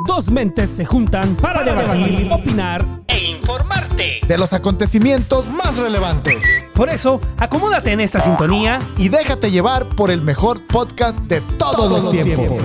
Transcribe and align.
Dos 0.00 0.28
mentes 0.28 0.70
se 0.70 0.84
juntan 0.84 1.36
para, 1.36 1.62
debatir, 1.62 2.28
opinar 2.32 2.84
e 3.06 3.30
informarte. 3.30 4.22
De 4.26 4.36
los 4.36 4.52
acontecimientos 4.52 5.48
más 5.48 5.78
relevantes. 5.78 6.44
Por 6.74 6.88
eso, 6.88 7.20
acomódate 7.36 7.92
en 7.92 8.00
esta 8.00 8.20
sintonía 8.20 8.80
Y 8.96 9.08
déjate 9.08 9.52
llevar 9.52 9.88
por 9.90 10.10
el 10.10 10.20
mejor 10.20 10.66
podcast 10.66 11.20
de 11.20 11.40
todos, 11.42 12.02
los, 12.02 12.10
tiempos. 12.10 12.58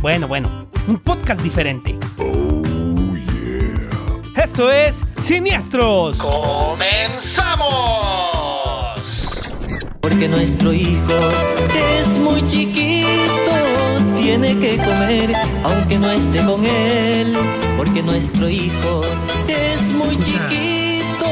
Bueno, 0.00 0.26
bueno, 0.26 0.66
un 0.88 0.98
podcast 0.98 1.40
diferente. 1.42 1.96
Esto 4.34 4.72
es 4.72 5.06
Siniestros. 5.20 6.18
¡Comenzamos! 6.18 6.72
Porque 10.02 10.28
nuestro 10.28 10.72
hijo 10.72 11.18
es 12.00 12.08
muy 12.18 12.40
chiquito, 12.48 13.54
tiene 14.20 14.58
que 14.58 14.76
comer 14.76 15.32
aunque 15.64 15.98
no 15.98 16.10
esté 16.10 16.44
con 16.44 16.66
él. 16.66 17.34
Porque 17.76 18.02
nuestro 18.02 18.48
hijo 18.48 19.00
es 19.48 19.80
muy 19.96 20.16
chiquito, 20.16 21.28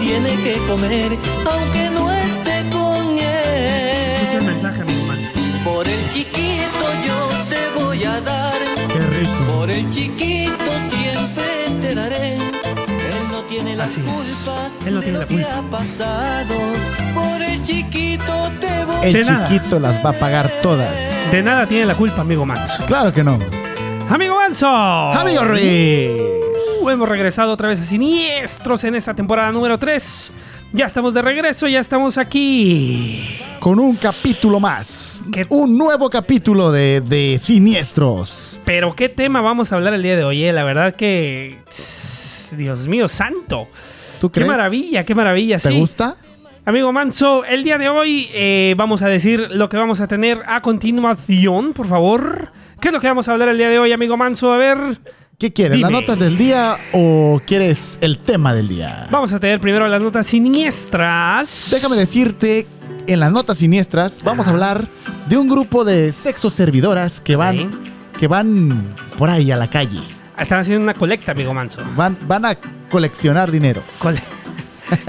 tiene 0.00 0.30
que 0.44 0.54
comer 0.68 1.16
aunque 1.46 1.90
no 1.94 2.12
esté 2.12 2.68
con 2.70 3.18
él. 3.18 4.16
Escucha 4.16 4.38
el 4.38 4.44
mensaje, 4.44 4.84
man. 4.84 5.18
Por 5.64 5.86
el 5.88 6.08
chiquito 6.12 6.84
yo 7.06 7.28
te 7.48 7.80
voy 7.84 8.04
a 8.04 8.20
dar. 8.20 8.58
Qué 8.92 8.98
rico. 9.00 9.44
Por 9.54 9.70
el 9.70 9.88
chiquito 9.88 10.70
siempre 10.90 11.88
te 11.88 11.94
daré. 11.94 12.34
Él 12.34 13.30
no 13.30 13.40
tiene 13.48 13.76
la 13.76 13.84
Así 13.84 14.00
es. 14.00 14.06
culpa. 14.06 14.68
Él 14.86 14.94
no 14.94 15.00
de 15.00 15.12
lo 15.12 15.18
la 15.20 15.26
que 15.26 15.34
culpa. 15.34 15.58
ha 15.58 15.62
pasado. 15.70 16.54
Por 17.14 17.42
el 17.42 17.60
chiquito 17.62 17.79
El 19.02 19.14
De 19.14 19.24
nada. 19.24 19.48
chiquito 19.48 19.78
las 19.80 20.04
va 20.04 20.10
a 20.10 20.12
pagar 20.12 20.50
todas. 20.62 21.30
De 21.30 21.42
nada 21.42 21.66
tiene 21.66 21.86
la 21.86 21.94
culpa, 21.94 22.20
amigo 22.20 22.44
Manso. 22.44 22.84
Claro 22.86 23.12
que 23.12 23.24
no. 23.24 23.38
¡Amigo 24.08 24.34
Manso! 24.36 24.68
Amigo 24.68 25.42
Ruiz. 25.44 26.10
Uh, 26.82 26.90
hemos 26.90 27.08
regresado 27.08 27.52
otra 27.52 27.68
vez 27.68 27.80
a 27.80 27.84
Siniestros 27.84 28.84
en 28.84 28.94
esta 28.94 29.14
temporada 29.14 29.50
número 29.52 29.78
3. 29.78 30.32
Ya 30.72 30.86
estamos 30.86 31.14
de 31.14 31.22
regreso, 31.22 31.66
ya 31.66 31.80
estamos 31.80 32.18
aquí. 32.18 33.38
Con 33.58 33.78
un 33.80 33.96
capítulo 33.96 34.60
más. 34.60 35.22
¿Qué? 35.32 35.46
Un 35.48 35.76
nuevo 35.78 36.10
capítulo 36.10 36.70
de, 36.70 37.00
de 37.00 37.40
Siniestros. 37.42 38.60
Pero 38.64 38.94
qué 38.94 39.08
tema 39.08 39.40
vamos 39.40 39.72
a 39.72 39.76
hablar 39.76 39.94
el 39.94 40.02
día 40.02 40.16
de 40.16 40.24
hoy, 40.24 40.44
eh? 40.44 40.52
la 40.52 40.64
verdad 40.64 40.94
que... 40.94 41.58
Dios 42.56 42.86
mío, 42.88 43.08
santo. 43.08 43.68
¿Tú 44.20 44.28
Qué 44.30 44.40
crees? 44.40 44.48
maravilla, 44.50 45.04
qué 45.04 45.14
maravilla, 45.14 45.56
¿Te 45.58 45.68
sí. 45.70 45.78
gusta? 45.78 46.16
Amigo 46.66 46.92
Manso, 46.92 47.44
el 47.44 47.64
día 47.64 47.78
de 47.78 47.88
hoy 47.88 48.28
eh, 48.32 48.74
vamos 48.76 49.02
a 49.02 49.08
decir 49.08 49.48
lo 49.50 49.68
que 49.68 49.76
vamos 49.76 50.00
a 50.00 50.06
tener 50.06 50.42
a 50.46 50.60
continuación, 50.60 51.72
por 51.72 51.86
favor. 51.88 52.52
¿Qué 52.80 52.88
es 52.88 52.94
lo 52.94 53.00
que 53.00 53.08
vamos 53.08 53.28
a 53.28 53.32
hablar 53.32 53.48
el 53.48 53.58
día 53.58 53.70
de 53.70 53.78
hoy, 53.78 53.92
amigo 53.92 54.16
Manso? 54.16 54.52
A 54.52 54.58
ver, 54.58 54.98
¿Qué 55.38 55.52
quieres? 55.54 55.78
Dime. 55.78 55.90
¿Las 55.90 56.00
notas 56.02 56.18
del 56.18 56.36
día 56.36 56.76
o 56.92 57.40
quieres 57.46 57.98
el 58.02 58.18
tema 58.18 58.52
del 58.52 58.68
día? 58.68 59.08
vamos 59.10 59.32
a 59.32 59.40
tener 59.40 59.58
primero 59.58 59.88
las 59.88 60.02
notas 60.02 60.26
siniestras. 60.26 61.68
Déjame 61.72 61.96
decirte, 61.96 62.66
en 63.06 63.20
las 63.20 63.32
notas 63.32 63.56
siniestras 63.58 64.22
vamos 64.22 64.46
a 64.46 64.50
hablar 64.50 64.86
de 65.28 65.38
un 65.38 65.48
grupo 65.48 65.84
de 65.86 66.12
sexo 66.12 66.50
servidoras 66.50 67.20
que 67.22 67.36
van, 67.36 67.70
que 68.18 68.28
van 68.28 68.84
por 69.16 69.30
ahí 69.30 69.50
a 69.50 69.56
la 69.56 69.68
calle. 69.70 70.00
Están 70.38 70.60
haciendo 70.60 70.82
una 70.84 70.94
colecta, 70.94 71.32
amigo 71.32 71.54
Manso. 71.54 71.80
Van, 71.96 72.16
van 72.28 72.44
a 72.44 72.58
coleccionar 72.90 73.50
dinero. 73.50 73.82
Cole- 73.98 74.20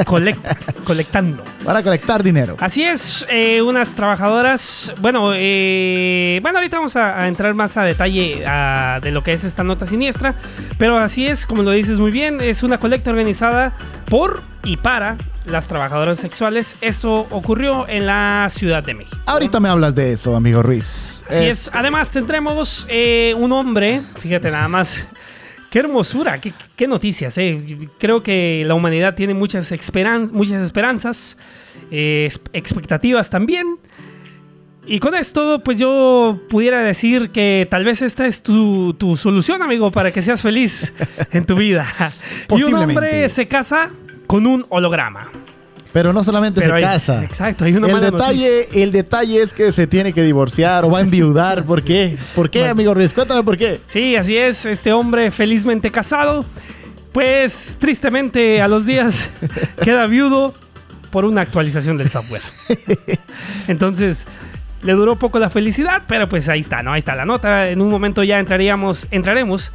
colec- 0.06 0.84
colectando. 0.84 1.44
Van 1.64 1.78
a 1.78 1.84
colectar 1.84 2.24
dinero. 2.24 2.58
Así 2.60 2.84
es, 2.84 3.26
eh, 3.30 3.62
unas 3.62 3.94
trabajadoras. 3.94 4.94
Bueno, 5.00 5.32
eh, 5.36 6.40
bueno, 6.42 6.58
ahorita 6.58 6.78
vamos 6.78 6.96
a, 6.96 7.20
a 7.22 7.28
entrar 7.28 7.54
más 7.54 7.78
a 7.78 7.84
detalle 7.84 8.44
ah, 8.46 9.00
de 9.02 9.12
lo 9.12 9.24
que 9.24 9.34
es 9.34 9.44
esta 9.44 9.64
nota 9.64 9.86
siniestra. 9.86 10.36
Pero 10.78 10.98
así 10.98 11.28
es, 11.28 11.46
como 11.46 11.64
lo 11.64 11.72
dices 11.72 12.00
muy 12.00 12.12
bien, 12.12 12.42
es 12.42 12.64
una 12.64 12.80
colecta 12.80 13.12
organizada 13.12 13.74
por 14.06 14.42
y 14.64 14.78
para 14.78 15.18
las 15.46 15.68
trabajadoras 15.68 16.20
sexuales. 16.20 16.78
Esto 16.82 17.28
ocurrió 17.32 17.88
en 17.88 18.06
la 18.06 18.48
Ciudad 18.50 18.84
de 18.84 18.94
México. 18.94 19.18
Ahorita 19.26 19.60
me 19.60 19.70
hablas 19.70 19.96
de 19.96 20.14
eso, 20.14 20.36
amigo 20.36 20.62
Ruiz. 20.62 21.24
Así 21.30 21.46
es. 21.46 21.70
Además, 21.74 22.12
tendremos 22.12 22.86
eh, 22.90 23.34
un 23.38 23.52
hombre, 23.52 24.02
fíjate 24.20 24.52
nada 24.52 24.68
más. 24.68 25.08
Qué 25.72 25.80
hermosura, 25.80 26.40
qué, 26.42 26.54
qué 26.76 26.86
noticias. 26.88 27.38
eh. 27.38 27.58
Creo 27.98 28.22
que 28.22 28.64
la 28.68 28.76
humanidad 28.76 29.16
tiene 29.16 29.34
muchas, 29.34 29.72
esperan- 29.72 30.30
muchas 30.32 30.62
esperanzas, 30.62 31.38
eh, 31.90 32.30
expectativas 32.54 33.30
también. 33.30 33.78
Y 34.86 35.00
con 35.00 35.16
esto, 35.16 35.62
pues 35.64 35.80
yo 35.80 36.40
pudiera 36.50 36.82
decir 36.82 37.30
que 37.30 37.68
tal 37.70 37.86
vez 37.86 38.02
esta 38.02 38.26
es 38.28 38.44
tu, 38.44 38.94
tu 38.96 39.16
solución, 39.16 39.62
amigo, 39.62 39.92
para 39.92 40.12
que 40.12 40.22
seas 40.22 40.42
feliz 40.42 40.94
en 41.32 41.46
tu 41.46 41.56
vida. 41.56 41.86
Y 42.60 42.64
un 42.64 42.72
hombre 42.90 43.30
se 43.30 43.48
casa 43.48 43.92
con 44.28 44.46
un 44.48 44.66
holograma. 44.70 45.30
Pero 45.94 46.14
no 46.14 46.24
solamente 46.24 46.62
Pero 46.62 46.72
se 46.72 46.78
hay- 46.78 46.84
casa. 46.84 47.24
Exacto, 47.24 47.66
hay 47.66 47.74
una 47.76 47.88
el 47.88 47.94
mala 47.94 48.12
detalle, 48.12 48.82
el 48.82 48.92
detalle 48.94 49.42
es 49.42 49.54
que 49.54 49.72
se 49.74 49.88
tiene 49.88 50.14
que 50.14 50.24
divorciar 50.24 50.86
o 50.86 50.90
va 50.92 51.00
a 51.00 51.02
enviudar. 51.02 51.64
¿Por 51.66 51.84
qué? 51.84 52.18
¿Por 52.36 52.50
qué, 52.50 52.68
amigo 52.68 52.94
Ruiz? 52.94 53.14
Cuéntame 53.14 53.44
por 53.44 53.58
qué. 53.58 53.82
Sí, 53.88 54.16
así 54.16 54.38
es, 54.38 54.66
este 54.66 54.94
hombre 54.94 55.32
felizmente 55.32 55.92
casado, 55.92 56.46
pues 57.12 57.76
tristemente 57.80 58.62
a 58.62 58.68
los 58.70 58.86
días 58.86 59.30
queda 59.84 60.06
viudo 60.06 60.54
por 61.12 61.26
una 61.26 61.42
actualización 61.42 61.98
del 61.98 62.10
software. 62.10 62.42
Entonces, 63.68 64.26
le 64.84 64.94
duró 64.94 65.18
poco 65.18 65.40
la 65.40 65.50
felicidad, 65.50 66.04
pero 66.08 66.30
pues 66.30 66.48
ahí 66.50 66.62
está, 66.62 66.84
¿no? 66.84 66.94
Ahí 66.94 67.00
está 67.00 67.16
la 67.16 67.26
nota. 67.26 67.70
En 67.70 67.82
un 67.82 67.90
momento 67.90 68.24
ya 68.24 68.40
entraríamos, 68.40 69.08
entraremos 69.12 69.74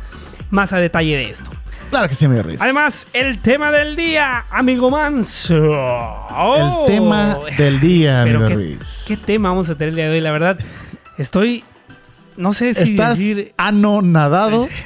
más 0.50 0.72
a 0.72 0.78
detalle 0.78 1.14
de 1.16 1.30
esto. 1.30 1.50
Claro 1.90 2.08
que 2.08 2.14
sí, 2.14 2.24
amigo 2.24 2.42
Ruiz. 2.42 2.60
Además, 2.60 3.06
el 3.12 3.38
tema 3.38 3.70
del 3.70 3.96
día, 3.96 4.44
amigo 4.50 4.90
Manso. 4.90 5.70
Oh. 5.70 6.84
el 6.86 6.92
tema 6.94 7.38
del 7.56 7.80
día, 7.80 8.22
amigo 8.22 8.48
qué, 8.48 8.54
Ruiz. 8.54 9.04
¿Qué 9.06 9.16
tema 9.16 9.50
vamos 9.50 9.70
a 9.70 9.74
tener 9.76 9.90
el 9.90 9.94
día 9.96 10.04
de 10.06 10.12
hoy? 10.12 10.20
La 10.20 10.32
verdad, 10.32 10.58
estoy. 11.16 11.64
No 12.36 12.52
sé 12.52 12.74
si 12.74 12.90
¿Estás 12.90 13.16
decir. 13.18 13.54
anonadado? 13.56 14.68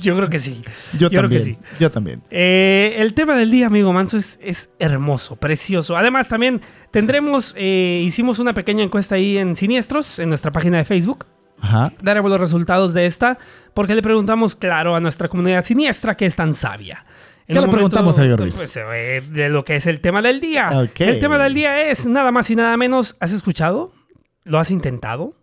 Yo 0.00 0.16
creo 0.16 0.30
que 0.30 0.38
sí. 0.38 0.62
Yo, 0.98 1.10
creo 1.10 1.22
también. 1.22 1.42
que 1.42 1.44
sí. 1.44 1.58
Yo 1.78 1.90
también. 1.90 2.22
Eh, 2.30 2.94
el 2.98 3.12
tema 3.12 3.36
del 3.36 3.50
día, 3.50 3.66
amigo 3.66 3.92
Manso, 3.92 4.16
es, 4.16 4.38
es 4.42 4.70
hermoso, 4.78 5.36
precioso. 5.36 5.96
Además, 5.96 6.28
también 6.28 6.62
tendremos, 6.90 7.54
eh, 7.58 8.00
hicimos 8.04 8.38
una 8.38 8.54
pequeña 8.54 8.82
encuesta 8.82 9.16
ahí 9.16 9.36
en 9.36 9.54
Siniestros, 9.56 10.18
en 10.20 10.30
nuestra 10.30 10.52
página 10.52 10.78
de 10.78 10.84
Facebook. 10.84 11.26
Ajá. 11.60 11.92
Daremos 12.02 12.30
los 12.30 12.40
resultados 12.40 12.94
de 12.94 13.06
esta, 13.06 13.38
porque 13.74 13.94
le 13.94 14.02
preguntamos, 14.02 14.56
claro, 14.56 14.94
a 14.96 15.00
nuestra 15.00 15.28
comunidad 15.28 15.64
siniestra 15.64 16.16
que 16.16 16.26
es 16.26 16.36
tan 16.36 16.54
sabia. 16.54 17.04
En 17.46 17.54
¿Qué 17.56 17.60
le 17.62 17.68
preguntamos, 17.68 18.16
amigo 18.18 18.36
Ruiz? 18.36 18.54
pues, 18.56 18.76
eh, 18.76 19.22
de 19.28 19.48
lo 19.48 19.64
que 19.64 19.76
es 19.76 19.86
el 19.86 20.00
tema 20.00 20.22
del 20.22 20.40
día. 20.40 20.70
El 20.98 21.18
tema 21.20 21.36
del 21.38 21.54
día 21.54 21.90
es 21.90 22.06
nada 22.06 22.30
más 22.30 22.48
y 22.50 22.56
nada 22.56 22.76
menos. 22.76 23.16
¿Has 23.18 23.32
escuchado? 23.32 23.92
¿Lo 24.44 24.58
has 24.58 24.70
intentado? 24.70 25.34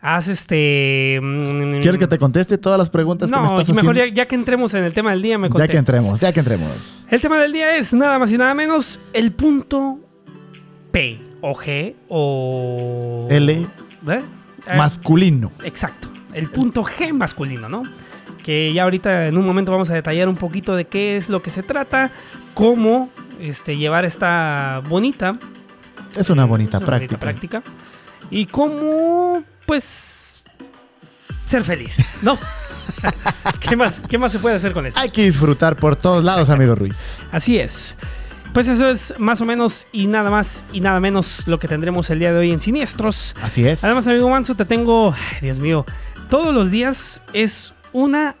¿Has 0.00 0.26
este. 0.28 1.20
mm, 1.22 1.78
¿Quieres 1.80 1.98
que 2.00 2.08
te 2.08 2.18
conteste 2.18 2.58
todas 2.58 2.76
las 2.78 2.90
preguntas 2.90 3.30
que 3.30 3.36
me 3.36 3.44
estás 3.44 3.68
mejor 3.68 3.92
haciendo? 3.92 4.06
ya, 4.06 4.12
ya 4.22 4.26
que 4.26 4.34
entremos 4.34 4.74
en 4.74 4.82
el 4.82 4.92
tema 4.94 5.10
del 5.12 5.22
día, 5.22 5.38
me 5.38 5.46
Ya 5.46 5.50
que 5.50 5.52
contestas. 5.58 5.78
entremos, 5.78 6.20
ya 6.20 6.32
que 6.32 6.40
entremos. 6.40 7.06
El 7.08 7.20
tema 7.20 7.38
del 7.38 7.52
día 7.52 7.76
es 7.76 7.92
nada 7.92 8.18
más 8.18 8.32
y 8.32 8.38
nada 8.38 8.52
menos 8.54 9.00
el 9.12 9.30
punto 9.32 10.00
P 10.90 11.20
o 11.40 11.54
G 11.54 11.94
o. 12.08 13.26
L 13.30 13.52
¿Eh? 14.08 14.20
Eh, 14.66 14.76
masculino. 14.76 15.52
Exacto. 15.64 16.08
El 16.32 16.48
punto 16.48 16.82
G 16.84 17.12
masculino, 17.12 17.68
¿no? 17.68 17.82
Que 18.44 18.72
ya 18.72 18.84
ahorita 18.84 19.26
en 19.28 19.36
un 19.38 19.44
momento 19.46 19.70
vamos 19.72 19.90
a 19.90 19.94
detallar 19.94 20.28
un 20.28 20.36
poquito 20.36 20.74
de 20.74 20.86
qué 20.86 21.16
es 21.16 21.28
lo 21.28 21.42
que 21.42 21.50
se 21.50 21.62
trata, 21.62 22.10
cómo 22.54 23.10
este, 23.40 23.76
llevar 23.76 24.04
esta 24.04 24.82
bonita, 24.88 25.36
Es 26.16 26.30
una 26.30 26.44
bonita 26.44 26.78
una 26.78 26.86
práctica. 26.86 27.16
bonita 27.16 27.18
práctica 27.18 27.62
y 28.30 28.46
cómo, 28.46 29.42
pues, 29.66 30.42
ser 31.46 31.64
feliz, 31.64 32.18
¿no? 32.22 32.38
¿Qué, 33.60 33.76
más, 33.76 34.02
¿Qué 34.08 34.16
más 34.18 34.32
se 34.32 34.38
puede 34.38 34.56
hacer 34.56 34.72
con 34.72 34.86
esto? 34.86 34.98
Hay 34.98 35.10
que 35.10 35.24
disfrutar 35.24 35.76
por 35.76 35.96
todos 35.96 36.24
lados, 36.24 36.50
amigo 36.50 36.74
Ruiz. 36.74 37.24
Así 37.30 37.58
es. 37.58 37.96
Pues 38.52 38.68
eso 38.68 38.88
es 38.90 39.14
más 39.18 39.40
o 39.40 39.46
menos 39.46 39.86
y 39.92 40.06
nada 40.06 40.30
más 40.30 40.62
y 40.72 40.80
nada 40.80 41.00
menos 41.00 41.46
lo 41.48 41.58
que 41.58 41.68
tendremos 41.68 42.10
el 42.10 42.18
día 42.18 42.32
de 42.32 42.38
hoy 42.38 42.50
en 42.52 42.60
Siniestros. 42.60 43.34
Así 43.42 43.66
es. 43.66 43.82
Además, 43.82 44.06
amigo 44.06 44.28
Manso, 44.28 44.54
te 44.54 44.66
tengo, 44.66 45.12
ay, 45.14 45.38
Dios 45.40 45.58
mío, 45.58 45.86
todos 46.28 46.54
los 46.54 46.70
días 46.70 47.22
es 47.32 47.72
una 47.92 48.34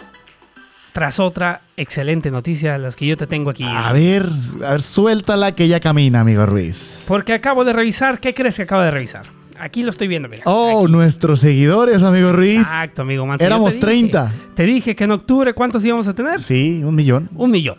tras 0.92 1.18
otra 1.18 1.62
excelente 1.78 2.30
noticia 2.30 2.76
las 2.76 2.94
que 2.94 3.06
yo 3.06 3.16
te 3.16 3.26
tengo 3.26 3.48
aquí. 3.48 3.64
a 3.66 3.90
ver, 3.94 4.28
a 4.62 4.72
ver, 4.72 4.82
suéltala 4.82 5.52
que 5.52 5.66
ya 5.66 5.80
camina, 5.80 6.20
amigo 6.20 6.44
Ruiz. 6.44 7.06
Porque 7.08 7.32
acabo 7.32 7.64
de 7.64 7.72
revisar, 7.72 8.20
¿qué 8.20 8.34
crees 8.34 8.56
que 8.56 8.62
acabo 8.62 8.82
de 8.82 8.90
revisar? 8.90 9.24
Aquí 9.58 9.82
lo 9.82 9.90
estoy 9.90 10.08
viendo, 10.08 10.28
mira. 10.28 10.42
Oh, 10.44 10.82
Aquí. 10.82 10.92
nuestros 10.92 11.40
seguidores, 11.40 12.02
amigo 12.02 12.32
Ruiz. 12.32 12.58
Exacto, 12.60 13.02
amigo 13.02 13.24
Manso. 13.24 13.46
Éramos 13.46 13.70
te 13.70 13.76
dije- 13.76 13.86
30. 13.86 14.32
Te 14.54 14.62
dije 14.64 14.94
que 14.94 15.04
en 15.04 15.12
octubre, 15.12 15.54
¿cuántos 15.54 15.82
íbamos 15.86 16.06
a 16.08 16.12
tener? 16.14 16.42
Sí, 16.42 16.82
un 16.84 16.94
millón. 16.94 17.30
Un 17.34 17.50
millón. 17.50 17.78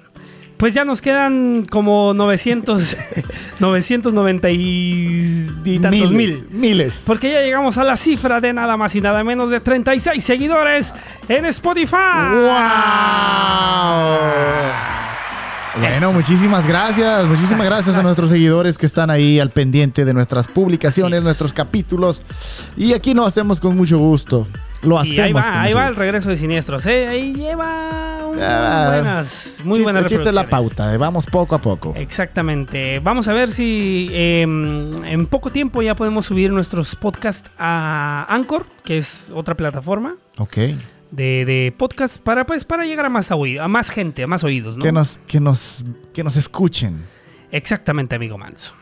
Pues 0.57 0.73
ya 0.73 0.85
nos 0.85 1.01
quedan 1.01 1.65
como 1.69 2.13
900, 2.13 2.97
990 3.59 4.49
y, 4.51 5.49
y 5.65 5.79
tantos 5.79 6.11
miles, 6.11 6.43
mil. 6.43 6.47
Miles. 6.51 7.03
Porque 7.05 7.31
ya 7.31 7.41
llegamos 7.41 7.77
a 7.77 7.83
la 7.83 7.97
cifra 7.97 8.39
de 8.39 8.53
nada 8.53 8.77
más 8.77 8.95
y 8.95 9.01
nada 9.01 9.23
menos 9.23 9.49
de 9.49 9.59
36 9.59 10.23
seguidores 10.23 10.93
en 11.27 11.45
Spotify. 11.47 11.95
¡Wow! 12.31 12.53
Bueno, 15.75 15.95
Eso. 16.07 16.13
muchísimas 16.13 16.67
gracias. 16.67 17.25
Muchísimas 17.25 17.65
Gracias, 17.65 17.69
gracias, 17.69 17.95
a 17.97 18.03
nuestros 18.03 18.29
seguidores 18.29 18.77
que 18.77 18.85
están 18.85 19.09
ahí 19.09 19.39
al 19.39 19.49
pendiente 19.49 20.05
de 20.05 20.13
nuestras 20.13 20.47
publicaciones, 20.47 21.23
nuestros 21.23 21.51
capítulos. 21.51 22.21
Y 22.77 22.93
aquí 22.93 23.13
lo 23.13 23.25
hacemos 23.25 23.59
con 23.59 23.75
mucho 23.75 23.97
gusto. 23.97 24.47
Lo 24.83 24.99
hacemos 24.99 25.17
Y 25.17 25.21
ahí 25.21 25.33
va, 25.33 25.61
ahí 25.61 25.73
va 25.73 25.87
el 25.87 25.95
regreso 25.95 26.29
de 26.29 26.35
Siniestros, 26.35 26.85
¿eh? 26.85 27.07
Ahí 27.07 27.33
lleva 27.33 28.19
Ah, 28.41 28.89
buenas, 28.93 29.61
muy 29.63 29.73
Chiste- 29.75 29.83
buenas 29.83 30.03
El 30.03 30.09
chiste 30.09 30.29
es 30.29 30.35
la 30.35 30.43
pauta. 30.45 30.93
eh, 30.93 30.97
Vamos 30.97 31.25
poco 31.27 31.55
a 31.55 31.59
poco. 31.59 31.93
Exactamente. 31.95 32.99
Vamos 32.99 33.27
a 33.27 33.33
ver 33.33 33.49
si 33.49 34.09
eh, 34.11 34.41
en 34.41 35.27
poco 35.27 35.49
tiempo 35.51 35.81
ya 35.81 35.95
podemos 35.95 36.25
subir 36.25 36.51
nuestros 36.51 36.95
podcasts 36.95 37.49
a 37.59 38.25
Anchor, 38.27 38.65
que 38.83 38.97
es 38.97 39.31
otra 39.35 39.55
plataforma 39.55 40.15
Ok. 40.37 40.57
de, 41.11 41.45
de 41.45 41.73
podcast 41.77 42.17
para 42.17 42.45
pues 42.45 42.63
para 42.65 42.85
llegar 42.85 43.05
a 43.05 43.09
más 43.09 43.29
oído, 43.31 43.63
a 43.63 43.67
más 43.67 43.89
gente, 43.91 44.23
a 44.23 44.27
más 44.27 44.43
oídos, 44.43 44.77
¿no? 44.77 44.83
Que 44.83 44.91
nos, 44.91 45.19
que 45.27 45.39
nos, 45.39 45.85
que 46.13 46.23
nos 46.23 46.35
escuchen. 46.35 47.03
Exactamente, 47.51 48.15
amigo 48.15 48.37
Manso. 48.37 48.73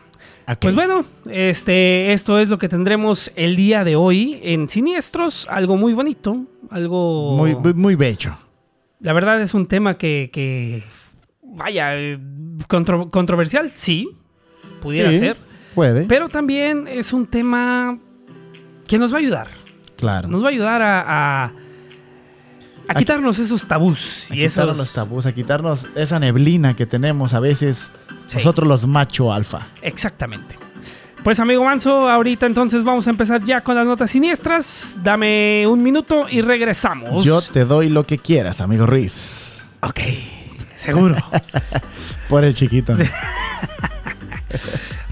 Pues 0.60 0.74
bueno, 0.74 1.04
este, 1.30 2.12
esto 2.12 2.38
es 2.38 2.48
lo 2.48 2.58
que 2.58 2.68
tendremos 2.68 3.30
el 3.36 3.56
día 3.56 3.84
de 3.84 3.96
hoy 3.96 4.38
en 4.42 4.68
Siniestros, 4.68 5.46
algo 5.50 5.76
muy 5.76 5.92
bonito, 5.92 6.44
algo 6.70 7.36
Muy, 7.36 7.54
muy, 7.54 7.74
muy 7.74 7.94
bello. 7.94 8.36
La 9.00 9.12
verdad 9.12 9.40
es 9.40 9.54
un 9.54 9.66
tema 9.66 9.94
que, 9.98 10.30
que, 10.32 10.84
vaya, 11.42 11.92
contro- 12.68 13.08
controversial, 13.10 13.70
sí, 13.74 14.08
pudiera 14.80 15.10
Sí, 15.10 15.18
ser, 15.18 15.36
Puede. 15.74 16.04
pero 16.06 16.28
también 16.28 16.86
es 16.88 17.12
un 17.12 17.26
tema 17.26 17.98
que 18.86 18.98
nos 18.98 19.12
va 19.12 19.16
a 19.16 19.20
ayudar, 19.20 19.48
claro. 19.96 20.28
nos 20.28 20.42
va 20.42 20.46
a 20.48 20.50
ayudar 20.50 20.82
a, 20.82 21.00
a, 21.00 21.44
a 21.46 21.52
A- 22.88 22.94
quitarnos 22.94 23.38
esos 23.38 23.66
tabús 23.66 24.30
a 24.30 24.34
y 24.34 24.38
quitarnos 24.40 24.76
esos 24.76 24.78
los 24.78 24.92
tabús, 24.92 25.26
a 25.26 25.32
quitarnos 25.32 25.88
esa 25.94 26.18
neblina 26.20 26.74
que 26.76 26.86
tenemos 26.86 27.32
a 27.34 27.40
veces 27.40 27.90
Sí. 28.32 28.38
nosotros 28.38 28.68
los 28.68 28.86
macho 28.86 29.32
alfa. 29.32 29.66
Exactamente. 29.82 30.56
Pues 31.22 31.38
amigo 31.38 31.64
Manso, 31.64 32.08
ahorita 32.08 32.46
entonces 32.46 32.82
vamos 32.82 33.06
a 33.06 33.10
empezar 33.10 33.44
ya 33.44 33.60
con 33.60 33.76
las 33.76 33.86
notas 33.86 34.10
siniestras. 34.10 34.94
Dame 35.04 35.64
un 35.68 35.80
minuto 35.82 36.26
y 36.28 36.40
regresamos. 36.40 37.24
Yo 37.24 37.40
te 37.40 37.64
doy 37.64 37.88
lo 37.90 38.04
que 38.04 38.18
quieras, 38.18 38.60
amigo 38.60 38.86
Ruiz. 38.86 39.64
Ok, 39.82 40.00
seguro. 40.76 41.14
Por 42.28 42.44
el 42.44 42.54
chiquito. 42.54 42.96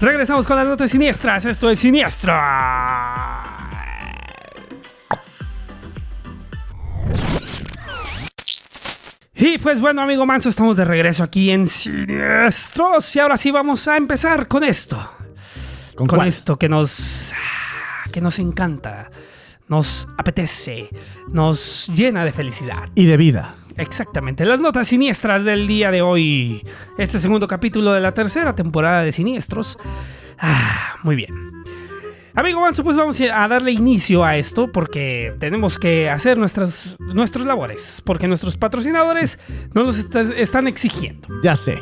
Regresamos 0.01 0.47
con 0.47 0.57
las 0.57 0.67
notas 0.67 0.91
siniestras. 0.91 1.45
Esto 1.45 1.69
es 1.69 1.79
Siniestra. 1.79 3.10
Y 9.43 9.57
pues 9.57 9.81
bueno, 9.81 10.03
amigo 10.03 10.23
Manso, 10.23 10.49
estamos 10.49 10.77
de 10.77 10.85
regreso 10.85 11.23
aquí 11.23 11.49
en 11.49 11.65
Siniestros. 11.65 13.15
Y 13.15 13.19
ahora 13.19 13.37
sí 13.37 13.49
vamos 13.49 13.87
a 13.87 13.97
empezar 13.97 14.47
con 14.47 14.63
esto. 14.63 15.01
¿Con, 15.95 16.27
esto 16.27 16.59
que 16.59 16.69
nos. 16.69 17.33
que 18.11 18.21
nos 18.21 18.37
encanta. 18.37 19.09
Nos 19.67 20.07
apetece. 20.15 20.89
Nos 21.29 21.91
llena 21.91 22.23
de 22.23 22.31
felicidad. 22.31 22.89
Y 22.93 23.05
de 23.05 23.17
vida. 23.17 23.55
Exactamente, 23.77 24.45
las 24.45 24.59
notas 24.59 24.87
siniestras 24.87 25.43
del 25.43 25.65
día 25.65 25.89
de 25.89 26.03
hoy. 26.03 26.63
Este 26.99 27.17
segundo 27.17 27.47
capítulo 27.47 27.93
de 27.93 27.99
la 27.99 28.13
tercera 28.13 28.53
temporada 28.53 29.01
de 29.01 29.11
Siniestros. 29.11 29.79
Ah, 30.37 30.97
muy 31.01 31.15
bien. 31.15 31.63
Amigo 32.33 32.61
Manso, 32.61 32.83
pues 32.83 32.95
vamos 32.95 33.19
a 33.19 33.47
darle 33.47 33.71
inicio 33.71 34.23
a 34.23 34.37
esto 34.37 34.71
porque 34.71 35.33
tenemos 35.39 35.77
que 35.77 36.09
hacer 36.09 36.37
nuestras, 36.37 36.95
nuestros 36.99 37.45
labores, 37.45 38.01
porque 38.05 38.27
nuestros 38.27 38.55
patrocinadores 38.57 39.37
nos 39.73 39.85
los 39.85 39.97
está- 39.99 40.21
están 40.21 40.67
exigiendo. 40.67 41.27
Ya 41.43 41.55
sé. 41.55 41.77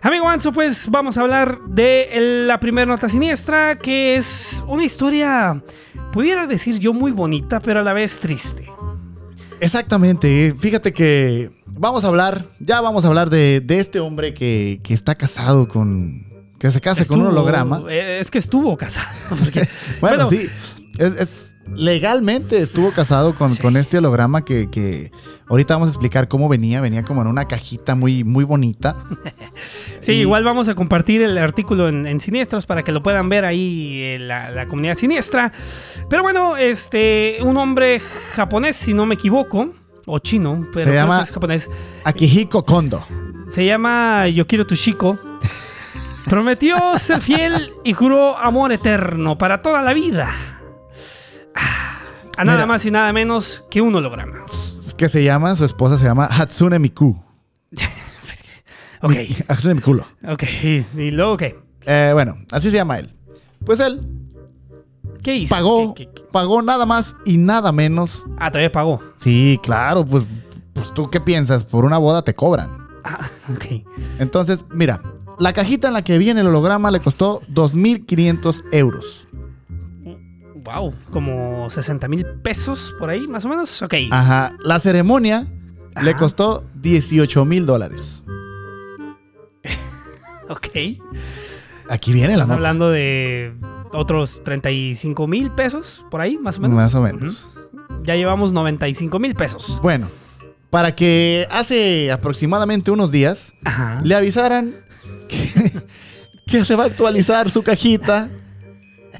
Amigo 0.00 0.24
Manso, 0.24 0.52
pues 0.52 0.88
vamos 0.90 1.16
a 1.18 1.22
hablar 1.22 1.58
de 1.68 2.08
la 2.46 2.60
primera 2.60 2.86
nota 2.86 3.08
siniestra, 3.08 3.76
que 3.78 4.16
es 4.16 4.64
una 4.68 4.84
historia, 4.84 5.62
pudiera 6.12 6.46
decir 6.46 6.78
yo, 6.78 6.92
muy 6.92 7.10
bonita, 7.12 7.60
pero 7.60 7.80
a 7.80 7.82
la 7.82 7.92
vez 7.92 8.18
triste. 8.18 8.66
Exactamente. 9.60 10.54
Fíjate 10.58 10.92
que 10.92 11.50
vamos 11.66 12.04
a 12.04 12.08
hablar, 12.08 12.46
ya 12.58 12.80
vamos 12.80 13.04
a 13.04 13.08
hablar 13.08 13.30
de, 13.30 13.62
de 13.64 13.78
este 13.80 14.00
hombre 14.00 14.34
que, 14.34 14.80
que 14.82 14.92
está 14.94 15.14
casado 15.14 15.68
con. 15.68 16.26
Que 16.64 16.70
se 16.70 16.80
casa 16.80 17.04
con 17.04 17.20
un 17.20 17.26
holograma. 17.26 17.82
eh, 17.90 18.18
Es 18.20 18.30
que 18.30 18.38
estuvo 18.38 18.74
casado. 18.76 19.06
porque- 19.28 19.68
Bueno, 20.00 20.28
bueno, 20.28 20.30
sí. 20.30 20.48
Es, 20.98 21.14
es- 21.20 21.50
legalmente 21.74 22.60
estuvo 22.62 22.90
casado 22.92 23.34
con, 23.34 23.52
Sí. 23.54 23.60
con 23.62 23.76
este 23.76 23.98
holograma 23.98 24.44
que, 24.44 24.68
que 24.70 25.10
ahorita 25.48 25.74
vamos 25.74 25.88
a 25.88 25.92
explicar 25.92 26.26
cómo 26.28 26.48
venía. 26.48 26.80
Venía 26.80 27.02
como 27.04 27.20
en 27.20 27.26
una 27.28 27.46
cajita 27.48 27.94
muy, 27.94 28.24
muy 28.24 28.44
bonita. 28.44 28.96
Sí, 30.00 30.12
Y- 30.12 30.20
igual 30.20 30.44
vamos 30.44 30.68
a 30.68 30.74
compartir 30.74 31.20
el 31.22 31.36
artículo 31.38 31.88
en, 31.88 32.06
en 32.06 32.20
Siniestros 32.20 32.64
para 32.66 32.82
que 32.82 32.92
lo 32.92 33.02
puedan 33.02 33.28
ver 33.28 33.44
ahí 33.44 34.00
en 34.02 34.28
la, 34.28 34.50
la 34.50 34.66
comunidad 34.66 34.96
siniestra. 34.96 35.52
Pero 36.10 36.22
bueno, 36.22 36.56
este, 36.58 37.38
un 37.42 37.56
hombre 37.58 38.00
japonés, 38.34 38.76
si 38.76 38.92
no 38.94 39.04
me 39.06 39.14
equivoco, 39.16 39.70
o 40.06 40.18
chino, 40.18 40.66
pero 40.74 40.84
Se 40.86 40.94
llama- 40.94 41.20
es 41.22 41.32
japonés, 41.32 41.70
Akihiko 42.04 42.64
Kondo. 42.66 43.02
se 43.48 43.64
llama 43.66 44.28
Yokiro 44.28 44.66
Tushiko. 44.66 45.18
Prometió 46.28 46.76
ser 46.96 47.20
fiel 47.20 47.72
y 47.84 47.92
juró 47.92 48.36
amor 48.38 48.72
eterno 48.72 49.36
para 49.38 49.60
toda 49.60 49.82
la 49.82 49.92
vida. 49.92 50.30
Ah, 51.54 51.98
A 52.36 52.44
nada 52.44 52.58
Mira. 52.58 52.66
más 52.66 52.84
y 52.86 52.90
nada 52.90 53.12
menos 53.12 53.66
que 53.70 53.80
un 53.80 53.94
holograma. 53.94 54.32
Que 54.96 55.08
se 55.08 55.22
llama, 55.22 55.54
su 55.56 55.64
esposa 55.64 55.98
se 55.98 56.04
llama 56.06 56.26
Hatsune 56.26 56.78
Miku. 56.78 57.22
Ok, 59.02 59.12
Hatsune 59.48 59.74
Mikulo. 59.74 60.06
ok. 60.26 60.42
¿Y 60.96 61.10
luego 61.10 61.36
qué? 61.36 61.58
Eh, 61.84 62.12
bueno, 62.14 62.36
así 62.52 62.70
se 62.70 62.76
llama 62.78 62.98
él. 63.00 63.14
Pues 63.66 63.78
él 63.80 64.00
¿Qué 65.22 65.36
hizo? 65.36 65.54
pagó, 65.54 65.92
¿Qué- 65.94 66.06
qué- 66.06 66.14
qué? 66.14 66.22
pagó 66.32 66.62
nada 66.62 66.86
más 66.86 67.14
y 67.26 67.36
nada 67.36 67.70
menos. 67.70 68.24
Ah, 68.38 68.50
todavía 68.50 68.72
pagó. 68.72 69.02
Sí, 69.16 69.60
claro, 69.62 70.06
pues, 70.06 70.24
pues 70.72 70.94
tú 70.94 71.10
qué 71.10 71.20
piensas, 71.20 71.64
por 71.64 71.84
una 71.84 71.98
boda 71.98 72.24
te 72.24 72.34
cobran. 72.34 72.70
Ah, 73.04 73.28
ok. 73.54 73.84
Entonces, 74.20 74.64
mira, 74.70 75.02
la 75.38 75.52
cajita 75.52 75.88
en 75.88 75.94
la 75.94 76.02
que 76.02 76.18
viene 76.18 76.40
el 76.40 76.46
holograma 76.46 76.90
le 76.90 77.00
costó 77.00 77.40
2.500 77.52 78.64
euros. 78.72 79.28
Wow, 80.64 80.94
como 81.10 81.68
60 81.68 82.08
mil 82.08 82.24
pesos 82.42 82.94
por 82.98 83.10
ahí, 83.10 83.26
más 83.28 83.44
o 83.44 83.48
menos. 83.50 83.82
Ok. 83.82 83.94
Ajá, 84.10 84.50
la 84.64 84.78
ceremonia 84.78 85.46
le 86.02 86.14
costó 86.16 86.64
18 86.76 87.44
mil 87.44 87.66
dólares. 87.66 88.22
Ok. 90.48 90.68
Aquí 91.88 92.12
viene 92.12 92.36
la 92.36 92.42
Estás 92.44 92.48
nota. 92.48 92.54
hablando 92.56 92.90
de 92.90 93.54
otros 93.92 94.42
35 94.44 95.26
mil 95.26 95.50
pesos 95.50 96.04
por 96.10 96.20
ahí, 96.20 96.36
más 96.36 96.58
o 96.58 96.60
menos. 96.62 96.76
Más 96.76 96.94
o 96.94 97.00
menos. 97.00 97.48
Ya 98.02 98.14
llevamos 98.14 98.52
95 98.52 99.18
mil 99.18 99.34
pesos. 99.34 99.80
Bueno, 99.82 100.08
para 100.68 100.94
que 100.94 101.46
hace 101.50 102.12
aproximadamente 102.12 102.90
unos 102.90 103.10
días 103.10 103.54
Ajá. 103.64 104.00
le 104.04 104.14
avisaran 104.14 104.74
que, 105.28 105.72
que 106.46 106.64
se 106.64 106.76
va 106.76 106.84
a 106.84 106.86
actualizar 106.86 107.50
su 107.50 107.62
cajita, 107.62 108.28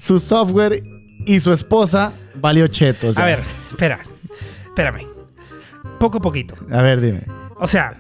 su 0.01 0.19
software 0.19 0.83
y 1.27 1.41
su 1.41 1.53
esposa 1.53 2.13
valió 2.35 2.67
chetos. 2.69 3.15
ya. 3.15 3.23
A 3.23 3.27
ver, 3.27 3.41
espera. 3.71 4.01
Espérame. 4.67 5.07
Poco 5.99 6.19
a 6.19 6.21
poquito. 6.21 6.55
A 6.71 6.83
ver, 6.83 7.01
dime. 7.01 7.23
O 7.59 7.67
sea, 7.67 7.95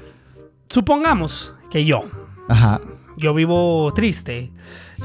supongamos 0.68 1.54
que 1.70 1.84
yo, 1.84 2.04
Ajá. 2.48 2.80
yo 3.16 3.32
vivo 3.34 3.92
triste. 3.94 4.50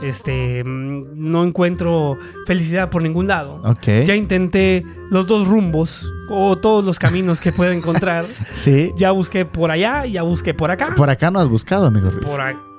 Este, 0.02 0.64
no 0.66 1.44
encuentro 1.44 2.18
felicidad 2.46 2.90
por 2.90 3.04
ningún 3.04 3.28
lado. 3.28 3.62
Ok. 3.66 4.06
Ya 4.06 4.16
intenté 4.16 4.86
los 5.10 5.28
dos 5.28 5.48
rumbos 5.48 6.12
o 6.30 6.58
todos 6.58 6.86
los 6.86 7.00
caminos 7.00 7.42
que 7.42 7.52
pueda 7.52 7.74
encontrar. 7.74 8.24
Sí. 8.54 8.92
Ya 8.96 9.12
busqué 9.12 9.46
por 9.46 9.72
allá, 9.72 10.06
ya 10.06 10.22
busqué 10.24 10.54
por 10.54 10.72
acá. 10.72 10.94
Por 10.96 11.10
acá 11.10 11.32
no 11.32 11.40
has 11.40 11.48
buscado, 11.48 11.86
amigo 11.88 12.10
Ruiz. 12.12 12.26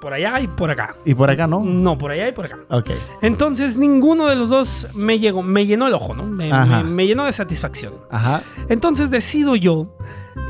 Por, 0.00 0.12
allá 0.14 0.40
y 0.40 0.46
por 0.48 0.70
acá. 0.70 0.94
Y 1.04 1.14
por 1.14 1.30
acá 1.30 1.46
no. 1.46 1.60
No, 1.64 1.96
por 1.98 2.10
allá 2.10 2.26
y 2.28 2.32
por 2.32 2.46
acá. 2.46 2.58
Ok. 2.70 2.90
Entonces 3.22 3.76
ninguno 3.76 4.26
de 4.28 4.36
los 4.36 4.48
dos 4.48 4.88
me 4.94 5.18
llegó, 5.18 5.42
me 5.42 5.66
llenó 5.66 5.86
el 5.88 5.94
ojo, 5.94 6.14
¿no? 6.14 6.24
Me, 6.24 6.50
Ajá. 6.52 6.82
me- 6.82 6.90
me 6.90 7.06
llenó 7.06 7.24
de 7.26 7.32
satisfacción. 7.32 7.94
Ajá. 8.10 8.42
Entonces 8.70 9.10
decido 9.10 9.56
yo. 9.56 9.96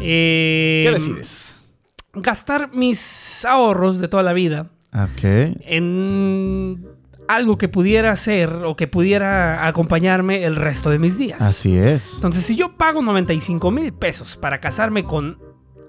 eh, 0.01 0.83
¿Qué 0.85 0.91
decides? 0.93 1.73
Gastar 2.13 2.71
mis 2.73 3.45
ahorros 3.45 3.99
de 4.01 4.09
toda 4.09 4.23
la 4.23 4.33
vida 4.33 4.67
Ok. 4.93 5.23
en 5.23 6.85
algo 7.29 7.59
que 7.59 7.69
pudiera 7.69 8.15
ser 8.17 8.51
o 8.65 8.75
que 8.75 8.89
pudiera 8.89 9.69
acompañarme 9.69 10.45
el 10.45 10.57
resto 10.57 10.91
de 10.91 10.99
mis 10.99 11.17
días. 11.17 11.41
Así 11.41 11.77
es. 11.77 12.15
Entonces, 12.17 12.45
si 12.45 12.57
yo 12.57 12.77
pago 12.77 13.03
95 13.03 13.71
mil 13.71 13.93
pesos 13.93 14.37
para 14.37 14.59
casarme 14.61 15.05
con 15.05 15.39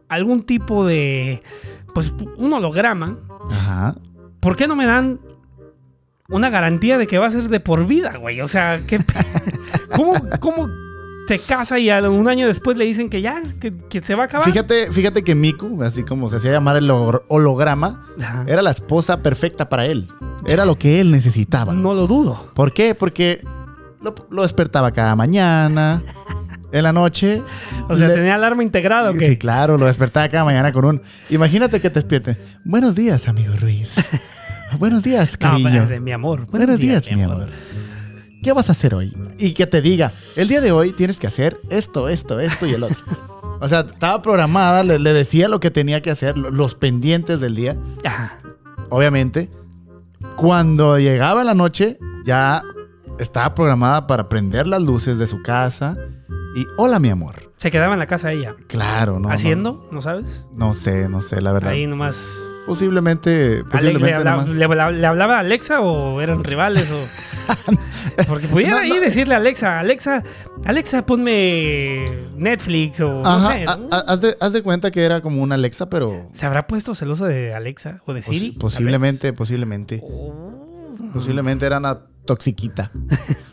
algún 0.08 0.44
tipo 0.44 0.86
de, 0.86 1.42
pues 1.96 2.14
un 2.38 2.54
holograma, 2.54 3.18
Ajá. 3.50 3.96
¿por 4.40 4.56
qué 4.56 4.68
no 4.68 4.76
me 4.76 4.86
dan 4.86 5.20
una 6.30 6.52
garantía 6.52 7.00
de 7.00 7.08
que 7.08 7.18
va 7.18 7.26
a 7.26 7.32
ser 7.32 7.50
de 7.50 7.60
por 7.60 7.88
vida, 7.88 8.18
güey? 8.18 8.40
O 8.42 8.48
sea, 8.48 8.80
¿qué, 8.86 9.00
¿cómo, 9.96 10.14
¿cómo 10.40 10.68
se 11.32 11.40
casa 11.40 11.80
y 11.80 11.90
a 11.90 12.02
un 12.10 12.28
año 12.28 12.48
después 12.48 12.78
le 12.78 12.84
dicen 12.86 13.10
que 13.10 13.22
ya, 13.22 13.42
que, 13.60 13.74
que 13.90 14.02
se 14.02 14.16
va 14.16 14.24
a 14.24 14.26
acabar? 14.26 14.46
Fíjate, 14.46 14.92
fíjate 14.92 15.24
que 15.24 15.34
Miku, 15.34 15.82
así 15.84 16.04
como 16.04 16.28
se 16.30 16.36
hacía 16.38 16.52
llamar 16.52 16.76
el 16.78 16.90
holo- 16.90 17.24
holograma, 17.30 18.06
Ajá. 18.22 18.44
era 18.48 18.62
la 18.62 18.72
esposa 18.72 19.22
perfecta 19.24 19.70
para 19.70 19.86
él. 19.86 20.08
Era 20.46 20.66
lo 20.66 20.76
que 20.78 21.00
él 21.00 21.12
necesitaba. 21.12 21.74
No 21.74 21.94
lo 21.94 22.06
dudo. 22.08 22.50
¿Por 22.54 22.74
qué? 22.74 22.96
Porque 22.96 23.46
lo, 24.02 24.14
lo 24.30 24.42
despertaba 24.42 24.92
cada 24.92 25.16
mañana, 25.16 26.02
en 26.74 26.84
la 26.84 26.92
noche. 26.92 27.42
O 27.88 27.96
sea, 27.96 28.08
Le- 28.10 28.16
¿tenía 28.16 28.36
alarma 28.36 28.64
integrada 28.64 29.12
o 29.12 29.14
qué? 29.14 29.28
Sí, 29.28 29.38
claro, 29.38 29.78
lo 29.78 29.86
despertaba 29.86 30.28
cada 30.28 30.44
mañana 30.44 30.74
con 30.74 30.84
un... 30.84 31.02
Imagínate 31.30 31.80
que 31.80 31.90
te 31.90 32.00
despierten. 32.02 32.38
Buenos 32.66 32.94
días, 32.96 33.28
amigo 33.30 33.54
Ruiz. 33.60 33.96
Buenos 34.80 35.04
días, 35.04 35.38
cariño. 35.38 35.86
mi 36.02 36.12
amor. 36.12 36.46
Buenos, 36.48 36.78
días, 36.78 37.10
mi 37.14 37.22
amor. 37.24 37.50
¿Qué 38.44 38.54
vas 38.54 38.70
a 38.70 38.72
hacer 38.72 38.96
hoy? 38.96 39.16
Y 39.38 39.54
que 39.54 39.68
te 39.68 39.82
diga, 39.82 40.14
el 40.36 40.48
día 40.48 40.62
de 40.62 40.72
hoy 40.72 40.92
tienes 40.94 41.20
que 41.20 41.28
hacer 41.28 41.60
esto, 41.70 42.10
esto, 42.10 42.40
esto 42.40 42.66
y 42.66 42.74
el 42.74 42.84
otro. 42.84 42.98
O 43.60 43.68
sea, 43.70 43.82
estaba 43.82 44.22
programada, 44.24 44.84
le, 44.84 44.98
le 44.98 45.14
decía 45.14 45.48
lo 45.48 45.60
que 45.60 45.70
tenía 45.70 46.02
que 46.02 46.10
hacer, 46.10 46.38
lo- 46.38 46.50
los 46.50 46.74
pendientes 46.74 47.40
del 47.40 47.54
día. 47.56 47.78
Ajá. 48.04 48.40
Obviamente, 48.90 49.50
cuando 50.36 50.98
llegaba 50.98 51.44
la 51.44 51.54
noche, 51.54 52.00
ya 52.26 52.64
estaba 53.20 53.54
programada 53.54 54.08
para 54.08 54.28
prender 54.30 54.66
las 54.68 54.82
luces 54.82 55.20
de 55.20 55.28
su 55.28 55.42
casa. 55.44 55.96
Y, 56.56 56.66
hola, 56.78 57.00
mi 57.00 57.10
amor. 57.10 57.52
Se 57.58 57.70
quedaba 57.70 57.94
en 57.94 58.00
la 58.00 58.08
casa 58.08 58.32
ella. 58.32 58.56
Claro, 58.68 59.20
¿no? 59.20 59.28
no- 59.30 59.34
¿Haciendo? 59.34 59.88
¿No 59.92 60.02
sabes? 60.02 60.44
No, 60.54 60.74
sé, 60.74 61.08
no 61.08 61.22
sé, 61.22 61.42
la 61.42 61.52
verdad. 61.52 61.72
Ahí 61.72 61.86
nomás. 61.86 62.18
Posiblemente, 62.72 63.56
Ale- 63.56 63.64
posiblemente 63.66 64.54
¿Le, 64.56 65.06
hablaba 65.06 65.36
a 65.36 65.40
Alexa 65.40 65.82
o 65.82 66.22
eran 66.22 66.44
rivales? 66.44 66.90
O... 66.92 67.06
Porque 68.28 68.48
pudiera 68.48 68.82
No, 68.84 68.96
no. 68.96 69.02
decirle 69.02 69.34
a 69.34 69.38
Alexa, 69.38 69.80
Alexa, 69.80 70.24
Alexa, 70.66 71.06
ponme 71.06 72.06
Netflix 72.36 73.02
o 73.02 73.22
no 73.22 73.50
sé. 73.50 73.66
a- 73.68 73.78
¿no? 73.78 73.88
a- 73.92 74.00
haz, 74.00 74.22
de, 74.22 74.36
haz 74.40 74.54
de 74.54 74.62
cuenta 74.64 74.90
que 74.92 75.04
era 75.04 75.22
como 75.22 75.42
una 75.42 75.56
Alexa, 75.56 75.90
pero 75.90 76.30
¿Se 76.34 76.46
habrá 76.46 76.66
puesto 76.68 76.96
celoso 76.96 77.26
de 77.26 77.54
Alexa 77.54 78.02
o 78.06 78.14
de 78.14 78.22
Siri? 78.22 78.52
posiblemente, 78.52 79.34
posiblemente. 79.34 80.00
Oh. 80.04 80.96
Posiblemente 81.14 81.66
era 81.66 81.78
una 81.80 82.00
toxiquita. 82.26 82.92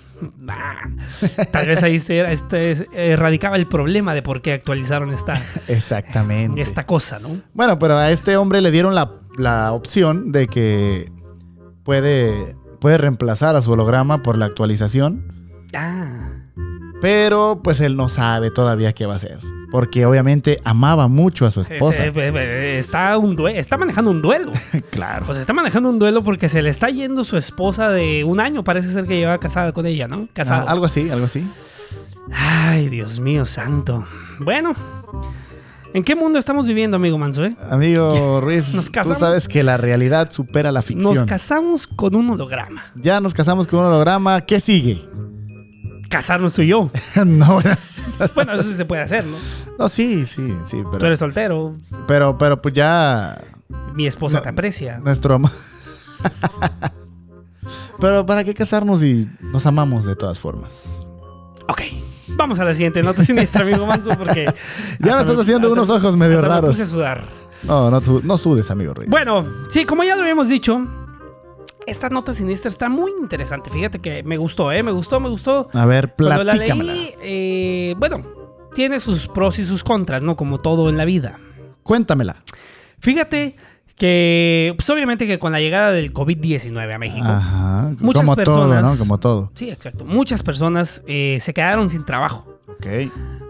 Tal 1.50 1.66
vez 1.66 1.82
ahí 1.82 1.98
se 1.98 2.20
este, 2.32 2.86
eh, 2.92 3.16
radicaba 3.16 3.56
el 3.56 3.66
problema 3.66 4.14
de 4.14 4.22
por 4.22 4.42
qué 4.42 4.52
actualizaron 4.52 5.12
esta, 5.12 5.40
Exactamente. 5.68 6.60
esta 6.60 6.84
cosa, 6.84 7.18
¿no? 7.18 7.40
Bueno, 7.54 7.78
pero 7.78 7.96
a 7.96 8.10
este 8.10 8.36
hombre 8.36 8.60
le 8.60 8.70
dieron 8.70 8.94
la, 8.94 9.12
la 9.36 9.72
opción 9.72 10.32
de 10.32 10.46
que 10.46 11.10
puede, 11.84 12.56
puede 12.80 12.98
reemplazar 12.98 13.56
a 13.56 13.62
su 13.62 13.72
holograma 13.72 14.22
por 14.22 14.36
la 14.38 14.46
actualización. 14.46 15.56
Ah, 15.74 16.30
Pero 17.00 17.60
pues 17.62 17.80
él 17.80 17.96
no 17.96 18.08
sabe 18.08 18.50
todavía 18.50 18.92
qué 18.92 19.06
va 19.06 19.14
a 19.14 19.16
hacer. 19.16 19.38
Porque 19.70 20.06
obviamente 20.06 20.58
amaba 20.64 21.08
mucho 21.08 21.44
a 21.44 21.50
su 21.50 21.60
esposa. 21.60 22.04
se- 22.04 22.12
se- 22.12 22.78
está, 22.78 23.18
un 23.18 23.36
está 23.48 23.76
manejando 23.76 24.10
un 24.10 24.22
duelo. 24.22 24.52
claro. 24.90 25.26
Pues 25.26 25.36
está 25.38 25.52
manejando 25.52 25.90
un 25.90 25.98
duelo 25.98 26.22
porque 26.24 26.48
se 26.48 26.62
le 26.62 26.70
está 26.70 26.88
yendo 26.88 27.22
su 27.22 27.36
esposa 27.36 27.90
de 27.90 28.24
un 28.24 28.40
año. 28.40 28.64
Parece 28.64 28.90
ser 28.92 29.04
que 29.06 29.16
lleva 29.16 29.38
casada 29.38 29.72
con 29.72 29.84
ella, 29.86 30.08
¿no? 30.08 30.22
Ah, 30.24 30.30
Casado. 30.32 30.68
algo 30.68 30.86
así, 30.86 31.10
algo 31.10 31.26
así. 31.26 31.46
Ay, 32.32 32.88
Dios 32.88 33.20
mío 33.20 33.44
santo. 33.44 34.06
Bueno, 34.40 34.72
¿en 35.94 36.02
qué 36.02 36.14
mundo 36.14 36.38
estamos 36.38 36.66
viviendo, 36.66 36.96
amigo 36.96 37.18
Manso? 37.18 37.44
eh? 37.44 37.54
Amigo 37.70 38.40
Ruiz, 38.42 38.74
Nos 38.74 38.90
tú 38.90 39.14
sabes 39.14 39.48
que 39.48 39.62
la 39.62 39.76
realidad 39.76 40.30
supera 40.30 40.72
la 40.72 40.80
Nos 40.80 40.86
ficción. 40.86 41.26
casamos 41.26 41.86
con 41.86 42.14
un 42.14 42.30
holograma. 42.30 42.84
ya 42.94 43.20
nos 43.20 43.34
casamos 43.34 43.66
con 43.66 43.80
un 43.80 43.86
holograma. 43.86 44.40
¿Qué 44.42 44.60
sigue? 44.60 45.04
Casarnos 46.08 46.54
tú 46.54 46.62
y 46.62 46.68
yo. 46.68 46.90
no, 47.26 47.60
bueno. 48.34 48.52
Eso 48.54 48.62
sí 48.64 48.74
se 48.74 48.84
puede 48.84 49.02
hacer, 49.02 49.24
¿no? 49.26 49.36
no, 49.78 49.88
sí, 49.88 50.26
sí, 50.26 50.54
sí. 50.64 50.82
Tú 50.82 50.90
Pero, 50.92 51.06
eres 51.06 51.18
soltero, 51.18 51.74
pero, 52.06 52.36
pero 52.38 52.60
pues 52.60 52.74
ya 52.74 53.38
mi 53.94 54.06
esposa 54.06 54.38
No. 54.38 54.42
te 54.44 54.48
aprecia. 54.50 54.98
nuestro 54.98 55.34
amor. 55.34 55.50
pero 58.00 58.24
¿para 58.26 58.44
qué 58.44 58.54
casarnos 58.54 59.00
si 59.00 59.28
nos 59.40 59.66
amamos 59.66 60.04
de 60.06 60.16
todas 60.16 60.38
formas? 60.38 61.06
Ok. 61.68 61.82
Vamos 62.30 62.60
a 62.60 62.64
la 62.64 62.74
siguiente 62.74 63.02
nota 63.02 63.24
siniestra, 63.24 63.62
amigo 63.62 63.86
Manso, 63.86 64.10
porque... 64.16 64.44
Ya 65.00 65.14
me 65.16 65.20
estás 65.22 65.38
haciendo 65.40 65.72
unos 65.72 65.88
ojos 65.90 66.16
medio 66.16 66.36
hasta 66.36 66.48
me 66.48 66.54
raros. 66.54 66.70
puse 66.70 66.82
a 66.82 66.86
sudar. 66.86 67.24
No, 67.64 67.90
no, 67.90 68.00
no 68.22 68.38
sudes, 68.38 68.70
amigo 68.70 68.94
Ruiz. 68.94 69.08
Bueno, 69.10 69.46
sí, 69.68 69.84
como 69.84 70.04
ya 70.04 70.14
lo 70.14 70.22
habíamos 70.22 70.48
dicho, 70.48 70.80
esta 71.90 72.08
nota 72.08 72.32
siniestra 72.34 72.68
está 72.68 72.88
muy 72.88 73.12
interesante. 73.20 73.70
Fíjate 73.70 73.98
que 74.00 74.22
me 74.22 74.36
gustó, 74.36 74.70
¿eh? 74.72 74.82
Me 74.82 74.92
gustó, 74.92 75.20
me 75.20 75.28
gustó. 75.28 75.68
A 75.72 75.86
ver, 75.86 76.14
platícamela. 76.14 76.92
leí, 76.92 77.14
eh, 77.22 77.94
bueno, 77.98 78.22
tiene 78.74 79.00
sus 79.00 79.26
pros 79.28 79.58
y 79.58 79.64
sus 79.64 79.82
contras, 79.84 80.22
¿no? 80.22 80.36
Como 80.36 80.58
todo 80.58 80.88
en 80.88 80.96
la 80.96 81.04
vida. 81.04 81.38
Cuéntamela. 81.82 82.42
Fíjate 83.00 83.56
que, 83.96 84.74
pues 84.76 84.88
obviamente 84.90 85.26
que 85.26 85.38
con 85.38 85.50
la 85.52 85.60
llegada 85.60 85.90
del 85.90 86.12
COVID-19 86.12 86.94
a 86.94 86.98
México, 86.98 87.26
Ajá. 87.26 87.92
Muchas 87.98 88.22
como 88.22 88.36
todo, 88.36 88.44
personas- 88.68 88.82
¿no? 88.92 88.98
Como 88.98 89.18
todo. 89.18 89.50
sí, 89.54 89.70
exacto, 89.70 90.04
muchas 90.04 90.42
personas 90.42 91.02
eh, 91.06 91.38
se 91.40 91.52
quedaron 91.54 91.90
sin 91.90 92.04
trabajo. 92.04 92.46
Ok. 92.68 92.86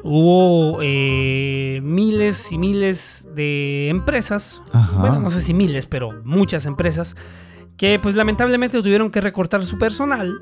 Hubo 0.04 0.78
eh, 0.80 1.80
miles 1.82 2.50
y 2.52 2.56
miles 2.58 3.28
de 3.34 3.88
empresas, 3.88 4.62
Ajá. 4.72 5.00
bueno, 5.00 5.20
no 5.20 5.28
sé 5.28 5.42
si 5.42 5.52
miles, 5.52 5.86
pero 5.86 6.12
muchas 6.24 6.64
empresas, 6.66 7.14
que 7.78 7.98
pues 7.98 8.14
lamentablemente 8.14 8.82
tuvieron 8.82 9.10
que 9.10 9.20
recortar 9.22 9.64
su 9.64 9.78
personal. 9.78 10.38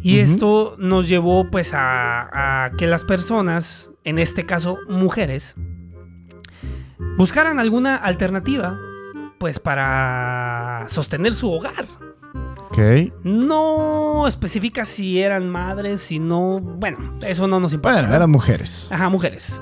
Y 0.00 0.18
esto 0.18 0.76
nos 0.78 1.08
llevó 1.08 1.50
pues 1.50 1.72
a, 1.74 2.64
a 2.66 2.72
que 2.72 2.86
las 2.86 3.04
personas, 3.04 3.90
en 4.04 4.18
este 4.18 4.44
caso 4.44 4.78
mujeres, 4.86 5.54
buscaran 7.16 7.58
alguna 7.58 7.96
alternativa 7.96 8.78
pues 9.38 9.58
para 9.58 10.84
sostener 10.88 11.32
su 11.32 11.50
hogar. 11.50 11.86
No 13.22 14.26
especifica 14.26 14.84
si 14.84 15.20
eran 15.20 15.48
madres, 15.48 16.00
si 16.00 16.18
no... 16.18 16.60
Bueno, 16.60 17.18
eso 17.24 17.46
no 17.46 17.60
nos 17.60 17.72
importa. 17.72 17.98
Bueno, 17.98 18.08
¿no? 18.08 18.16
eran 18.16 18.30
mujeres. 18.30 18.88
Ajá, 18.90 19.08
mujeres. 19.08 19.60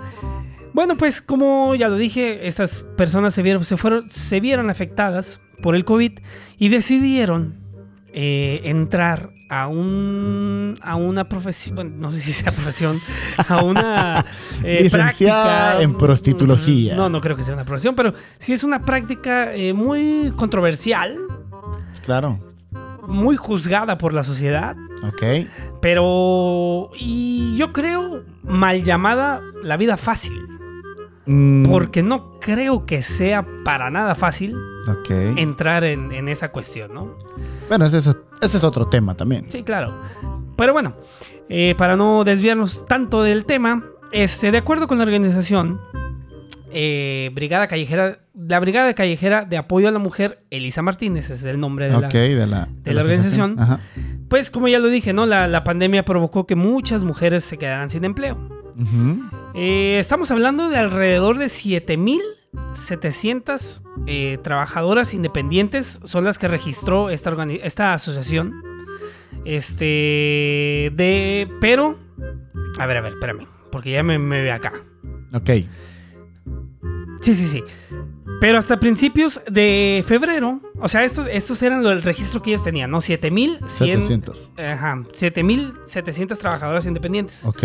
Bueno, 0.72 0.96
pues 0.96 1.20
como 1.20 1.74
ya 1.74 1.88
lo 1.88 1.96
dije, 1.96 2.46
estas 2.46 2.84
personas 2.96 3.34
se 3.34 3.42
vieron, 3.42 3.64
se 3.64 3.76
fueron, 3.76 4.08
se 4.10 4.40
vieron 4.40 4.70
afectadas 4.70 5.40
por 5.62 5.74
el 5.74 5.84
COVID 5.86 6.12
y 6.58 6.68
decidieron 6.68 7.54
eh, 8.12 8.60
entrar 8.64 9.30
a 9.48 9.68
un 9.68 10.74
a 10.82 10.96
una 10.96 11.28
profesión, 11.28 11.98
no 12.00 12.10
sé 12.12 12.20
si 12.20 12.32
sea 12.32 12.52
profesión, 12.60 12.98
a 13.48 13.62
una 13.64 14.24
eh, 14.64 14.80
Licenciada 14.82 15.44
práctica- 15.72 15.82
en 15.82 15.94
prostitulogía. 15.96 16.94
No, 16.96 17.08
no 17.08 17.20
creo 17.22 17.36
que 17.36 17.42
sea 17.42 17.54
una 17.54 17.64
profesión, 17.64 17.94
pero 17.94 18.12
sí 18.38 18.52
es 18.52 18.64
una 18.64 18.82
práctica 18.84 19.54
eh, 19.54 19.72
muy 19.72 20.32
controversial, 20.36 21.16
Claro. 22.04 22.38
muy 23.06 23.36
juzgada 23.36 23.96
por 23.98 24.12
la 24.12 24.22
sociedad. 24.22 24.74
Ok. 25.04 25.22
Pero. 25.80 26.90
Y 26.98 27.56
yo 27.56 27.72
creo 27.72 28.24
mal 28.42 28.82
llamada 28.82 29.40
la 29.62 29.76
vida 29.76 29.96
fácil. 29.96 30.40
Mm, 31.26 31.66
Porque 31.66 32.02
no 32.02 32.38
creo 32.40 32.84
que 32.84 33.00
sea 33.02 33.44
para 33.64 33.90
nada 33.90 34.14
fácil 34.14 34.56
entrar 35.36 35.84
en, 35.84 36.10
en 36.12 36.28
esa 36.28 36.50
cuestión, 36.50 36.92
¿no? 36.92 37.16
Bueno, 37.68 37.86
ese 37.86 37.98
es, 37.98 38.08
ese 38.40 38.56
es 38.56 38.64
otro 38.64 38.86
tema 38.88 39.14
también. 39.14 39.46
Sí, 39.50 39.62
claro. 39.62 40.00
Pero 40.56 40.72
bueno, 40.72 40.94
eh, 41.48 41.74
para 41.78 41.96
no 41.96 42.24
desviarnos 42.24 42.84
tanto 42.86 43.22
del 43.22 43.44
tema, 43.44 43.84
este, 44.10 44.50
de 44.50 44.58
acuerdo 44.58 44.88
con 44.88 44.98
la 44.98 45.04
organización 45.04 45.80
eh, 46.72 47.30
Brigada 47.34 47.68
Callejera, 47.68 48.18
la 48.34 48.58
Brigada 48.58 48.92
Callejera 48.94 49.44
de 49.44 49.56
Apoyo 49.58 49.88
a 49.88 49.92
la 49.92 49.98
Mujer, 50.00 50.42
Elisa 50.50 50.82
Martínez, 50.82 51.26
ese 51.26 51.34
es 51.34 51.44
el 51.44 51.60
nombre 51.60 51.86
de 51.86 51.92
la, 51.92 52.08
de 52.08 52.46
la, 52.46 52.68
de 52.82 52.94
la 52.94 53.02
organización. 53.02 53.56
Ajá. 53.60 53.78
Pues 54.28 54.50
como 54.50 54.66
ya 54.66 54.78
lo 54.80 54.88
dije, 54.88 55.12
¿no? 55.12 55.26
La 55.26 55.62
pandemia 55.62 56.04
provocó 56.04 56.46
que 56.46 56.56
muchas 56.56 57.04
mujeres 57.04 57.44
se 57.44 57.58
quedaran 57.58 57.90
sin 57.90 58.04
empleo. 58.04 58.61
Eh, 59.54 59.96
estamos 59.98 60.30
hablando 60.30 60.68
de 60.68 60.76
alrededor 60.76 61.38
de 61.38 61.46
7.700 61.46 63.82
eh, 64.06 64.38
trabajadoras 64.42 65.14
independientes 65.14 66.00
son 66.04 66.24
las 66.24 66.38
que 66.38 66.48
registró 66.48 67.08
esta, 67.10 67.34
esta 67.62 67.94
asociación. 67.94 68.52
Este, 69.44 70.92
de, 70.94 71.48
pero, 71.60 71.98
a 72.78 72.86
ver, 72.86 72.98
a 72.98 73.00
ver, 73.00 73.14
espérame, 73.14 73.48
porque 73.70 73.92
ya 73.92 74.02
me, 74.02 74.18
me 74.18 74.42
ve 74.42 74.52
acá. 74.52 74.72
Ok. 75.32 75.50
Sí, 77.20 77.34
sí, 77.34 77.46
sí. 77.46 77.64
Pero 78.42 78.58
hasta 78.58 78.80
principios 78.80 79.40
de 79.48 80.02
febrero, 80.04 80.60
o 80.80 80.88
sea, 80.88 81.04
estos, 81.04 81.28
estos 81.30 81.62
eran 81.62 81.86
el 81.86 82.02
registro 82.02 82.42
que 82.42 82.50
ellos 82.50 82.64
tenían, 82.64 82.90
¿no? 82.90 82.98
7.100... 82.98 83.68
700. 83.68 84.50
Ajá, 84.58 84.96
7.700 85.14 86.36
trabajadoras 86.38 86.84
independientes. 86.86 87.46
Ok. 87.46 87.62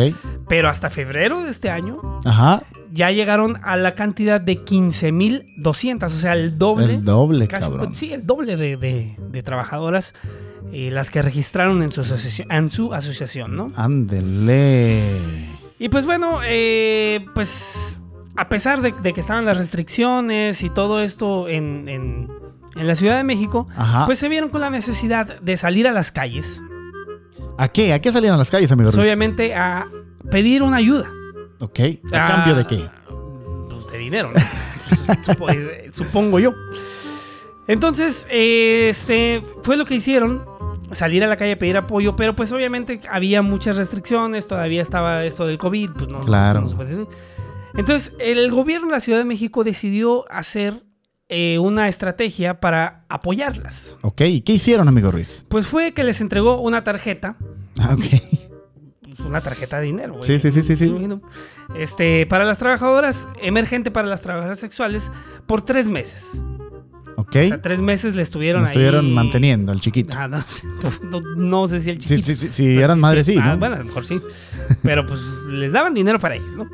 Pero 0.47 0.69
hasta 0.69 0.91
febrero 0.91 1.41
de 1.41 1.49
este 1.49 1.71
año 1.71 2.19
Ajá. 2.25 2.61
ya 2.91 3.09
llegaron 3.09 3.59
a 3.63 3.75
la 3.75 3.95
cantidad 3.95 4.39
de 4.39 4.63
15.200, 4.63 6.03
o 6.05 6.09
sea, 6.09 6.33
el 6.33 6.59
doble. 6.59 6.93
El 6.93 7.03
doble, 7.05 7.47
casi- 7.47 7.63
cabrón. 7.63 7.95
Sí, 7.95 8.13
el 8.13 8.27
doble 8.27 8.55
de, 8.55 8.77
de- 8.77 9.15
de 9.17 9.41
trabajadoras 9.43 10.13
eh, 10.71 10.91
las 10.91 11.09
que 11.09 11.23
registraron 11.23 11.81
en 11.81 11.91
su, 11.91 12.01
asociación, 12.01 12.51
en 12.51 12.69
su 12.69 12.93
asociación, 12.93 13.55
¿no? 13.55 13.71
Ándele. 13.75 15.01
Y 15.79 15.89
pues 15.89 16.05
bueno, 16.05 16.39
eh, 16.43 17.25
pues 17.33 17.99
a 18.37 18.47
pesar 18.49 18.81
de, 18.81 18.91
de 18.93 19.13
que 19.13 19.19
estaban 19.19 19.43
las 19.45 19.57
restricciones 19.57 20.63
y 20.63 20.69
todo 20.69 21.01
esto 21.01 21.47
en, 21.49 21.89
en- 21.89 22.29
en 22.75 22.87
la 22.87 22.93
Ciudad 22.95 23.17
de 23.17 23.23
México, 23.23 23.67
Ajá. 23.75 24.05
pues 24.05 24.19
se 24.19 24.29
vieron 24.29 24.49
con 24.49 24.61
la 24.61 24.69
necesidad 24.69 25.39
de 25.41 25.57
salir 25.57 25.87
a 25.87 25.91
las 25.91 26.11
calles, 26.11 26.61
¿A 27.59 27.67
qué? 27.69 27.91
¿A 27.93 27.99
qué 27.99 28.11
salían 28.11 28.35
a 28.35 28.37
las 28.37 28.51
calles, 28.51 28.71
amigo 28.71 28.91
pues, 28.91 29.03
obviamente 29.03 29.55
a 29.55 29.87
pedir 30.29 30.61
una 30.61 30.77
ayuda. 30.77 31.09
Ok. 31.59 31.79
¿A 32.13 32.23
Ah, 32.25 32.27
cambio 32.27 32.53
de 32.55 32.67
qué? 32.67 32.87
Pues 33.69 33.91
de 33.91 33.97
dinero, 33.97 34.31
¿no? 34.31 34.39
Supo- 35.23 35.47
Supongo 35.91 36.39
yo. 36.39 36.53
Entonces, 37.67 38.27
este, 38.31 39.43
fue 39.63 39.75
lo 39.75 39.85
que 39.85 39.95
hicieron, 39.95 40.45
salir 40.91 41.23
a 41.23 41.27
la 41.27 41.35
calle 41.35 41.53
a 41.53 41.57
pedir 41.59 41.75
apoyo, 41.77 42.15
pero 42.15 42.35
pues 42.35 42.51
obviamente 42.53 43.01
había 43.11 43.41
muchas 43.41 43.75
restricciones, 43.75 44.47
todavía 44.47 44.81
estaba 44.81 45.25
esto 45.25 45.45
del 45.45 45.57
COVID, 45.57 45.89
pues 45.97 46.09
no, 46.09 46.19
Claro. 46.21 46.61
no 46.61 46.69
se 46.69 46.75
puede 46.75 46.89
decir. 46.89 47.07
Entonces, 47.77 48.11
el 48.19 48.49
gobierno 48.51 48.87
de 48.87 48.93
la 48.93 48.99
Ciudad 48.99 49.19
de 49.19 49.25
México 49.25 49.63
decidió 49.63 50.29
hacer 50.31 50.83
eh, 51.29 51.59
una 51.59 51.87
estrategia 51.87 52.59
para 52.59 53.05
apoyarlas. 53.09 53.97
Ok. 54.01 54.21
¿Y 54.21 54.41
qué 54.41 54.53
hicieron, 54.53 54.87
amigo 54.87 55.11
Ruiz? 55.11 55.45
Pues 55.49 55.67
fue 55.67 55.93
que 55.93 56.03
les 56.03 56.19
entregó 56.21 56.59
una 56.61 56.83
tarjeta 56.83 57.37
Ah, 57.79 57.93
ok. 57.93 58.05
pues, 59.01 59.19
una 59.19 59.41
tarjeta 59.41 59.79
de 59.79 59.85
dinero. 59.85 60.13
güey. 60.13 60.23
Sí, 60.23 60.39
sí, 60.39 60.51
sí, 60.51 60.63
sí, 60.63 60.75
sí. 60.75 60.93
Este, 61.77 62.25
para 62.25 62.45
las 62.45 62.57
trabajadoras, 62.57 63.27
emergente 63.41 63.91
para 63.91 64.07
las 64.07 64.21
trabajadoras 64.21 64.59
sexuales, 64.59 65.11
por 65.45 65.61
tres 65.61 65.89
meses. 65.89 66.43
Ok. 67.17 67.35
O 67.43 67.47
sea, 67.47 67.61
tres 67.61 67.79
meses 67.81 68.15
le 68.15 68.21
estuvieron 68.21 68.61
Lo 68.61 68.67
estuvieron 68.67 69.05
ahí- 69.07 69.11
manteniendo, 69.11 69.71
el 69.71 69.81
chiquito. 69.81 70.15
Ah, 70.17 70.27
no, 70.27 70.43
no, 71.03 71.19
no 71.35 71.67
sé 71.67 71.79
si 71.81 71.89
el 71.89 71.97
chiquito. 71.97 72.21
sí, 72.25 72.35
sí, 72.35 72.47
sí, 72.51 72.63
pero 72.67 72.85
eran 72.85 72.99
madres, 72.99 73.25
sí, 73.25 73.35
Ah, 73.41 73.53
¿no? 73.53 73.57
Bueno, 73.57 73.75
a 73.75 73.79
lo 73.79 73.85
mejor 73.85 74.05
sí. 74.05 74.21
Pero 74.83 75.05
pues 75.05 75.19
les 75.49 75.71
daban 75.73 75.93
dinero 75.93 76.19
para 76.19 76.35
ellos, 76.35 76.55
¿no? 76.55 76.69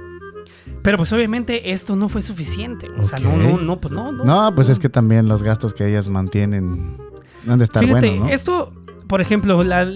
Pero 0.83 0.97
pues 0.97 1.11
obviamente 1.13 1.71
esto 1.71 1.95
no 1.95 2.09
fue 2.09 2.21
suficiente. 2.21 2.89
O 2.99 3.05
sea, 3.05 3.17
no, 3.19 3.35
no, 3.37 3.57
no, 3.57 3.79
pues 3.81 3.91
no, 3.93 4.11
no. 4.11 4.23
No, 4.23 4.53
pues 4.53 4.69
es 4.69 4.77
que 4.79 4.89
también 4.89 5.27
los 5.27 5.41
gastos 5.41 5.73
que 5.73 5.87
ellas 5.89 6.07
mantienen 6.09 6.97
han 7.49 7.57
de 7.57 7.63
estar 7.65 7.83
Fíjate, 7.83 8.09
buenos, 8.09 8.27
¿no? 8.27 8.33
esto, 8.33 8.71
por 9.07 9.21
ejemplo, 9.21 9.63
la- 9.63 9.87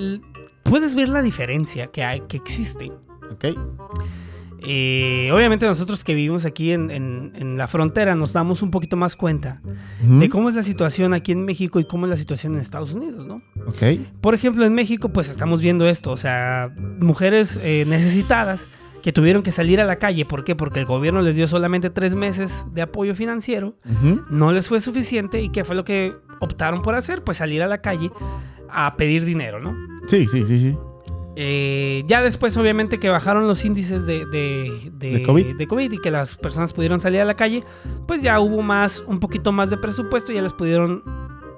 puedes 0.63 0.95
ver 0.95 1.09
la 1.09 1.21
diferencia 1.21 1.87
que 1.87 2.03
hay, 2.03 2.21
que 2.21 2.37
existe 2.37 2.91
Ok. 3.31 3.45
Eh, 4.69 5.29
obviamente 5.31 5.67
nosotros 5.67 6.03
que 6.03 6.15
vivimos 6.15 6.43
aquí 6.45 6.71
en, 6.71 6.89
en- 6.89 7.31
en 7.35 7.57
la 7.57 7.67
frontera 7.67 8.15
nos 8.15 8.33
damos 8.33 8.63
un 8.63 8.71
poquito 8.71 8.97
más 8.97 9.15
cuenta 9.15 9.61
de 10.01 10.29
cómo 10.29 10.49
es 10.49 10.55
la 10.55 10.63
situación 10.63 11.13
aquí 11.13 11.31
en 11.31 11.45
México 11.45 11.79
y 11.79 11.85
cómo 11.85 12.05
es 12.07 12.09
la 12.09 12.17
situación 12.17 12.55
en 12.55 12.61
Estados 12.61 12.93
Unidos, 12.93 13.27
¿no? 13.27 13.41
Ok. 13.67 13.83
Por 14.19 14.33
ejemplo, 14.33 14.65
en 14.65 14.73
México 14.73 15.09
pues 15.09 15.29
estamos 15.29 15.61
viendo 15.61 15.87
esto, 15.87 16.11
o 16.11 16.17
sea, 16.17 16.71
mujeres 16.99 17.59
eh, 17.61 17.85
necesitadas 17.87 18.67
que 19.03 19.11
tuvieron 19.13 19.41
que 19.43 19.51
salir 19.51 19.79
a 19.79 19.85
la 19.85 19.97
calle, 19.97 20.25
¿por 20.25 20.43
qué? 20.43 20.55
Porque 20.55 20.79
el 20.81 20.85
gobierno 20.85 21.21
les 21.21 21.35
dio 21.35 21.47
solamente 21.47 21.89
tres 21.89 22.15
meses 22.15 22.65
de 22.73 22.81
apoyo 22.81 23.15
financiero, 23.15 23.75
no 24.29 24.51
les 24.51 24.67
fue 24.67 24.81
suficiente 24.81 25.41
y 25.41 25.49
¿qué 25.49 25.63
fue 25.63 25.75
lo 25.75 25.83
que 25.85 26.15
optaron 26.39 26.81
por 26.81 26.95
hacer? 26.95 27.23
Pues 27.23 27.37
salir 27.37 27.63
a 27.63 27.67
la 27.67 27.79
calle 27.81 28.11
a 28.69 28.93
pedir 28.95 29.23
dinero, 29.25 29.59
¿no? 29.61 29.75
Sí, 30.07 30.27
sí, 30.27 30.43
sí, 30.43 30.59
sí. 30.59 30.77
Eh, 31.39 32.03
ya 32.07 32.21
después, 32.23 32.57
obviamente, 32.57 32.97
que 32.99 33.09
bajaron 33.09 33.47
los 33.47 33.63
índices 33.63 34.07
de, 34.07 34.25
de, 34.25 34.91
de- 34.93 35.11
¿De 35.19 35.21
COVID? 35.21 35.55
de 35.55 35.67
COVID 35.67 35.91
y 35.91 35.97
que 35.99 36.09
las 36.09 36.35
personas 36.35 36.73
pudieron 36.73 36.99
salir 36.99 37.21
a 37.21 37.25
la 37.25 37.35
calle, 37.35 37.63
pues 38.07 38.23
ya 38.23 38.39
hubo 38.39 38.63
más, 38.63 39.03
un 39.05 39.19
poquito 39.19 39.51
más 39.51 39.69
de 39.69 39.77
presupuesto, 39.77 40.33
ya 40.33 40.41
les 40.41 40.53
pudieron 40.53 41.03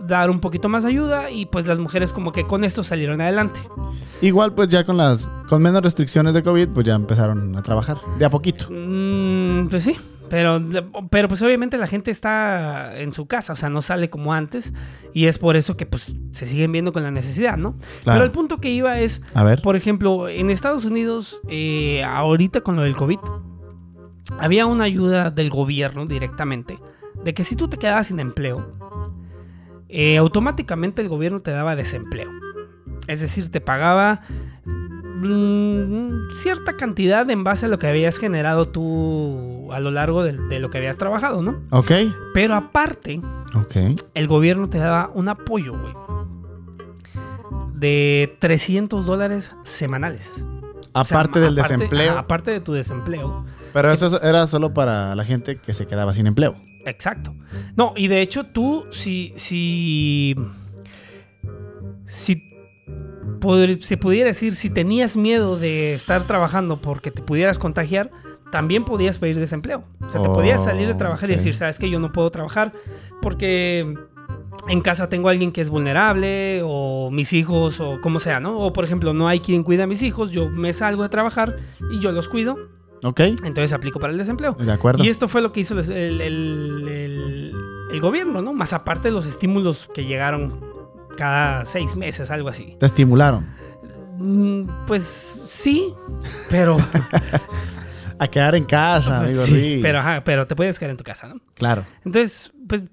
dar 0.10 0.30
un 0.30 0.40
poquito 0.40 0.68
más 0.68 0.84
ayuda 0.84 1.32
y 1.32 1.46
pues 1.46 1.66
las 1.66 1.80
mujeres 1.80 2.12
como 2.12 2.32
que 2.32 2.46
con 2.46 2.64
esto 2.66 2.84
salieron 2.84 3.22
adelante. 3.22 3.62
Igual, 4.22 4.54
pues 4.54 4.68
ya 4.68 4.84
con 4.84 4.98
las 4.98 5.30
con 5.48 5.62
menos 5.62 5.82
restricciones 5.82 6.34
de 6.34 6.44
COVID, 6.44 6.70
pues 6.70 6.86
ya 6.86 6.96
empezaron 6.96 7.56
a 7.56 7.62
trabajar 7.62 7.98
de 8.18 8.26
a 8.26 8.30
poquito. 8.30 8.68
Mm, 8.70 9.68
pues 9.70 9.86
sí, 9.86 9.96
pero, 10.30 10.62
pero 11.10 11.28
pues 11.28 11.42
obviamente 11.42 11.78
la 11.78 11.88
gente 11.88 12.12
está 12.12 13.00
en 13.00 13.14
su 13.14 13.26
casa, 13.28 13.54
o 13.54 13.56
sea, 13.56 13.70
no 13.70 13.82
sale 13.82 14.10
como 14.10 14.34
antes 14.34 14.74
y 15.14 15.26
es 15.26 15.38
por 15.38 15.56
eso 15.56 15.78
que 15.78 15.86
pues 15.86 16.16
se 16.32 16.46
siguen 16.46 16.72
viendo 16.72 16.92
con 16.92 17.04
la 17.04 17.12
necesidad, 17.12 17.58
¿no? 17.58 17.78
Claro. 18.04 18.18
Pero 18.18 18.26
el 18.26 18.32
punto 18.32 18.58
que 18.58 18.70
iba 18.70 19.00
es, 19.00 19.22
A 19.34 19.44
ver. 19.44 19.62
Por 19.62 19.76
ejemplo, 19.76 20.28
en 20.28 20.50
Estados 20.50 20.86
Unidos, 20.86 21.42
eh, 21.48 22.04
ahorita 22.04 22.62
con 22.62 22.76
lo 22.76 22.84
del 22.84 22.96
COVID, 22.96 23.20
había 24.40 24.66
una 24.66 24.84
ayuda 24.84 25.32
del 25.32 25.50
gobierno 25.50 26.06
directamente 26.06 26.78
de 27.24 27.34
que 27.34 27.44
si 27.44 27.56
tú 27.56 27.68
te 27.68 27.78
quedabas 27.78 28.08
sin 28.08 28.20
empleo, 28.20 28.74
eh, 29.90 30.18
automáticamente 30.18 31.02
el 31.02 31.10
gobierno 31.10 31.42
te 31.42 31.52
daba 31.52 31.76
desempleo. 31.76 32.30
Es 33.08 33.20
decir, 33.22 33.50
te 33.52 33.60
pagaba 33.60 34.22
mm, 34.66 36.30
cierta 36.40 36.78
cantidad 36.78 37.30
en 37.30 37.44
base 37.44 37.66
a 37.66 37.70
lo 37.70 37.80
que 37.80 37.88
habías 37.88 38.18
generado 38.18 38.68
tú 38.68 39.68
a 39.72 39.80
lo 39.80 39.92
largo 39.92 40.24
de, 40.24 40.60
lo 40.60 40.70
que 40.70 40.78
habías 40.78 40.98
trabajado, 40.98 41.42
¿no? 41.42 41.60
Ok. 41.72 41.92
Pero 42.34 42.56
aparte, 42.56 43.22
Ok. 43.56 43.76
el 44.14 44.28
gobierno 44.28 44.70
te 44.70 44.78
daba 44.78 45.12
un 45.14 45.28
apoyo, 45.30 45.74
güey, 45.78 45.94
de 47.74 48.36
300 48.40 49.06
dólares 49.06 49.54
semanales. 49.64 50.46
O 50.94 51.06
sea, 51.06 51.18
Aparte 51.20 51.40
del 51.40 51.58
aparte- 51.58 51.74
desempleo. 51.76 52.18
aparte 52.18 52.52
de 52.52 52.60
tu 52.62 52.74
desempleo. 52.74 53.46
Pero 53.74 53.92
eso 53.92 54.22
era 54.24 54.48
solo 54.48 54.74
para 54.74 55.16
la 55.16 55.24
gente 55.24 55.58
que 55.58 55.74
se 55.74 55.86
quedaba 55.86 56.14
sin 56.14 56.28
empleo. 56.28 56.56
Exacto. 56.86 57.36
No, 57.76 57.94
y 57.96 58.08
de 58.08 58.22
hecho 58.22 58.46
tú, 58.46 58.86
si, 58.92 59.34
si, 59.36 60.36
si 62.08 62.50
se 63.80 63.98
pudiera 63.98 64.28
decir, 64.28 64.54
si 64.54 64.70
tenías 64.70 65.16
miedo 65.16 65.58
de 65.58 65.94
estar 65.94 66.24
trabajando 66.24 66.78
porque 66.78 67.12
te 67.12 67.22
pudieras 67.22 67.58
contagiar, 67.58 68.12
también 68.52 68.84
podías 68.84 69.18
pedir 69.18 69.40
desempleo. 69.40 69.84
O 70.02 70.10
sea, 70.10 70.22
te 70.22 70.28
podías 70.28 70.64
salir 70.64 70.88
de 70.88 70.96
trabajar 70.96 71.30
y 71.30 71.36
decir, 71.36 71.54
sabes 71.54 71.80
que 71.80 71.90
yo 71.90 72.00
no 72.00 72.12
puedo 72.12 72.30
trabajar 72.32 72.74
porque 73.22 73.96
en 74.68 74.82
casa 74.82 75.10
tengo 75.10 75.30
a 75.30 75.32
alguien 75.32 75.52
que 75.52 75.62
es 75.62 75.70
vulnerable 75.70 76.62
o 76.64 77.12
mis 77.12 77.34
hijos 77.34 77.80
o 77.80 78.02
como 78.02 78.20
sea, 78.20 78.40
¿no? 78.40 78.60
O 78.60 78.74
por 78.74 78.84
ejemplo, 78.84 79.14
no 79.14 79.28
hay 79.28 79.40
quien 79.40 79.64
cuida 79.64 79.84
a 79.84 79.88
mis 79.88 80.04
hijos, 80.04 80.32
yo 80.32 80.50
me 80.50 80.74
salgo 80.74 81.04
de 81.04 81.10
trabajar 81.10 81.58
y 81.92 82.00
yo 82.00 82.12
los 82.12 82.28
cuido, 82.28 82.58
Ok. 83.04 83.20
entonces 83.22 83.72
aplico 83.74 84.00
para 84.00 84.12
el 84.14 84.20
desempleo. 84.20 84.54
De 84.54 84.72
acuerdo. 84.72 85.04
Y 85.04 85.08
esto 85.10 85.28
fue 85.28 85.42
lo 85.42 85.52
que 85.52 85.62
hizo 85.62 85.78
el, 85.80 85.90
el- 85.92 86.22
el- 86.22 86.88
el- 86.88 87.54
el 87.92 88.00
gobierno, 88.02 88.42
¿no? 88.42 88.54
Más 88.54 88.74
aparte 88.74 89.08
de 89.08 89.14
los 89.14 89.26
estímulos 89.26 89.90
que 89.94 90.06
llegaron 90.06 90.60
cada 91.18 91.66
seis 91.66 91.96
meses, 91.96 92.30
algo 92.32 92.50
así. 92.50 92.76
Te 92.80 92.86
estimularon 92.86 93.58
Mm, 94.22 94.70
Pues 94.86 95.04
sí, 95.04 95.94
pero, 96.50 96.76
a 98.20 98.28
quedar 98.28 98.56
en 98.56 98.66
casa, 98.66 99.20
amigo 99.22 99.44
sí, 99.44 99.52
Ruiz. 99.52 99.80
pero, 99.82 100.00
ajá, 100.00 100.24
pero 100.26 100.46
te 100.46 100.56
puedes 100.56 100.78
quedar 100.78 100.92
en 100.92 100.98
tu 100.98 101.04
casa, 101.06 101.28
¿no? 101.28 101.36
Claro. 101.54 101.86
Entonces, 102.04 102.52
pues 102.68 102.84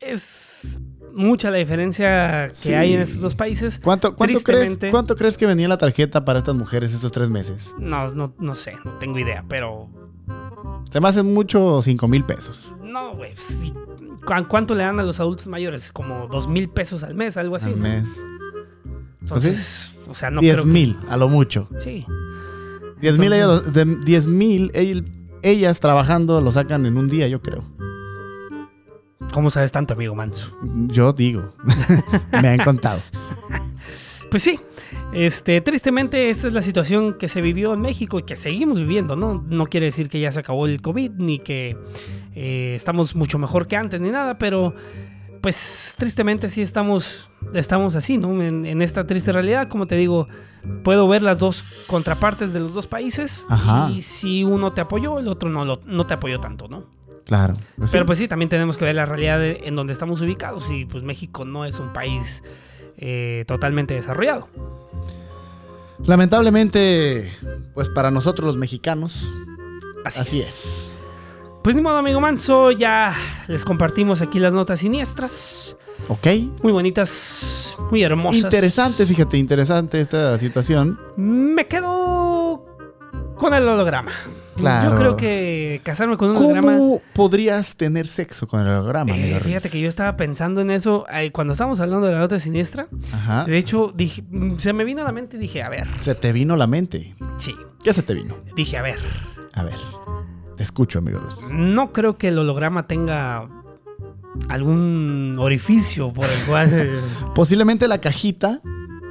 es 0.00 0.80
mucha 1.14 1.50
la 1.50 1.58
diferencia 1.58 2.48
que 2.48 2.54
Sí. 2.54 2.74
hay 2.74 2.94
en 2.94 3.02
estos 3.02 3.20
dos 3.20 3.34
países. 3.34 3.80
¿Cuánto, 3.82 4.14
cuánto, 4.16 4.40
crees, 4.40 4.78
¿Cuánto 4.90 5.16
crees 5.16 5.36
que 5.38 5.46
venía 5.46 5.68
la 5.68 5.78
tarjeta 5.78 6.24
para 6.24 6.38
estas 6.40 6.54
mujeres 6.54 6.92
estos 6.94 7.12
tres 7.12 7.28
meses? 7.30 7.74
No, 7.78 8.08
no, 8.08 8.34
no 8.38 8.54
sé, 8.54 8.76
no 8.84 8.92
tengo 8.98 9.18
idea, 9.18 9.44
pero 9.48 9.88
Se 10.90 11.00
me 11.00 11.08
hacen 11.08 11.32
mucho 11.32 11.80
cinco 11.82 12.06
mil 12.08 12.24
pesos 12.24 12.74
no, 12.82 13.14
güey. 13.14 13.32
sí. 13.36 13.72
¿Cu- 14.26 14.46
¿Cuánto 14.48 14.74
le 14.74 14.84
dan 14.84 15.00
a 15.00 15.02
los 15.02 15.18
adultos 15.20 15.46
mayores? 15.48 15.90
Como 15.92 16.28
dos 16.28 16.46
mil 16.48 16.68
pesos 16.68 17.02
al 17.02 17.14
mes, 17.14 17.36
algo 17.36 17.56
así. 17.56 17.68
al 17.70 17.76
mes. 17.76 18.08
Entonces, 19.20 19.96
o 20.08 20.14
sea, 20.14 20.30
no 20.30 20.40
Diez 20.40 20.54
creo 20.54 20.64
que- 20.64 20.70
mil, 20.70 20.96
a 21.08 21.16
lo 21.16 21.28
mucho. 21.28 21.68
Sí. 21.78 22.04
Diez 23.00 23.18
mil, 23.18 23.32
ellos- 23.32 23.72
de- 23.72 25.04
ellas 25.42 25.80
trabajando 25.80 26.40
lo 26.40 26.52
sacan 26.52 26.86
en 26.86 26.96
un 26.96 27.08
día, 27.08 27.26
yo 27.28 27.40
creo. 27.42 27.64
¿Cómo 29.32 29.50
sabes 29.50 29.72
tanto, 29.72 29.94
amigo 29.94 30.14
Manso? 30.14 30.56
Yo 30.88 31.12
digo. 31.12 31.52
me 32.42 32.48
han 32.48 32.58
contado. 32.62 33.00
Pues 34.30 34.42
sí, 34.42 34.58
este, 35.12 35.60
tristemente 35.60 36.30
esta 36.30 36.48
es 36.48 36.54
la 36.54 36.62
situación 36.62 37.14
que 37.18 37.28
se 37.28 37.40
vivió 37.42 37.74
en 37.74 37.80
México 37.80 38.18
y 38.18 38.22
que 38.22 38.36
seguimos 38.36 38.78
viviendo, 38.78 39.14
¿no? 39.16 39.44
No 39.48 39.66
quiere 39.66 39.86
decir 39.86 40.08
que 40.08 40.20
ya 40.20 40.32
se 40.32 40.40
acabó 40.40 40.66
el 40.66 40.80
COVID 40.80 41.12
ni 41.12 41.38
que 41.38 41.76
eh, 42.34 42.72
estamos 42.74 43.14
mucho 43.14 43.38
mejor 43.38 43.66
que 43.66 43.76
antes 43.76 44.00
ni 44.00 44.10
nada, 44.10 44.38
pero 44.38 44.74
pues 45.42 45.94
tristemente 45.98 46.48
sí 46.48 46.62
estamos, 46.62 47.28
estamos 47.52 47.96
así, 47.96 48.16
¿no? 48.16 48.42
En, 48.42 48.64
en 48.64 48.80
esta 48.80 49.06
triste 49.06 49.32
realidad, 49.32 49.68
como 49.68 49.86
te 49.86 49.96
digo, 49.96 50.28
puedo 50.84 51.08
ver 51.08 51.22
las 51.22 51.38
dos 51.38 51.64
contrapartes 51.88 52.52
de 52.54 52.60
los 52.60 52.72
dos 52.72 52.86
países 52.86 53.44
Ajá. 53.50 53.90
y 53.90 54.02
si 54.02 54.44
uno 54.44 54.72
te 54.72 54.80
apoyó, 54.80 55.18
el 55.18 55.28
otro 55.28 55.50
no, 55.50 55.64
lo- 55.64 55.80
no 55.84 56.06
te 56.06 56.14
apoyó 56.14 56.38
tanto, 56.40 56.68
¿no? 56.68 56.84
Claro. 57.24 57.54
Pues 57.76 57.90
sí. 57.90 57.94
Pero 57.94 58.06
pues 58.06 58.18
sí, 58.18 58.28
también 58.28 58.48
tenemos 58.48 58.76
que 58.76 58.84
ver 58.84 58.94
la 58.94 59.06
realidad 59.06 59.38
de- 59.38 59.60
en 59.64 59.74
donde 59.76 59.92
estamos 59.92 60.20
ubicados 60.20 60.70
y 60.72 60.84
pues 60.86 61.02
México 61.04 61.44
no 61.44 61.64
es 61.64 61.78
un 61.78 61.92
país 61.92 62.42
eh, 62.98 63.44
totalmente 63.46 63.94
desarrollado. 63.94 64.48
Lamentablemente, 66.04 67.30
pues 67.74 67.88
para 67.88 68.10
nosotros 68.10 68.46
los 68.46 68.56
mexicanos, 68.56 69.32
Así, 70.04 70.20
así 70.20 70.40
es. 70.40 70.48
es. 70.48 70.98
Pues 71.62 71.76
ni 71.76 71.82
modo, 71.82 71.96
amigo 71.98 72.20
Manso, 72.20 72.72
ya 72.72 73.14
les 73.46 73.64
compartimos 73.64 74.20
aquí 74.20 74.40
las 74.40 74.52
notas 74.52 74.80
siniestras. 74.80 75.76
Ok. 76.08 76.26
Muy 76.64 76.72
bonitas, 76.72 77.76
muy 77.90 78.02
hermosas. 78.02 78.42
Interesante, 78.42 79.06
fíjate, 79.06 79.38
interesante 79.38 80.00
esta 80.00 80.36
situación. 80.38 80.98
Me 81.16 81.68
quedo 81.68 82.66
con 83.36 83.54
el 83.54 83.68
holograma. 83.68 84.10
Claro. 84.56 84.90
Yo 84.90 84.96
creo 84.98 85.16
que 85.16 85.80
casarme 85.82 86.16
con 86.16 86.30
un 86.30 86.36
holograma. 86.36 86.76
¿Cómo 86.76 87.00
podrías 87.14 87.74
tener 87.76 88.06
sexo 88.06 88.46
con 88.46 88.60
el 88.60 88.66
holograma, 88.68 89.16
Eh, 89.16 89.40
fíjate 89.42 89.70
que 89.70 89.80
yo 89.80 89.88
estaba 89.88 90.16
pensando 90.16 90.60
en 90.60 90.70
eso 90.70 91.06
eh, 91.12 91.30
cuando 91.32 91.52
estábamos 91.54 91.80
hablando 91.80 92.06
de 92.06 92.12
la 92.12 92.18
nota 92.20 92.38
siniestra. 92.38 92.86
Ajá. 93.12 93.44
De 93.44 93.56
hecho, 93.56 93.92
dije, 93.94 94.22
mm, 94.30 94.56
se 94.58 94.72
me 94.72 94.84
vino 94.84 95.00
a 95.02 95.04
la 95.04 95.12
mente 95.12 95.36
y 95.36 95.40
dije, 95.40 95.62
a 95.62 95.68
ver, 95.68 95.86
Se 96.00 96.14
te 96.14 96.32
vino 96.32 96.56
la 96.56 96.66
mente. 96.66 97.14
sí, 97.38 97.54
¿Qué 97.82 97.92
se 97.92 98.02
te 98.02 98.14
vino? 98.14 98.36
dije, 98.54 98.76
a 98.76 98.82
ver, 98.82 98.96
A 99.54 99.64
ver. 99.64 99.74
Te 100.56 100.62
escucho, 100.62 100.98
amigo 100.98 101.18
Ruiz. 101.18 101.38
no 101.54 101.92
creo 101.92 102.18
que 102.18 102.28
el 102.28 102.38
holograma 102.38 102.86
tenga 102.86 103.48
algún 104.48 105.36
orificio 105.38 106.12
por 106.12 106.26
el 106.26 106.38
cual... 106.46 106.90
Posiblemente 107.34 107.88
la 107.88 108.00
cajita 108.00 108.60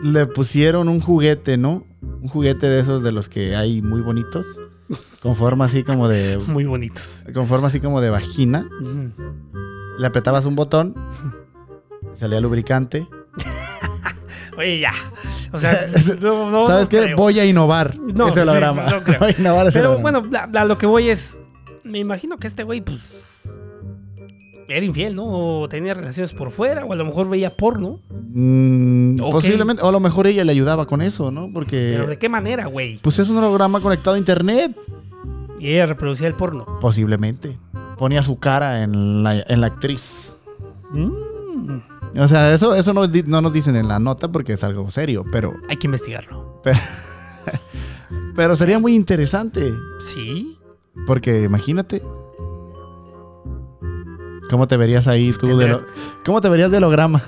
le 0.03 0.25
pusieron 0.27 0.87
un 0.87 0.99
juguete, 1.01 1.57
¿no? 1.57 1.83
Un 2.01 2.27
juguete 2.27 2.67
de 2.67 2.79
esos 2.79 3.03
de 3.03 3.11
los 3.11 3.29
que 3.29 3.55
hay 3.55 3.81
muy 3.81 4.01
bonitos. 4.01 4.45
Con 5.21 5.35
forma 5.35 5.65
así 5.65 5.83
como 5.83 6.07
de. 6.07 6.37
muy 6.47 6.65
bonitos. 6.65 7.23
Con 7.33 7.47
forma 7.47 7.67
así 7.67 7.79
como 7.79 8.01
de 8.01 8.09
vagina. 8.09 8.67
Le 9.97 10.07
apretabas 10.07 10.45
un 10.45 10.55
botón. 10.55 10.95
Salía 12.15 12.39
lubricante. 12.41 13.07
Oye, 14.57 14.79
ya. 14.79 14.93
O 15.53 15.57
sea, 15.59 15.77
no, 16.21 16.49
no, 16.49 16.65
¿Sabes 16.65 16.85
no 16.85 16.89
qué? 16.89 17.03
creo. 17.03 17.15
Voy 17.17 17.39
a 17.39 17.45
innovar 17.45 17.97
No, 17.99 18.27
ese 18.27 18.35
sí, 18.35 18.39
holograma. 18.41 18.85
no 18.87 19.03
creo. 19.03 19.19
Voy 19.21 19.29
a 19.37 19.39
innovar 19.39 19.67
ese 19.67 19.79
Pero 19.79 19.91
holograma. 19.93 20.19
bueno, 20.21 20.37
a, 20.37 20.61
a 20.61 20.65
lo 20.65 20.77
que 20.77 20.85
voy 20.85 21.09
es. 21.09 21.39
Me 21.83 21.99
imagino 21.99 22.37
que 22.37 22.47
este 22.47 22.63
güey, 22.63 22.81
pues. 22.81 23.30
Era 24.71 24.85
infiel, 24.85 25.15
¿no? 25.15 25.25
O 25.25 25.69
tenía 25.69 25.93
relaciones 25.93 26.33
por 26.33 26.51
fuera, 26.51 26.85
o 26.85 26.93
a 26.93 26.95
lo 26.95 27.05
mejor 27.05 27.29
veía 27.29 27.55
porno. 27.55 27.99
Mm. 28.09 29.17
Posiblemente. 29.17 29.83
O 29.83 29.89
a 29.89 29.91
lo 29.91 29.99
mejor 29.99 30.27
ella 30.27 30.43
le 30.43 30.51
ayudaba 30.51 30.85
con 30.85 31.01
eso, 31.01 31.29
¿no? 31.29 31.51
Porque. 31.53 31.93
Pero 31.97 32.07
¿de 32.07 32.17
qué 32.17 32.29
manera, 32.29 32.67
güey? 32.67 32.97
Pues 32.99 33.19
es 33.19 33.29
un 33.29 33.37
holograma 33.37 33.81
conectado 33.81 34.15
a 34.15 34.19
internet. 34.19 34.75
Y 35.59 35.73
ella 35.73 35.85
reproducía 35.85 36.27
el 36.27 36.35
porno. 36.35 36.65
Posiblemente. 36.79 37.57
Ponía 37.97 38.23
su 38.23 38.39
cara 38.39 38.83
en 38.83 39.23
la, 39.23 39.41
en 39.41 39.61
la 39.61 39.67
actriz. 39.67 40.35
Mm, 40.91 41.11
O 42.17 42.27
sea, 42.27 42.53
eso, 42.53 42.73
eso 42.73 42.93
no, 42.93 43.05
no 43.07 43.41
nos 43.41 43.53
dicen 43.53 43.75
en 43.75 43.87
la 43.87 43.99
nota 43.99 44.31
porque 44.31 44.53
es 44.53 44.63
algo 44.63 44.89
serio, 44.89 45.23
pero, 45.31 45.53
hay 45.69 45.77
que 45.77 45.85
investigarlo. 45.87 46.61
pero 48.35 48.55
sería 48.55 48.79
muy 48.79 48.95
interesante. 48.95 49.71
Sí. 49.99 50.57
Porque 51.05 51.43
imagínate. 51.43 52.01
¿Cómo 54.51 54.67
te 54.67 54.77
verías 54.77 55.07
ahí 55.07 55.31
tú? 55.33 55.57
De 55.57 55.67
lo- 55.67 55.85
¿Cómo 56.23 56.41
te 56.41 56.49
verías 56.49 56.69
de 56.69 56.77
holograma? 56.77 57.23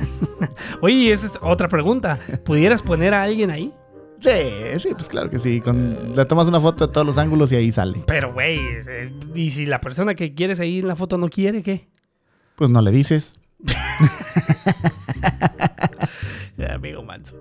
Oye, 0.80 1.12
esa 1.12 1.26
es 1.26 1.38
otra 1.42 1.68
pregunta. 1.68 2.18
¿Pudieras 2.44 2.80
poner 2.82 3.12
a 3.14 3.22
alguien 3.22 3.50
ahí? 3.50 3.72
Sí, 4.20 4.30
sí, 4.78 4.88
pues 4.94 5.08
claro 5.08 5.30
que 5.30 5.38
sí. 5.38 5.60
Con, 5.60 6.12
le 6.16 6.24
tomas 6.24 6.48
una 6.48 6.58
foto 6.60 6.86
de 6.86 6.92
todos 6.92 7.06
los 7.06 7.18
ángulos 7.18 7.52
y 7.52 7.56
ahí 7.56 7.70
sale. 7.70 8.02
Pero, 8.06 8.32
güey, 8.32 8.58
eh, 8.58 9.12
¿y 9.34 9.50
si 9.50 9.66
la 9.66 9.80
persona 9.80 10.14
que 10.14 10.34
quieres 10.34 10.60
ahí 10.60 10.78
en 10.80 10.88
la 10.88 10.96
foto 10.96 11.16
no 11.18 11.28
quiere, 11.28 11.62
qué? 11.62 11.88
Pues 12.56 12.70
no 12.70 12.80
le 12.82 12.90
dices. 12.90 13.34
Amigo 16.74 17.02
manso. 17.02 17.36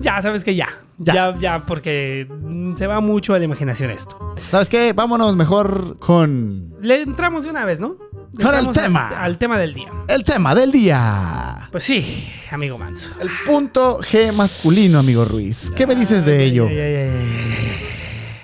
Ya, 0.00 0.20
sabes 0.22 0.42
que 0.44 0.54
ya. 0.54 0.68
Ya. 0.98 1.14
Ya, 1.14 1.36
ya, 1.38 1.66
porque 1.66 2.28
se 2.74 2.86
va 2.86 3.00
mucho 3.00 3.34
a 3.34 3.38
la 3.38 3.44
imaginación 3.44 3.90
esto. 3.90 4.34
¿Sabes 4.50 4.68
qué? 4.68 4.92
Vámonos 4.92 5.36
mejor 5.36 5.98
con 5.98 6.74
Le 6.80 7.02
entramos 7.02 7.44
de 7.44 7.50
una 7.50 7.64
vez, 7.64 7.78
¿no? 7.80 7.96
Con 8.42 8.54
el 8.54 8.66
al- 8.66 8.72
tema. 8.72 9.08
Al, 9.08 9.38
tema 9.38 9.58
del 9.58 9.74
día. 9.74 9.88
el 10.08 10.24
tema 10.24 10.54
del 10.54 10.72
día. 10.72 11.68
Pues 11.70 11.84
sí, 11.84 12.26
amigo 12.50 12.78
manso. 12.78 13.10
El 13.20 13.28
punto 13.46 13.98
G 14.00 14.32
masculino, 14.32 14.98
amigo 14.98 15.24
Ruiz. 15.24 15.70
¿Qué 15.74 15.86
me 15.86 15.94
dices 15.94 16.24
de 16.24 16.38
Ay, 16.38 16.48
ello? 16.50 16.66
Ay, 16.68 16.78
ay, 16.78 16.94
ay, 16.96 17.82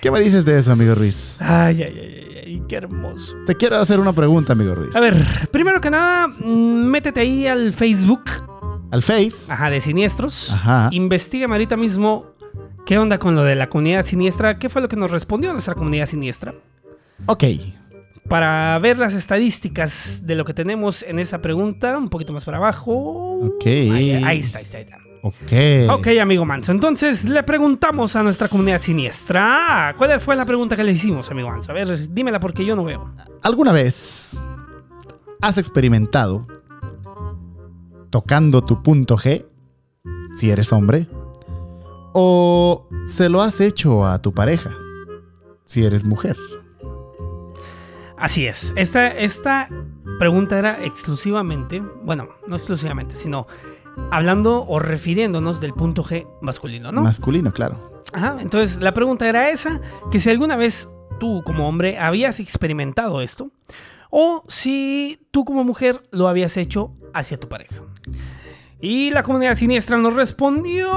¿Qué 0.01 0.11
me 0.11 0.21
dices 0.21 0.45
de 0.45 0.59
eso, 0.59 0.73
amigo 0.73 0.95
Ruiz? 0.95 1.37
ay, 1.41 1.83
ay, 1.83 1.83
ay, 1.83 1.99
ay, 1.99 2.43
ay, 2.47 2.63
qué 2.69 2.77
hermoso. 2.77 3.35
Te 3.47 3.55
quiero 3.57 3.77
hacer 3.77 3.99
una 3.99 4.13
pregunta, 4.13 4.53
amigo 4.53 4.75
Ruiz. 4.75 4.95
A 4.95 5.01
ver, 5.01 5.17
primero 5.51 5.81
que 5.81 5.91
nada, 5.91 6.29
mm, 6.29 6.85
métete 6.87 7.21
ahí 7.21 7.47
al 7.47 7.73
Facebook, 7.73 8.23
Al 8.93 9.03
Face. 9.03 9.53
ajá, 9.53 9.71
de 9.71 9.81
Siniestros. 9.81 10.53
Ajá. 10.53 10.89
Investígame 10.93 11.55
ahorita 11.55 11.77
mismo 11.77 12.27
qué 12.85 12.99
onda 12.99 13.19
con 13.19 13.35
lo 13.35 13.43
de 13.43 13.57
la 13.57 13.69
comunidad 13.69 14.05
siniestra, 14.05 14.59
qué 14.59 14.69
fue 14.69 14.81
lo 14.81 14.89
que 14.89 14.95
nos 14.97 15.11
respondió 15.11 15.53
nuestra 15.53 15.75
comunidad 15.75 16.07
siniestra. 16.07 16.55
Ok. 17.27 17.45
Para 18.29 18.79
ver 18.81 18.99
las 18.99 19.15
estadísticas 19.15 20.23
de 20.27 20.35
lo 20.35 20.45
que 20.45 20.53
tenemos 20.53 21.03
en 21.03 21.19
esa 21.19 21.41
pregunta, 21.41 21.97
un 21.97 22.09
poquito 22.09 22.33
más 22.33 22.45
para 22.45 22.57
abajo. 22.59 23.41
Ok. 23.41 23.67
Ahí, 23.67 24.13
ahí 24.25 24.39
está, 24.39 24.59
ahí 24.59 24.65
está, 24.65 24.79
ahí 24.79 24.85
está. 24.85 24.99
Ok. 25.23 25.99
Ok, 25.99 26.07
amigo 26.21 26.45
Manso. 26.45 26.73
Entonces 26.73 27.29
le 27.29 27.43
preguntamos 27.43 28.15
a 28.17 28.23
nuestra 28.23 28.49
comunidad 28.49 28.81
siniestra. 28.81 29.95
¿Cuál 29.99 30.21
fue 30.21 30.37
la 30.37 30.45
pregunta 30.45 30.77
que 30.77 30.85
le 30.85 30.93
hicimos, 30.93 31.31
amigo 31.31 31.49
Manso? 31.51 31.73
A 31.73 31.75
ver, 31.75 32.13
dímela 32.13 32.41
porque 32.41 32.65
yo 32.65 32.77
no 32.77 32.85
veo. 32.85 33.13
¿Alguna 33.43 33.73
vez 33.73 34.41
has 35.41 35.59
experimentado 35.59 36.47
tocando 38.11 38.63
tu 38.63 38.83
punto 38.83 39.17
G, 39.17 39.45
si 40.33 40.51
eres 40.51 40.73
hombre? 40.73 41.07
¿O 42.13 42.89
se 43.07 43.29
lo 43.29 43.43
has 43.43 43.61
hecho 43.61 44.07
a 44.07 44.21
tu 44.23 44.33
pareja, 44.33 44.71
si 45.65 45.85
eres 45.85 46.05
mujer? 46.05 46.37
Así 48.19 48.47
es. 48.47 48.73
Esta, 48.77 49.09
esta 49.09 49.69
pregunta 50.19 50.59
era 50.59 50.85
exclusivamente, 50.85 51.81
bueno, 52.03 52.27
no 52.47 52.57
exclusivamente, 52.57 53.17
sino 53.17 53.47
hablando 54.11 54.65
o 54.67 54.79
refiriéndonos 54.79 55.61
del 55.61 55.73
punto 55.73 56.05
G 56.05 56.27
masculino, 56.41 56.93
¿no? 56.93 57.03
Masculino, 57.03 57.53
claro. 57.53 58.03
Ajá, 58.13 58.37
entonces 58.41 58.81
la 58.81 58.95
pregunta 58.95 59.29
era 59.29 59.51
esa, 59.51 59.81
que 60.11 60.19
si 60.19 60.31
alguna 60.31 60.57
vez 60.57 60.89
tú 61.19 61.43
como 61.45 61.69
hombre 61.69 61.99
habías 61.99 62.41
experimentado 62.41 63.21
esto, 63.21 63.51
o 64.11 64.45
si 64.49 65.19
tú 65.31 65.45
como 65.45 65.65
mujer 65.65 66.03
lo 66.11 66.29
habías 66.29 66.57
hecho 66.57 66.93
hacia 67.13 67.39
tu 67.39 67.49
pareja. 67.49 67.83
Y 68.81 69.11
la 69.11 69.23
comunidad 69.23 69.55
siniestra 69.55 69.97
nos 69.97 70.13
respondió 70.15 70.91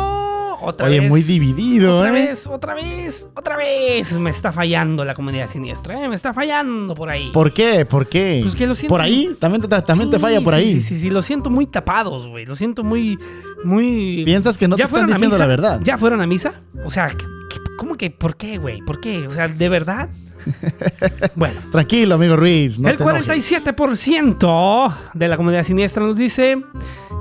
otra 0.62 0.88
Oye, 0.88 1.00
vez. 1.00 1.10
muy 1.10 1.24
dividido, 1.24 2.00
Otra 2.00 2.10
¿eh? 2.10 2.12
vez, 2.28 2.46
otra 2.46 2.74
vez, 2.74 3.30
otra 3.34 3.56
vez. 3.56 4.20
Me 4.20 4.30
está 4.30 4.52
fallando 4.52 5.06
la 5.06 5.14
comunidad 5.14 5.48
siniestra, 5.48 6.04
¿eh? 6.04 6.10
Me 6.10 6.16
está 6.16 6.34
fallando 6.34 6.94
por 6.94 7.10
ahí. 7.10 7.30
¿Por 7.32 7.54
qué? 7.54 7.86
¿Por 7.86 8.08
qué? 8.08 8.42
Pues 8.44 8.56
que 8.56 8.68
lo 8.68 8.76
siento. 8.76 8.94
¿Por 8.94 9.00
ahí? 9.02 9.34
También, 9.40 9.62
te, 9.62 9.82
también 9.84 10.10
te 10.10 10.20
falla 10.20 10.42
por 10.42 10.54
sí, 10.56 10.60
ahí. 10.60 10.74
Sí, 10.82 10.96
sí, 10.96 11.00
sí, 11.00 11.10
lo 11.10 11.22
siento 11.22 11.50
muy 11.50 11.66
tapados, 11.68 12.28
güey. 12.28 12.46
Lo 12.46 12.56
siento 12.56 12.84
muy, 12.84 13.18
muy... 13.64 14.24
Piensas 14.26 14.58
que 14.58 14.68
no 14.68 14.76
te 14.76 14.84
están 14.84 15.06
diciendo 15.06 15.28
misa? 15.36 15.40
la 15.40 15.48
verdad. 15.48 15.80
¿Ya 15.82 15.98
fueron 15.98 16.20
a 16.20 16.28
misa? 16.28 16.52
O 16.84 16.90
sea, 16.90 17.08
¿qué- 17.08 17.26
qué- 17.50 17.60
¿cómo 17.78 17.96
que? 17.96 18.10
¿Por 18.12 18.36
qué, 18.36 18.58
güey? 18.58 18.82
¿Por 18.82 19.00
qué? 19.00 19.26
O 19.26 19.32
sea, 19.32 19.48
¿de 19.48 19.70
verdad? 19.70 20.10
bueno. 21.36 21.56
Tranquilo, 21.72 22.16
amigo 22.16 22.36
Ruiz. 22.36 22.78
No 22.80 22.90
el 22.90 22.98
te 22.98 23.04
enojes. 23.04 23.26
47% 23.28 24.94
de 25.14 25.28
la 25.30 25.38
comunidad 25.38 25.64
siniestra 25.64 26.04
nos 26.04 26.18
dice 26.18 26.62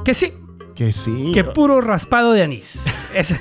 que 0.04 0.14
sí, 0.14 0.32
Que 0.78 0.92
sí. 0.92 1.32
que 1.34 1.42
puro 1.42 1.80
raspado 1.80 2.30
de 2.30 2.44
anís. 2.44 2.84
Ese, 3.16 3.36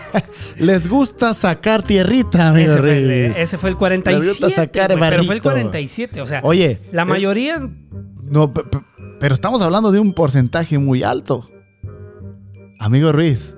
Les 0.58 0.90
gusta 0.90 1.36
sacar 1.36 1.84
tierrita, 1.84 2.50
amigo 2.50 2.72
ese 2.72 2.80
fue, 2.80 2.94
Ruiz. 2.96 3.04
el, 3.12 3.36
ese 3.38 3.58
fue 3.60 3.70
el 3.70 3.78
47. 3.78 4.50
sacar 4.50 4.98
güey, 4.98 5.10
pero 5.12 5.24
fue 5.24 5.36
el 5.36 5.42
barrito. 5.42 5.50
47. 5.52 6.22
O 6.22 6.26
sea, 6.26 6.40
Oye, 6.44 6.82
la 6.92 7.04
eh, 7.04 7.06
mayoría... 7.06 7.60
No, 8.24 8.52
pe- 8.52 8.64
pe- 8.64 8.80
pero 9.20 9.36
estamos 9.36 9.62
hablando 9.62 9.92
de 9.92 10.00
un 10.00 10.14
porcentaje 10.14 10.80
muy 10.80 11.04
alto. 11.04 11.48
Amigo 12.80 13.12
Ruiz. 13.12 13.56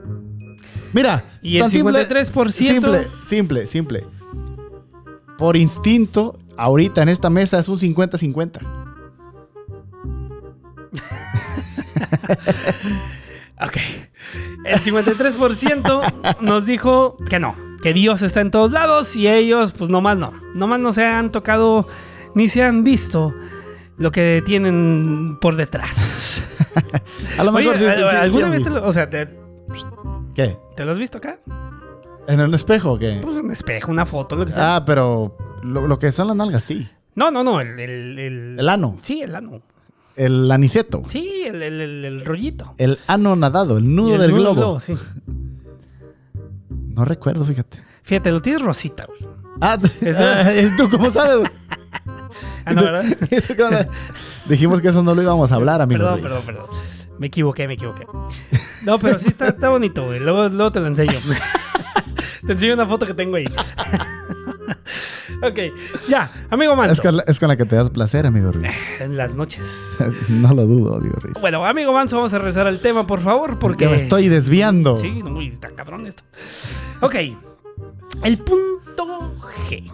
Mira. 0.92 1.24
Y 1.42 1.56
el 1.56 1.62
tan 1.62 1.72
simple- 1.72 2.06
53%. 2.06 2.50
Simple, 2.52 3.08
simple, 3.26 3.66
simple. 3.68 4.06
Por 5.38 5.56
instinto, 5.56 6.38
ahorita 6.58 7.02
en 7.04 7.08
esta 7.08 7.30
mesa 7.30 7.58
es 7.60 7.70
un 7.70 7.80
50-50. 7.80 8.60
Ok. 13.62 13.78
El 14.66 14.80
53% 14.80 16.38
nos 16.42 16.66
dijo 16.66 17.18
que 17.30 17.40
no, 17.40 17.56
que 17.82 17.94
Dios 17.94 18.22
está 18.22 18.42
en 18.42 18.52
todos 18.52 18.72
lados 18.72 19.16
y 19.16 19.28
ellos, 19.28 19.74
pues 19.78 19.90
nomás 19.90 20.18
no. 20.18 20.34
Nomás 20.54 20.80
no 20.80 20.94
se 20.94 21.06
han 21.06 21.32
tocado 21.32 21.88
ni 22.36 22.48
se 22.50 22.64
han 22.64 22.84
visto 22.84 23.34
lo 23.98 24.12
que 24.12 24.42
tienen 24.46 25.38
por 25.42 25.56
detrás. 25.56 26.46
A 27.38 27.44
lo 27.44 27.52
Oye, 27.52 27.70
mejor 27.70 27.78
sí- 27.78 27.86
sí- 27.86 27.92
sí 28.12 28.18
¿alguna 28.18 28.50
vez 28.50 28.64
te 28.64 28.70
lo, 28.70 28.86
o 28.88 28.94
sea, 28.94 29.10
te, 29.10 29.28
¿Qué? 30.36 30.58
te 30.76 30.86
lo 30.86 30.92
has 30.92 30.98
visto 30.98 31.18
acá? 31.18 31.40
¿En 32.28 32.40
un 32.42 32.54
espejo 32.54 32.94
o 32.94 33.00
qué? 33.00 33.20
Pues 33.22 33.38
un 33.38 33.52
espejo, 33.52 33.92
una 33.92 34.06
foto, 34.06 34.36
lo 34.36 34.46
que 34.46 34.52
sea. 34.52 34.76
Ah, 34.78 34.86
pero 34.86 35.36
lo, 35.64 35.88
lo 35.88 35.98
que 35.98 36.12
son 36.12 36.28
las 36.28 36.36
nalgas, 36.36 36.64
sí. 36.64 36.88
No, 37.16 37.32
no, 37.32 37.44
no, 37.44 37.60
el... 37.60 37.78
El, 37.80 38.20
el, 38.20 38.56
El 38.60 38.70
ano. 38.70 38.98
Sí, 39.02 39.22
el 39.22 39.36
ano. 39.36 39.62
El 40.20 40.52
aniceto. 40.52 41.04
Sí, 41.08 41.44
el, 41.46 41.62
el, 41.64 41.80
el- 41.82 42.06
el 42.06 42.26
rollito. 42.26 42.74
El 42.78 43.00
ano 43.08 43.36
nadado, 43.36 43.78
el 43.78 43.96
nudo 43.96 44.16
el 44.16 44.22
del 44.22 44.32
nudo 44.32 44.54
globo. 44.54 44.80
sí. 44.80 44.94
No 46.68 47.06
recuerdo, 47.06 47.46
fíjate. 47.46 47.82
Fíjate, 48.04 48.32
lo 48.32 48.42
tienes 48.42 48.62
rosita, 48.62 49.06
güey. 49.06 49.20
Ah, 49.62 49.78
Esa- 50.02 50.76
¿tú 50.78 50.90
cómo 50.90 51.10
sabes? 51.10 51.38
güey? 51.40 51.52
Ah, 52.66 52.74
no, 52.74 52.84
¿verdad? 52.84 53.04
Dijimos 54.50 54.80
que 54.82 54.90
eso 54.90 55.02
no 55.02 55.16
lo 55.16 55.22
íbamos 55.24 55.52
a 55.52 55.56
hablar, 55.56 55.82
amigo. 55.82 56.02
Perdón, 56.02 56.22
perdón, 56.22 56.42
perdón. 56.46 56.66
Me 57.18 57.28
equivoqué, 57.28 57.68
me 57.68 57.74
equivoqué. 57.74 58.06
No, 58.86 59.00
pero 59.00 59.18
sí 59.18 59.30
está, 59.30 59.48
está 59.48 59.70
bonito, 59.70 60.06
güey. 60.06 60.20
Luego, 60.20 60.50
luego 60.50 60.72
te 60.72 60.80
lo 60.80 60.88
enseño. 60.88 61.14
te 62.46 62.52
enseño 62.54 62.76
una 62.76 62.86
foto 62.86 63.08
que 63.08 63.14
tengo 63.16 63.38
ahí. 63.38 63.46
ok, 65.44 65.60
ya, 66.08 66.32
amigo 66.50 66.74
Es 66.74 66.78
Manso. 66.78 67.02
con, 67.02 67.18
la, 67.18 67.24
es 67.28 67.40
con 67.40 67.48
la 67.50 67.58
que 67.58 67.66
te 67.66 67.76
das 67.76 67.90
placer, 67.90 68.26
amigo 68.26 68.52
Ruiz. 68.52 68.70
En 69.00 69.18
las 69.18 69.34
noches. 69.34 69.98
No 70.30 70.54
lo 70.54 70.66
dudo, 70.66 70.98
amigo 70.98 71.16
Ruiz. 71.22 71.36
Bueno, 71.42 71.66
amigo 71.66 71.92
Manso, 71.94 72.16
vamos 72.18 72.34
a 72.34 72.38
regresar 72.38 72.68
al 72.68 72.80
tema, 72.80 73.06
por 73.08 73.20
favor, 73.22 73.60
porque... 73.60 73.86
Que 73.86 73.90
me 73.92 74.02
estoy 74.02 74.28
desviando. 74.30 74.98
Sí, 74.98 75.22
no, 75.24 75.32
muy 75.32 75.48
está 75.48 75.70
cabrón 75.72 76.06
esto. 76.08 76.24
Ok, 77.02 77.16
el 78.24 78.38
punto 78.38 79.36
G. 79.70 79.92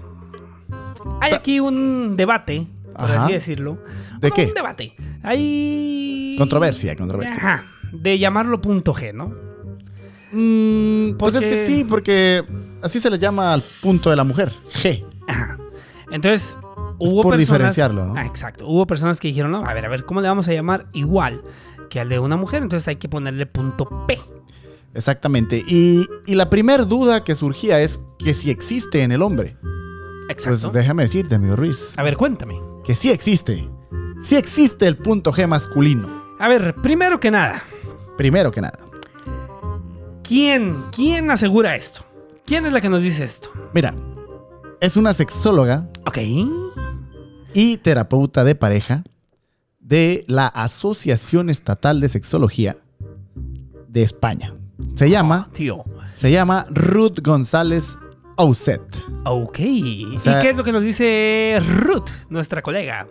Hay 1.21 1.33
aquí 1.33 1.59
un 1.59 2.15
debate, 2.17 2.67
por 2.93 3.01
Ajá. 3.05 3.23
así 3.25 3.33
decirlo. 3.33 3.77
¿De 4.19 4.29
No, 4.29 4.35
qué? 4.35 4.45
Un 4.45 4.53
debate. 4.53 4.95
Hay... 5.23 6.35
Controversia, 6.37 6.95
controversia. 6.95 7.37
Ajá, 7.37 7.65
de 7.91 8.17
llamarlo 8.19 8.59
punto 8.61 8.93
G, 8.93 9.13
¿no? 9.13 9.33
Mm, 10.31 11.17
pues 11.17 11.35
es 11.35 11.47
que 11.47 11.57
sí, 11.57 11.85
porque 11.85 12.43
así 12.85 12.99
se 12.99 13.09
le 13.09 13.17
llama 13.19 13.53
al 13.53 13.63
punto 13.81 14.09
de 14.09 14.15
la 14.15 14.23
mujer. 14.23 14.51
G. 14.81 15.03
Ajá. 15.27 15.57
Entonces, 16.11 16.51
Es 16.51 16.57
hubo 16.99 17.21
por 17.23 17.31
personas... 17.31 17.39
diferenciarlo, 17.39 18.05
¿no? 18.05 18.13
Ah, 18.15 18.25
exacto. 18.25 18.67
Hubo 18.67 18.85
personas 18.87 19.19
que 19.19 19.27
dijeron, 19.27 19.51
no, 19.51 19.65
a 19.65 19.73
ver, 19.73 19.85
a 19.85 19.89
ver, 19.89 20.05
¿cómo 20.05 20.21
le 20.21 20.27
vamos 20.27 20.47
a 20.47 20.53
llamar 20.53 20.87
igual 20.93 21.41
que 21.89 21.99
al 21.99 22.09
de 22.09 22.19
una 22.19 22.37
mujer? 22.37 22.63
Entonces 22.63 22.87
hay 22.87 22.95
que 22.97 23.09
ponerle 23.09 23.45
punto 23.45 24.05
P. 24.07 24.19
Exactamente. 24.93 25.61
Y, 25.67 26.07
y 26.25 26.35
la 26.35 26.49
primera 26.49 26.83
duda 26.85 27.23
que 27.23 27.35
surgía 27.35 27.81
es 27.81 27.99
que 28.19 28.33
si 28.33 28.49
existe 28.51 29.03
en 29.03 29.11
el 29.11 29.21
hombre. 29.21 29.57
Exacto. 30.29 30.59
Pues 30.61 30.73
déjame 30.73 31.03
decirte, 31.03 31.35
amigo 31.35 31.55
Ruiz, 31.55 31.93
A 31.97 32.03
ver, 32.03 32.15
cuéntame. 32.17 32.59
que 32.85 32.95
sí 32.95 33.11
existe. 33.11 33.69
Sí 34.21 34.35
existe 34.37 34.87
el 34.87 34.95
punto 34.97 35.31
G 35.33 35.47
masculino. 35.47 36.07
A 36.39 36.47
ver, 36.47 36.75
primero 36.75 37.19
que 37.19 37.29
nada, 37.31 37.61
Primero 38.17 38.51
que 38.51 38.61
nada. 38.61 38.77
¿quién, 40.23 40.83
quién 40.95 41.29
asegura 41.31 41.75
esto? 41.75 42.05
¿Quién 42.45 42.65
es 42.65 42.73
la 42.73 42.81
que 42.81 42.89
nos 42.89 43.01
dice 43.01 43.23
esto? 43.23 43.49
Mira, 43.73 43.93
es 44.79 44.97
una 44.97 45.13
sexóloga 45.13 45.87
Ok. 46.05 46.17
y 47.53 47.77
terapeuta 47.77 48.43
de 48.43 48.55
pareja 48.55 49.03
de 49.79 50.23
la 50.27 50.47
Asociación 50.47 51.49
Estatal 51.49 51.99
de 51.99 52.09
Sexología 52.09 52.77
de 53.87 54.03
España. 54.03 54.53
Se 54.95 55.09
llama, 55.09 55.49
Tío. 55.53 55.83
se 56.15 56.31
llama 56.31 56.65
Ruth 56.69 57.19
González 57.23 57.97
Auset. 58.37 58.81
Ok. 59.25 59.59
O 60.15 60.19
sea- 60.19 60.39
¿Y 60.39 60.41
qué 60.41 60.49
es 60.51 60.57
lo 60.57 60.63
que 60.63 60.71
nos 60.71 60.83
dice 60.83 61.59
Ruth, 61.79 62.09
nuestra 62.29 62.61
colega? 62.61 63.07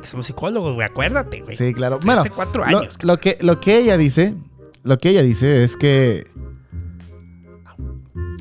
Que 0.00 0.06
somos 0.06 0.26
psicólogos, 0.26 0.74
güey, 0.74 0.86
acuérdate, 0.86 1.42
güey. 1.42 1.54
Sí, 1.56 1.72
claro. 1.74 1.98
Bueno, 2.04 2.22
cuatro 2.34 2.64
lo, 2.66 2.78
años. 2.78 2.96
lo 3.02 3.18
que, 3.18 3.36
lo 3.40 3.60
que 3.60 3.78
ella 3.78 3.96
dice, 3.96 4.34
lo 4.82 4.98
que 4.98 5.10
ella 5.10 5.22
dice 5.22 5.62
es 5.64 5.76
que 5.76 6.26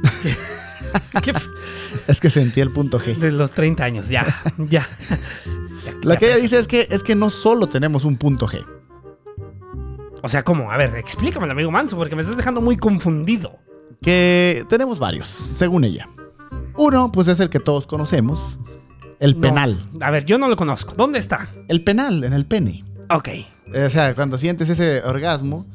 ¿Qué 1.24 1.32
f- 1.32 1.50
es 2.08 2.20
que 2.20 2.30
sentí 2.30 2.62
el 2.62 2.72
punto 2.72 3.00
G. 3.00 3.16
De 3.16 3.32
los 3.32 3.52
30 3.54 3.84
años, 3.84 4.10
ya, 4.10 4.26
ya. 4.58 4.86
Ya 6.04 6.18
que 6.18 6.32
ella 6.32 6.42
dice 6.42 6.60
es 6.60 6.68
que 6.68 6.88
es 6.90 7.04
que 7.04 7.16
no 7.16 7.30
solo 7.30 7.68
tenemos 7.68 8.06
un 8.06 8.18
punto 8.18 8.48
G. 8.48 8.66
O 10.22 10.30
sea, 10.30 10.44
¿cómo? 10.44 10.72
A 10.72 10.78
ver, 10.78 10.96
explícame, 10.96 11.50
amigo 11.50 11.70
Manso, 11.72 11.98
porque 11.98 12.16
me 12.16 12.22
estás 12.22 12.38
dejando 12.38 12.62
muy 12.62 12.78
confundido. 12.78 13.60
Que 14.02 14.66
tenemos 14.70 14.98
varios, 15.00 15.28
según 15.28 15.84
ella. 15.84 16.10
Uno, 16.78 17.12
pues 17.12 17.28
es 17.28 17.40
el 17.40 17.50
que 17.50 17.60
todos 17.60 17.88
conocemos, 17.88 18.58
el 19.20 19.36
No. 19.36 19.42
penal. 19.42 19.90
A 20.02 20.12
ver, 20.12 20.26
yo 20.26 20.38
no 20.38 20.48
lo 20.48 20.56
conozco. 20.56 20.94
¿Dónde 20.96 21.20
está? 21.20 21.48
El 21.68 21.84
penal, 21.84 22.24
en 22.24 22.34
el 22.34 22.46
pene. 22.46 22.84
Ok. 23.10 23.30
O 23.86 23.90
sea, 23.90 24.14
cuando 24.16 24.38
sientes 24.38 24.70
ese 24.70 25.02
orgasmo, 25.04 25.66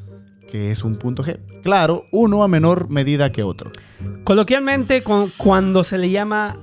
que 0.51 0.69
es 0.71 0.83
un 0.83 0.97
punto 0.97 1.23
G. 1.23 1.39
Claro, 1.63 2.05
uno 2.11 2.43
a 2.43 2.47
menor 2.47 2.89
medida 2.89 3.31
que 3.31 3.41
otro. 3.43 3.71
Coloquialmente, 4.23 5.01
con- 5.03 5.29
cuando 5.37 5.83
se 5.83 5.97
le 5.97 6.09
llama 6.11 6.57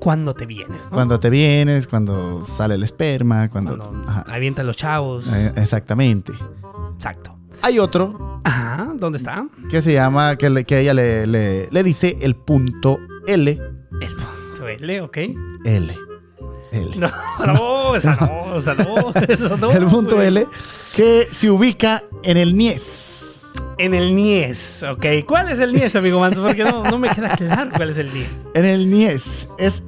cuando 0.00 0.32
te 0.34 0.46
vienes, 0.46 0.84
¿no? 0.84 0.90
Cuando 0.92 1.20
te 1.20 1.28
vienes, 1.30 1.86
cuando 1.88 2.44
sale 2.44 2.74
el 2.76 2.82
esperma, 2.84 3.48
cuando... 3.50 3.76
Cuando 3.78 4.08
Ajá, 4.08 4.24
avientan 4.28 4.66
los 4.66 4.76
chavos. 4.76 5.26
eh, 5.32 5.52
exactamente. 5.56 6.32
Exacto. 6.96 7.36
Hay 7.62 7.78
otro 7.80 8.40
Ajá, 8.44 8.92
¿dónde 8.94 9.18
está? 9.18 9.46
que 9.68 9.82
se 9.82 9.92
llama, 9.92 10.36
que, 10.36 10.48
le- 10.50 10.64
que 10.64 10.80
ella 10.80 10.94
le, 10.94 11.26
le- 11.26 11.68
le 11.70 11.82
dice 11.82 12.16
el 12.22 12.36
punto 12.36 12.98
L. 13.26 13.50
El 14.00 14.08
punto 14.08 14.68
L, 14.68 15.00
ok. 15.02 15.16
L. 15.64 15.94
L. 16.72 16.90
No, 16.96 17.10
no, 17.46 17.96
esa 17.96 18.16
no, 18.16 18.58
esa 18.58 18.74
no, 18.74 19.12
eso 19.28 19.56
no. 19.56 19.70
el 19.70 19.86
punto. 19.86 20.20
L 20.20 20.46
que 20.94 21.28
se 21.30 21.50
ubica 21.50 22.02
en 22.22 22.36
el 22.36 22.56
Nies. 22.56 23.40
En 23.78 23.94
el 23.94 24.14
Nies, 24.14 24.82
ok. 24.82 25.06
¿Cuál 25.26 25.50
es 25.50 25.60
el 25.60 25.72
Nies, 25.72 25.94
amigo 25.96 26.18
Manso? 26.20 26.42
Porque 26.42 26.64
no, 26.64 26.82
no 26.82 26.98
me 26.98 27.08
queda 27.08 27.28
claro 27.36 27.70
cuál 27.76 27.90
es 27.90 27.98
el 27.98 28.12
Nies. 28.12 28.48
En 28.54 28.64
el 28.64 28.90
Nies. 28.90 29.48
Es 29.58 29.82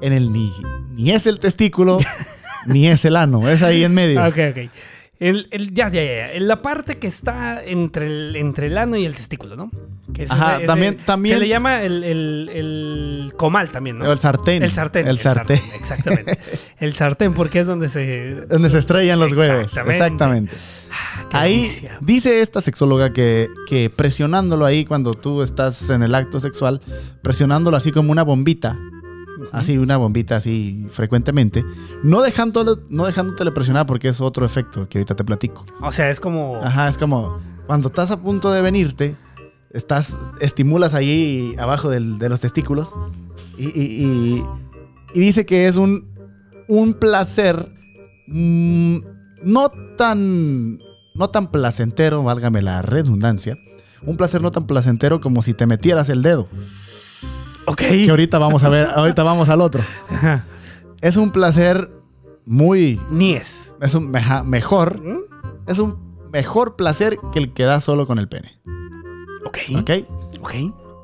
en 0.00 0.12
el 0.12 0.32
ni. 0.32 0.52
Ni 0.92 1.10
es 1.10 1.26
el 1.26 1.40
testículo, 1.40 1.98
ni 2.66 2.88
es 2.88 3.04
el 3.04 3.16
ano. 3.16 3.48
Es 3.48 3.62
ahí 3.62 3.84
en 3.84 3.94
medio. 3.94 4.24
Ok, 4.26 4.36
ok. 4.50 4.70
El, 5.18 5.48
el- 5.50 5.72
ya, 5.72 5.88
ya, 5.88 6.02
ya. 6.04 6.32
En 6.32 6.46
la 6.46 6.60
parte 6.60 6.94
que 6.98 7.06
está 7.06 7.64
entre 7.64 8.06
el, 8.06 8.36
entre 8.36 8.66
el 8.66 8.76
ano 8.76 8.96
y 8.96 9.06
el 9.06 9.14
testículo, 9.14 9.56
¿no? 9.56 9.70
Que 10.12 10.24
es 10.24 10.30
Ajá, 10.30 10.60
también- 10.66 10.98
también- 10.98 11.36
Se 11.36 11.40
le 11.40 11.48
llama 11.48 11.82
el, 11.82 12.04
el- 12.04 12.50
el 12.52 13.32
comal 13.36 13.70
también, 13.70 13.98
¿no? 13.98 14.12
El 14.12 14.18
sartén. 14.18 14.62
El 14.62 14.72
sartén. 14.72 15.08
El 15.08 15.18
sartén. 15.18 15.56
Exactamente. 15.56 16.38
El 16.78 16.94
sartén, 16.94 17.32
porque 17.32 17.60
es 17.60 17.66
donde 17.66 17.88
se. 17.88 18.34
Donde 18.48 18.68
se 18.68 18.78
estrellan 18.78 19.18
los 19.18 19.32
huevos. 19.32 19.74
Exactamente. 19.74 20.52
Qué 21.30 21.36
Ahí 21.36 21.56
delicia. 21.62 21.98
dice 22.02 22.42
esta 22.42 22.60
sexóloga 22.60 23.14
que, 23.14 23.48
que 23.66 23.88
presionándolo 23.88 24.66
ahí 24.66 24.84
cuando 24.84 25.12
tú 25.14 25.40
estás 25.40 25.88
en 25.88 26.02
el 26.02 26.14
acto 26.14 26.38
sexual, 26.38 26.82
presionándolo 27.22 27.78
así 27.78 27.92
como 27.92 28.12
una 28.12 28.22
bombita, 28.22 28.78
así 29.52 29.78
una 29.78 29.96
bombita 29.96 30.36
así 30.36 30.86
frecuentemente, 30.90 31.64
no 32.02 32.22
dejándolo, 32.22 32.80
no 32.90 33.06
dejándotele 33.06 33.52
presionar 33.52 33.86
porque 33.86 34.08
es 34.08 34.20
otro 34.20 34.44
efecto 34.46 34.88
que 34.88 34.98
ahorita 34.98 35.14
te 35.16 35.24
platico. 35.24 35.64
O 35.80 35.92
sea, 35.92 36.10
es 36.10 36.20
como. 36.20 36.56
Ajá, 36.62 36.88
es 36.88 36.98
como 36.98 37.38
cuando 37.66 37.88
estás 37.88 38.10
a 38.10 38.20
punto 38.20 38.50
de 38.52 38.60
venirte, 38.62 39.16
estás, 39.70 40.16
estimulas 40.40 40.94
ahí 40.94 41.54
abajo 41.58 41.90
del- 41.90 42.18
de 42.18 42.28
los 42.28 42.40
testículos 42.40 42.94
y, 43.58 43.66
y- 43.66 44.04
y- 44.04 44.42
y 45.14 45.20
dice 45.20 45.44
que 45.46 45.66
es 45.66 45.76
un, 45.76 46.06
un 46.68 46.94
placer 46.94 47.72
mm, 48.28 48.96
no 49.44 49.68
tan, 49.96 50.78
no 51.14 51.28
tan 51.30 51.50
placentero, 51.50 52.22
válgame 52.22 52.62
la 52.62 52.82
redundancia, 52.82 53.56
un 54.02 54.16
placer 54.16 54.42
no 54.42 54.50
tan 54.50 54.66
placentero 54.66 55.20
como 55.20 55.42
si 55.42 55.54
te 55.54 55.66
metieras 55.66 56.08
el 56.08 56.22
dedo, 56.22 56.48
Ok. 57.66 57.78
que 57.78 58.10
ahorita 58.10 58.38
vamos 58.38 58.62
a 58.64 58.68
ver, 58.68 58.86
ahorita 58.94 59.22
vamos 59.22 59.48
al 59.48 59.60
otro. 59.60 59.82
Es 61.00 61.16
un 61.16 61.30
placer 61.30 61.90
muy, 62.46 63.00
Nies. 63.10 63.72
es 63.80 63.94
un 63.94 64.10
meja- 64.10 64.42
mejor, 64.44 65.00
¿Mm? 65.02 65.18
es 65.66 65.78
un 65.78 65.96
mejor 66.32 66.76
placer 66.76 67.18
que 67.32 67.38
el 67.38 67.52
que 67.52 67.64
da 67.64 67.80
solo 67.80 68.06
con 68.06 68.18
el 68.18 68.28
pene. 68.28 68.60
Ok. 69.44 69.58
¿Ok? 69.80 69.90
Ok. 70.40 70.54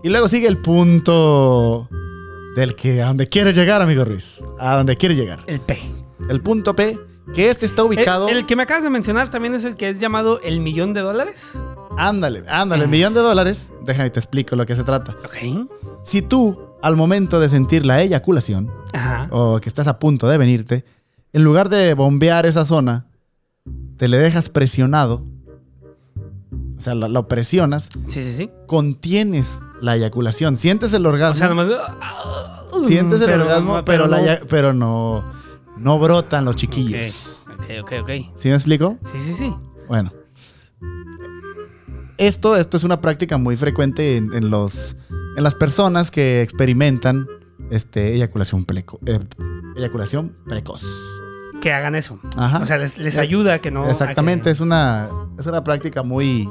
Y 0.04 0.08
luego 0.08 0.28
sigue 0.28 0.48
el 0.48 0.58
punto 0.58 1.88
del 2.56 2.74
que 2.74 3.02
a 3.02 3.06
donde 3.06 3.28
quiere 3.28 3.52
llegar, 3.52 3.82
amigo 3.82 4.04
Ruiz. 4.04 4.40
A 4.58 4.76
donde 4.76 4.96
quiere 4.96 5.14
llegar. 5.14 5.40
El 5.46 5.60
P. 5.60 5.78
El 6.28 6.40
punto 6.40 6.74
P, 6.76 6.98
que 7.34 7.48
este 7.50 7.66
está 7.66 7.84
ubicado. 7.84 8.28
El, 8.28 8.38
el 8.38 8.46
que 8.46 8.56
me 8.56 8.62
acabas 8.64 8.82
de 8.84 8.90
mencionar 8.90 9.30
también 9.30 9.54
es 9.54 9.64
el 9.64 9.76
que 9.76 9.88
es 9.88 10.00
llamado 10.00 10.40
el 10.40 10.60
millón 10.60 10.92
de 10.92 11.00
dólares. 11.00 11.56
Ándale, 11.98 12.42
ándale, 12.48 12.86
Mm. 12.86 12.90
millón 12.90 13.14
de 13.14 13.20
dólares. 13.20 13.72
Déjame 13.84 14.10
te 14.10 14.18
explico 14.20 14.56
lo 14.56 14.66
que 14.66 14.74
se 14.76 14.84
trata. 14.84 15.16
Ok. 15.24 15.68
Si 16.04 16.22
tú, 16.22 16.58
al 16.82 16.96
momento 16.96 17.38
de 17.40 17.48
sentir 17.48 17.86
la 17.86 18.00
eyaculación, 18.02 18.70
Ajá. 18.92 19.28
o 19.30 19.60
que 19.60 19.68
estás 19.68 19.86
a 19.86 19.98
punto 19.98 20.28
de 20.28 20.38
venirte, 20.38 20.84
en 21.32 21.44
lugar 21.44 21.68
de 21.68 21.94
bombear 21.94 22.46
esa 22.46 22.64
zona, 22.64 23.06
te 23.96 24.08
le 24.08 24.16
dejas 24.18 24.48
presionado. 24.48 25.24
O 26.76 26.80
sea, 26.80 26.94
lo, 26.96 27.08
lo 27.08 27.28
presionas, 27.28 27.88
Sí, 28.08 28.22
sí, 28.22 28.34
sí. 28.34 28.50
contienes 28.66 29.60
la 29.80 29.94
eyaculación. 29.96 30.56
Sientes 30.56 30.92
el 30.94 31.06
orgasmo. 31.06 31.34
O 31.34 31.38
sea, 31.38 31.48
nomás. 31.48 31.68
Sientes 32.88 33.20
el 33.20 33.26
Pero- 33.26 33.44
orgasmo, 33.44 33.84
pero, 33.84 34.08
no- 34.08 34.16
pero 34.48 34.72
no, 34.72 35.24
no 35.76 35.98
brotan 36.00 36.44
los 36.44 36.56
chiquillos. 36.56 37.44
Ok, 37.54 37.64
ok, 37.82 37.92
ok. 38.02 38.10
¿Sí 38.34 38.48
me 38.48 38.54
explico? 38.54 38.98
Sí, 39.04 39.18
sí, 39.20 39.34
sí. 39.34 39.54
Bueno. 39.88 40.12
Esto, 42.18 42.56
esto 42.56 42.76
es 42.76 42.84
una 42.84 43.00
práctica 43.00 43.38
muy 43.38 43.56
frecuente 43.56 44.16
en, 44.16 44.32
en 44.34 44.50
los, 44.50 44.96
en 45.36 45.42
las 45.42 45.54
personas 45.54 46.10
que 46.10 46.42
experimentan 46.42 47.26
este, 47.70 48.14
eyaculación, 48.14 48.66
pleco- 48.66 48.98
eh, 49.06 49.18
eyaculación 49.76 50.36
precoz. 50.46 50.82
Que 51.60 51.72
hagan 51.72 51.94
eso. 51.94 52.18
Ajá. 52.36 52.58
O 52.60 52.66
sea, 52.66 52.76
les, 52.78 52.98
les 52.98 53.16
Eh, 53.16 53.20
ayuda 53.20 53.54
a 53.54 53.58
que 53.60 53.70
no. 53.70 53.88
Exactamente, 53.88 54.44
que- 54.44 54.50
es, 54.50 54.60
una, 54.60 55.08
es 55.38 55.46
una 55.46 55.62
práctica 55.64 56.02
muy, 56.02 56.48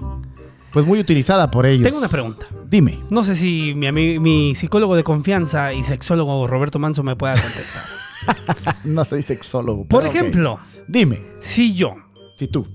pues 0.72 0.86
muy 0.86 1.00
utilizada 1.00 1.52
por 1.52 1.66
ellos. 1.66 1.84
Tengo 1.84 2.00
una 2.00 2.08
pregunta. 2.10 2.46
Dime. 2.70 3.00
No 3.10 3.24
sé 3.24 3.36
si 3.36 3.74
mi, 3.76 4.20
mi 4.20 4.56
psicólogo 4.56 4.96
de 4.96 5.04
confianza 5.04 5.74
y 5.74 5.84
sexólogo 5.84 6.48
Roberto 6.48 6.80
Manso 6.80 7.04
me 7.04 7.16
pueda 7.16 7.34
contestar. 7.34 7.84
No 8.84 9.04
soy 9.04 9.22
sexólogo. 9.24 9.86
Por 9.88 10.06
ejemplo, 10.06 10.60
Dime. 10.88 11.22
si 11.40 11.74
yo, 11.74 11.96
Si 12.38 12.48
tú. 12.48 12.68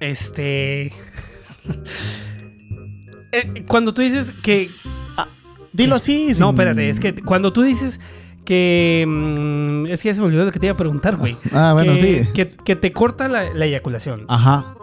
este... 0.00 0.92
eh, 3.32 3.64
cuando 3.66 3.94
tú 3.94 4.02
dices 4.02 4.32
que... 4.42 4.70
Dilo 5.72 5.96
así. 5.96 6.32
No, 6.38 6.50
espérate, 6.50 6.88
es 6.90 6.98
que 6.98 7.14
cuando 7.14 7.52
tú 7.52 7.62
dices 7.62 8.00
que... 8.44 9.04
mm, 9.06 9.86
es 9.86 10.02
que 10.02 10.08
ya 10.08 10.14
se 10.14 10.20
me 10.20 10.26
olvidó 10.26 10.44
lo 10.44 10.52
que 10.52 10.58
te 10.58 10.66
iba 10.66 10.74
a 10.74 10.76
preguntar, 10.76 11.16
güey. 11.16 11.36
Ah, 11.52 11.72
bueno, 11.74 11.94
que, 11.94 12.00
sí. 12.00 12.26
Ah. 12.28 12.32
Que, 12.32 12.46
que 12.46 12.76
te 12.76 12.92
corta 12.92 13.28
la, 13.28 13.52
la 13.54 13.66
eyaculación. 13.66 14.24
Ajá. 14.28 14.74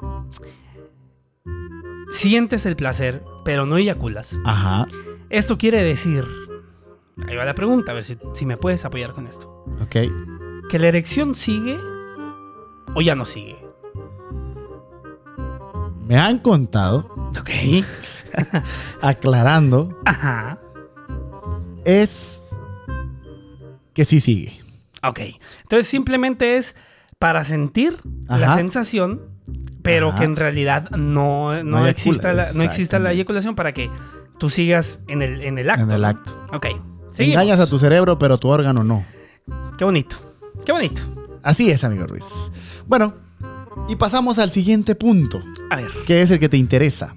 Sientes 2.12 2.66
el 2.66 2.76
placer, 2.76 3.24
pero 3.44 3.66
no 3.66 3.78
eyaculas. 3.78 4.38
Ajá. 4.46 4.86
Esto 5.30 5.58
quiere 5.58 5.84
decir... 5.84 6.24
Ahí 7.28 7.36
va 7.36 7.46
la 7.46 7.56
pregunta, 7.56 7.94
a 7.94 7.96
ver 7.96 8.04
si, 8.04 8.18
si 8.34 8.46
me 8.46 8.58
puedes 8.58 8.84
apoyar 8.86 9.14
con 9.14 9.26
esto. 9.26 9.66
Ok. 9.82 9.96
¿Que 10.70 10.80
la 10.80 10.88
erección 10.88 11.34
sigue 11.34 11.78
o 12.94 13.02
ya 13.02 13.16
no 13.16 13.24
sigue? 13.26 13.65
Me 16.06 16.18
han 16.18 16.40
contado, 16.40 17.32
Ok. 17.40 17.50
aclarando, 19.02 20.00
Ajá. 20.06 20.60
es 21.84 22.44
que 23.94 24.06
sí 24.06 24.20
sigue. 24.20 24.60
Ok. 25.04 25.20
Entonces 25.64 25.88
simplemente 25.88 26.58
es 26.58 26.76
para 27.20 27.44
sentir 27.44 27.98
la 28.28 28.56
sensación, 28.56 29.22
pero 29.82 30.10
Ajá. 30.10 30.20
que 30.20 30.26
en 30.26 30.36
realidad 30.36 30.90
no, 30.92 31.64
no, 31.64 31.88
exista, 31.88 32.34
la, 32.34 32.46
no 32.54 32.64
exista 32.64 33.00
la 33.00 33.12
eyaculación 33.14 33.56
para 33.56 33.74
que 33.74 33.90
tú 34.38 34.50
sigas 34.50 35.02
en 35.08 35.22
el, 35.22 35.42
en 35.42 35.58
el 35.58 35.70
acto. 35.70 35.84
En 35.86 35.92
el 35.92 36.06
acto. 36.06 36.46
Ok. 36.54 36.68
Seguimos. 37.10 37.42
Engañas 37.42 37.60
a 37.60 37.68
tu 37.70 37.80
cerebro, 37.80 38.20
pero 38.20 38.38
tu 38.38 38.50
órgano 38.50 38.84
no. 38.84 39.06
Qué 39.78 39.86
bonito. 39.86 40.18
Qué 40.66 40.72
bonito. 40.72 41.02
Así 41.42 41.70
es, 41.70 41.84
amigo 41.84 42.06
Ruiz. 42.08 42.52
Bueno, 42.88 43.14
y 43.88 43.96
pasamos 43.96 44.40
al 44.40 44.52
siguiente 44.52 44.96
punto, 44.96 45.42
A 45.70 45.78
ver. 45.78 45.92
que 46.06 46.22
es 46.22 46.32
el 46.32 46.40
que 46.40 46.50
te 46.50 46.58
interesa. 46.58 47.16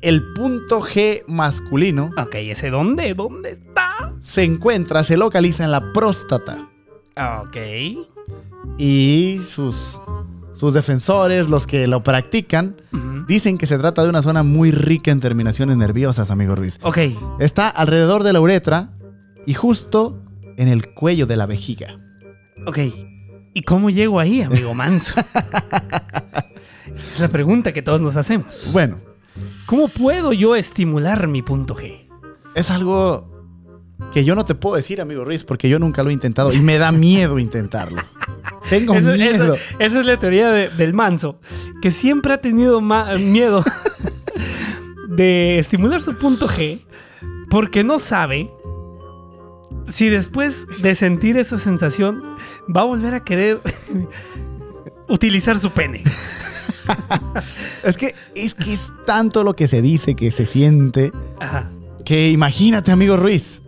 El 0.00 0.22
punto 0.34 0.80
G 0.82 1.22
masculino 1.26 2.10
Ok, 2.18 2.34
¿ese 2.34 2.68
dónde? 2.68 3.14
¿Dónde 3.14 3.52
está? 3.52 4.12
se 4.20 4.42
encuentra, 4.42 5.02
se 5.04 5.16
localiza 5.16 5.64
en 5.64 5.70
la 5.70 5.92
próstata. 5.92 6.68
Ok. 7.42 7.56
Y 8.78 9.40
sus, 9.48 10.00
sus 10.54 10.74
defensores, 10.74 11.48
los 11.48 11.66
que 11.66 11.86
lo 11.86 12.02
practican, 12.02 12.76
dicen 13.28 13.56
que 13.58 13.66
se 13.66 13.78
trata 13.78 14.02
de 14.02 14.08
una 14.10 14.22
zona 14.22 14.42
muy 14.42 14.70
rica 14.72 15.10
en 15.10 15.20
terminaciones 15.20 15.76
nerviosas, 15.76 16.30
amigo 16.30 16.54
Ruiz. 16.54 16.78
Ok. 16.82 16.98
Está 17.38 17.68
alrededor 17.68 18.22
de 18.24 18.32
la 18.32 18.40
uretra 18.40 18.90
y 19.46 19.54
justo 19.54 20.18
en 20.56 20.68
el 20.68 20.92
cuello 20.92 21.26
de 21.26 21.36
la 21.36 21.46
vejiga. 21.46 21.98
Ok. 22.66 22.78
¿Y 23.54 23.62
cómo 23.62 23.88
llego 23.90 24.18
ahí, 24.20 24.42
amigo 24.42 24.74
Manso? 24.74 25.14
es 26.86 27.20
la 27.20 27.28
pregunta 27.28 27.72
que 27.72 27.82
todos 27.82 28.00
nos 28.00 28.16
hacemos. 28.16 28.70
Bueno, 28.72 28.98
¿Cómo 29.66 29.88
puedo 29.88 30.32
yo 30.32 30.54
estimular 30.56 31.26
mi 31.26 31.42
punto 31.42 31.74
G? 31.74 32.06
es 32.54 32.70
algo 32.70 33.32
que 34.12 34.24
yo 34.24 34.34
no 34.36 34.44
te 34.44 34.54
puedo 34.54 34.76
decir, 34.76 35.00
amigo 35.00 35.24
Ruiz, 35.24 35.42
porque 35.44 35.68
yo 35.68 35.78
nunca 35.78 36.02
lo 36.04 36.10
he 36.10 36.12
intentado 36.12 36.52
y 36.52 36.60
me 36.60 36.78
da 36.78 36.92
miedo 36.92 37.38
intentarlo. 37.38 38.02
Tengo 38.68 38.94
Eso- 38.94 39.12
miedo. 39.12 39.54
eso- 39.54 39.64
esa 39.78 40.00
es 40.00 40.06
la 40.06 40.18
teoría 40.18 40.50
de- 40.50 40.68
del 40.68 40.92
manso, 40.94 41.40
que 41.82 41.90
siempre 41.90 42.34
ha 42.34 42.40
tenido 42.40 42.80
miedo 42.80 43.64
de 45.08 45.58
estimular 45.58 46.00
su 46.02 46.16
punto 46.16 46.48
G 46.48 46.84
porque 47.50 47.82
no 47.84 47.98
sabe 47.98 48.50
si 49.88 50.08
después 50.08 50.66
de 50.82 50.94
sentir 50.94 51.36
esa 51.36 51.58
sensación 51.58 52.22
va 52.74 52.82
a 52.82 52.84
volver 52.84 53.14
a 53.14 53.24
querer 53.24 53.60
utilizar 55.08 55.58
su 55.58 55.70
pene. 55.70 56.02
Es 57.82 57.96
que 57.98 58.14
es 58.34 58.54
que 58.54 58.72
es 58.72 58.92
tanto 59.06 59.44
lo 59.44 59.54
que 59.56 59.68
se 59.68 59.82
dice, 59.82 60.14
que 60.14 60.30
se 60.30 60.46
siente, 60.46 61.12
Ajá, 61.38 61.70
que 62.04 62.30
imagínate, 62.30 62.92
amigo 62.92 63.16
Ruiz. 63.16 63.62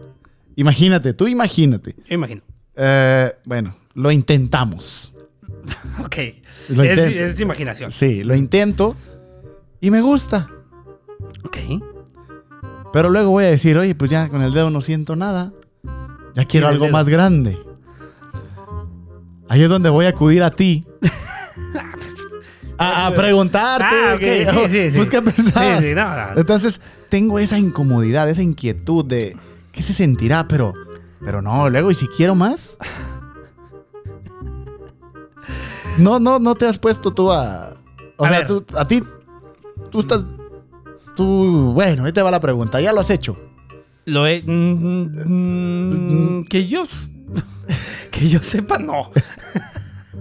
Imagínate, 0.56 1.12
tú 1.12 1.28
imagínate. 1.28 1.94
me 2.08 2.14
imagino. 2.14 2.42
Eh, 2.76 3.32
bueno, 3.44 3.76
lo 3.94 4.10
intentamos. 4.10 5.12
Ok. 6.04 6.16
Lo 6.68 6.82
Es, 6.82 6.98
es 6.98 7.40
imaginación. 7.40 7.90
Sí, 7.90 8.22
lo 8.24 8.34
intento 8.34 8.94
y 9.80 9.90
me 9.90 10.00
gusta. 10.00 10.48
Ok. 11.44 11.56
Pero 12.92 13.08
luego 13.10 13.30
voy 13.30 13.44
a 13.44 13.48
decir, 13.48 13.76
oye, 13.76 13.94
pues 13.94 14.10
ya 14.10 14.28
con 14.28 14.42
el 14.42 14.52
dedo 14.52 14.70
no 14.70 14.80
siento 14.80 15.16
nada. 15.16 15.52
Ya 16.36 16.44
quiero 16.44 16.68
algo 16.68 16.88
más 16.90 17.08
grande. 17.08 17.58
Ahí 19.48 19.62
es 19.62 19.68
donde 19.68 19.88
voy 19.90 20.06
a 20.06 20.10
acudir 20.10 20.42
a 20.42 20.50
ti. 20.50 20.86
a, 22.78 23.06
a 23.06 23.10
preguntarte. 23.14 23.86
Ah, 23.90 24.12
ok, 24.14 24.20
que- 24.20 24.46
sí, 24.46 24.58
sí, 24.68 24.90
sí. 24.90 24.96
Pues, 24.98 25.10
¿qué 25.10 25.22
pensabas? 25.22 25.80
Sí, 25.82 25.88
sí, 25.88 25.94
no, 25.94 26.04
no. 26.04 26.38
Entonces, 26.40 26.80
tengo 27.08 27.38
esa 27.38 27.58
incomodidad, 27.58 28.28
esa 28.28 28.42
inquietud 28.42 29.04
de 29.04 29.36
qué 29.72 29.82
se 29.82 29.92
sentirá, 29.94 30.46
pero, 30.48 30.74
pero 31.24 31.40
no, 31.42 31.70
luego, 31.70 31.90
¿y 31.90 31.94
si 31.94 32.06
quiero 32.08 32.34
más? 32.34 32.76
No, 35.98 36.18
no, 36.20 36.38
no 36.38 36.54
te 36.54 36.66
has 36.66 36.78
puesto 36.78 37.12
tú 37.14 37.32
a. 37.32 37.72
O 38.18 38.24
A 38.24 38.28
sea, 38.28 38.38
ver. 38.38 38.46
tú, 38.46 38.64
a 38.76 38.86
ti, 38.86 39.02
tú 39.90 40.00
estás. 40.00 40.24
Tú, 41.14 41.72
bueno, 41.72 42.04
ahí 42.04 42.12
te 42.12 42.20
va 42.20 42.30
la 42.30 42.40
pregunta, 42.40 42.80
ya 42.80 42.92
lo 42.92 43.00
has 43.00 43.08
hecho. 43.10 43.38
Lo 44.06 44.26
he. 44.26 44.42
mm, 44.42 46.38
mm, 46.40 46.44
que 46.46 46.66
yo. 46.66 46.82
Que 48.10 48.28
yo 48.30 48.42
sepa, 48.42 48.78
no. 48.78 49.10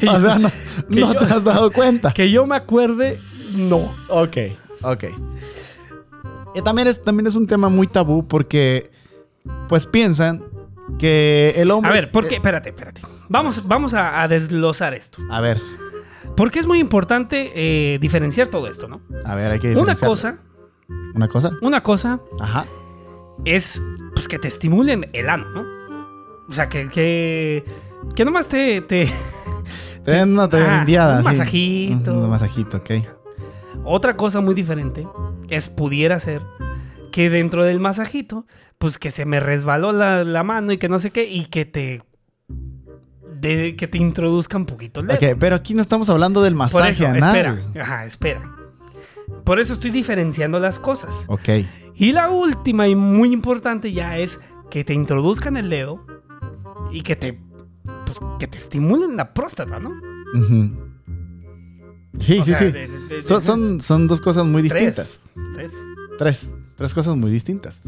que, 0.00 0.08
O 0.08 0.20
sea, 0.20 0.38
no, 0.38 0.50
que 0.88 1.00
no 1.00 1.12
yo- 1.12 1.18
te 1.18 1.24
has 1.24 1.44
dado 1.44 1.70
cuenta. 1.72 2.12
que 2.12 2.30
yo 2.30 2.46
me 2.46 2.56
acuerde, 2.56 3.18
no. 3.54 3.92
Ok, 4.08 4.36
ok. 4.82 5.04
Y 6.54 6.62
también 6.62 6.88
es, 6.88 7.02
también 7.02 7.26
es 7.26 7.34
un 7.34 7.46
tema 7.46 7.68
muy 7.68 7.86
tabú 7.86 8.26
porque, 8.26 8.90
pues 9.68 9.86
piensan 9.86 10.42
que 10.98 11.54
el 11.56 11.70
hombre. 11.70 11.90
A 11.90 11.94
ver, 11.94 12.10
¿por 12.10 12.26
qué? 12.28 12.36
Espérate, 12.36 12.70
espérate. 12.70 13.02
Vamos, 13.28 13.66
vamos 13.66 13.94
a, 13.94 14.22
a 14.22 14.28
desglosar 14.28 14.94
esto. 14.94 15.18
A 15.30 15.40
ver, 15.40 15.60
Porque 16.36 16.58
es 16.60 16.66
muy 16.66 16.78
importante 16.78 17.50
eh, 17.54 17.98
diferenciar 17.98 18.48
todo 18.48 18.68
esto, 18.68 18.86
¿no? 18.88 19.00
a 19.24 19.34
ver, 19.34 19.50
hay 19.50 19.58
que 19.58 19.68
Una 19.72 19.94
diferenciar. 19.94 20.08
cosa, 20.08 20.38
Una 21.14 21.28
cosa. 21.28 21.50
una 21.62 21.82
cosa 21.82 22.20
Ajá. 22.40 22.66
es 23.44 23.82
pues 24.14 24.28
que 24.28 24.38
te 24.38 24.48
estimulen 24.48 25.08
el 25.12 25.28
ano, 25.28 25.46
¿no? 25.50 25.64
O 26.48 26.52
sea, 26.52 26.68
que, 26.68 26.88
que, 26.88 27.64
que 28.14 28.24
nomás 28.24 28.48
te, 28.48 28.80
te... 28.82 29.10
Ten 30.04 30.32
una 30.32 30.44
Ah, 30.52 30.78
indiada, 30.80 31.16
un 31.18 31.22
sí. 31.24 31.28
masajito. 31.28 32.14
Un 32.14 32.30
masajito, 32.30 32.76
ok. 32.76 32.90
Otra 33.84 34.16
cosa 34.16 34.40
muy 34.40 34.54
diferente 34.54 35.06
es 35.48 35.68
pudiera 35.68 36.20
ser 36.20 36.42
que 37.12 37.28
dentro 37.30 37.64
del 37.64 37.80
masajito, 37.80 38.46
pues 38.78 38.98
que 38.98 39.10
se 39.10 39.24
me 39.26 39.40
resbaló 39.40 39.90
la, 39.92 40.22
la 40.22 40.42
mano 40.44 40.70
y 40.72 40.78
que 40.78 40.88
no 40.88 40.98
sé 41.00 41.10
qué, 41.10 41.24
y 41.28 41.46
que 41.46 41.64
te... 41.64 42.02
de- 43.40 43.74
que 43.76 43.88
te 43.88 43.98
introduzca 43.98 44.56
un 44.56 44.66
poquito 44.66 45.00
el 45.00 45.08
dedo. 45.08 45.16
Ok, 45.32 45.36
pero 45.40 45.56
aquí 45.56 45.74
no 45.74 45.82
estamos 45.82 46.08
hablando 46.10 46.42
del 46.42 46.54
masaje 46.54 46.90
eso, 46.92 47.06
anal. 47.06 47.36
espera, 47.36 47.82
ajá, 47.82 48.04
espera. 48.06 48.55
Por 49.44 49.60
eso 49.60 49.72
estoy 49.74 49.90
diferenciando 49.90 50.58
las 50.60 50.78
cosas. 50.78 51.26
Ok. 51.28 51.48
Y 51.94 52.12
la 52.12 52.30
última 52.30 52.88
y 52.88 52.94
muy 52.94 53.32
importante 53.32 53.92
ya 53.92 54.18
es 54.18 54.40
que 54.70 54.84
te 54.84 54.92
introduzcan 54.94 55.56
el 55.56 55.70
dedo 55.70 56.04
y 56.90 57.02
que 57.02 57.16
te 57.16 57.38
pues, 58.04 58.18
que 58.38 58.46
te 58.46 58.58
estimulen 58.58 59.16
la 59.16 59.32
próstata, 59.34 59.78
¿no? 59.80 59.90
Sí, 62.20 62.38
O 62.38 62.44
sí, 62.44 62.54
sea, 62.54 62.58
sí. 62.58 62.64
de- 62.66 62.88
de- 62.88 62.98
de- 63.16 63.22
Son, 63.22 63.42
son, 63.42 63.80
son 63.80 64.06
dos 64.08 64.20
cosas 64.20 64.44
muy 64.44 64.62
Tres. 64.68 64.72
distintas. 64.72 65.20
Tres. 65.54 65.72
Tres. 66.18 66.50
Tres 66.76 66.94
cosas 66.94 67.16
muy 67.16 67.30
distintas. 67.30 67.82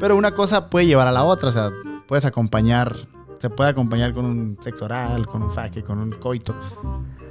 Pero 0.00 0.16
una 0.16 0.32
cosa 0.34 0.70
puede 0.70 0.86
llevar 0.86 1.06
a 1.08 1.12
la 1.12 1.24
otra. 1.24 1.48
O 1.48 1.52
sea, 1.52 1.70
puedes 2.06 2.24
acompañar. 2.24 2.96
Se 3.38 3.50
puede 3.50 3.70
acompañar 3.70 4.14
con 4.14 4.24
un 4.24 4.58
sexo 4.60 4.86
oral, 4.86 5.26
con 5.26 5.42
un 5.42 5.52
faque, 5.52 5.82
con 5.82 5.98
un 5.98 6.12
coito. 6.12 6.54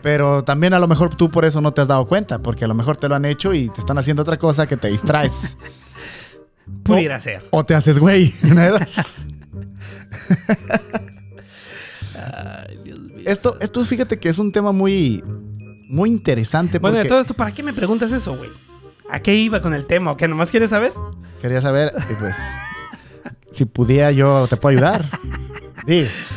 Pero 0.01 0.43
también 0.43 0.73
a 0.73 0.79
lo 0.79 0.87
mejor 0.87 1.15
tú 1.15 1.29
por 1.29 1.45
eso 1.45 1.61
no 1.61 1.73
te 1.73 1.81
has 1.81 1.87
dado 1.87 2.05
cuenta. 2.07 2.39
Porque 2.39 2.65
a 2.65 2.67
lo 2.67 2.73
mejor 2.73 2.97
te 2.97 3.07
lo 3.07 3.15
han 3.15 3.25
hecho 3.25 3.53
y 3.53 3.69
te 3.69 3.79
están 3.79 3.97
haciendo 3.97 4.21
otra 4.21 4.37
cosa 4.37 4.67
que 4.67 4.77
te 4.77 4.89
distraes. 4.89 5.57
Pudiera 6.83 7.19
ser. 7.19 7.47
o 7.51 7.63
te 7.63 7.75
haces 7.75 7.99
güey. 7.99 8.33
Una 8.43 8.65
de 8.65 8.69
dos. 8.71 9.25
Ay, 12.15 12.79
Dios 12.83 12.99
mío. 12.99 13.23
Esto, 13.25 13.57
esto 13.59 13.83
fíjate 13.85 14.19
que 14.19 14.29
es 14.29 14.37
un 14.39 14.51
tema 14.51 14.71
muy, 14.71 15.23
muy 15.89 16.09
interesante. 16.09 16.79
Bueno, 16.79 16.97
de 16.97 17.05
todo 17.05 17.19
esto, 17.19 17.33
¿para 17.33 17.53
qué 17.53 17.63
me 17.63 17.73
preguntas 17.73 18.11
eso, 18.11 18.35
güey? 18.35 18.49
¿A 19.09 19.19
qué 19.19 19.35
iba 19.35 19.61
con 19.61 19.73
el 19.73 19.85
tema? 19.85 20.11
¿O 20.11 20.17
qué 20.17 20.27
nomás 20.27 20.49
quieres 20.49 20.69
saber? 20.69 20.93
quería 21.43 21.59
saber, 21.59 21.91
y 22.09 22.13
pues, 22.13 22.37
si 23.51 23.65
pudiera 23.65 24.11
yo 24.11 24.47
te 24.47 24.55
puedo 24.55 24.77
ayudar. 24.77 25.03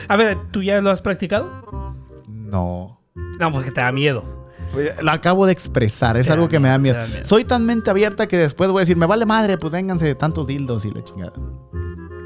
A 0.09 0.17
ver, 0.17 0.39
¿tú 0.51 0.63
ya 0.63 0.81
lo 0.81 0.91
has 0.91 1.01
practicado? 1.01 1.95
no. 2.29 2.93
No, 3.39 3.53
porque 3.53 3.71
te 3.71 3.81
da 3.83 3.93
miedo. 3.93 4.25
Pues, 4.73 5.03
Lo 5.03 5.11
acabo 5.11 5.47
de 5.47 5.53
expresar, 5.53 6.17
es 6.17 6.27
Te 6.27 6.33
algo 6.33 6.49
que 6.49 6.59
me 6.59 6.69
da 6.69 6.79
miedo. 6.79 6.99
Soy 7.25 7.45
tan 7.45 7.65
mente 7.67 7.91
abierta 7.91 8.27
que 8.29 8.37
después 8.39 8.71
voy 8.71 8.81
a 8.81 8.81
decir, 8.81 8.97
me 8.97 9.07
vale 9.07 9.25
madre, 9.27 9.57
pues 9.59 9.73
vénganse 9.73 10.15
tantos 10.15 10.47
dildos 10.47 10.85
y 10.85 10.91
la 10.91 11.03
chingada. 11.05 11.33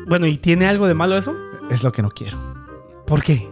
Bueno, 0.06 0.26
¿y 0.26 0.36
tiene 0.38 0.66
algo 0.66 0.86
de 0.88 0.94
malo 0.94 1.16
eso? 1.16 1.34
Es 1.70 1.82
lo 1.82 1.90
que 1.92 2.02
no 2.02 2.10
quiero. 2.10 2.38
¿Por 3.06 3.22
qué? 3.22 3.48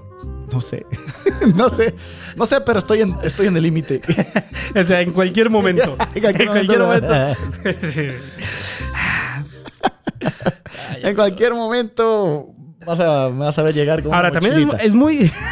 No 0.52 0.60
sé. 0.60 0.86
no 1.56 1.68
sé. 1.68 1.94
No 2.36 2.46
sé, 2.46 2.60
pero 2.60 2.78
estoy 2.78 3.02
en, 3.02 3.16
estoy 3.22 3.46
en 3.48 3.56
el 3.56 3.62
límite. 3.62 4.02
O 4.78 4.84
sea, 4.84 5.00
en 5.00 5.12
cualquier 5.12 5.50
momento. 5.50 5.96
En 6.14 6.20
cualquier 6.20 6.48
en 6.48 6.48
cualquier 6.54 6.78
momento. 6.80 7.08
momento. 7.08 7.86
Sí. 7.90 8.06
en 11.02 11.14
cualquier 11.14 11.54
momento 11.54 12.54
vas 12.88 13.00
a, 13.00 13.30
me 13.30 13.44
vas 13.44 13.58
a 13.58 13.62
ver 13.62 13.74
llegar 13.74 14.02
como 14.02 14.14
Ahora, 14.14 14.30
una 14.30 14.40
también 14.40 14.70
es, 14.80 14.94
muy. 14.94 15.30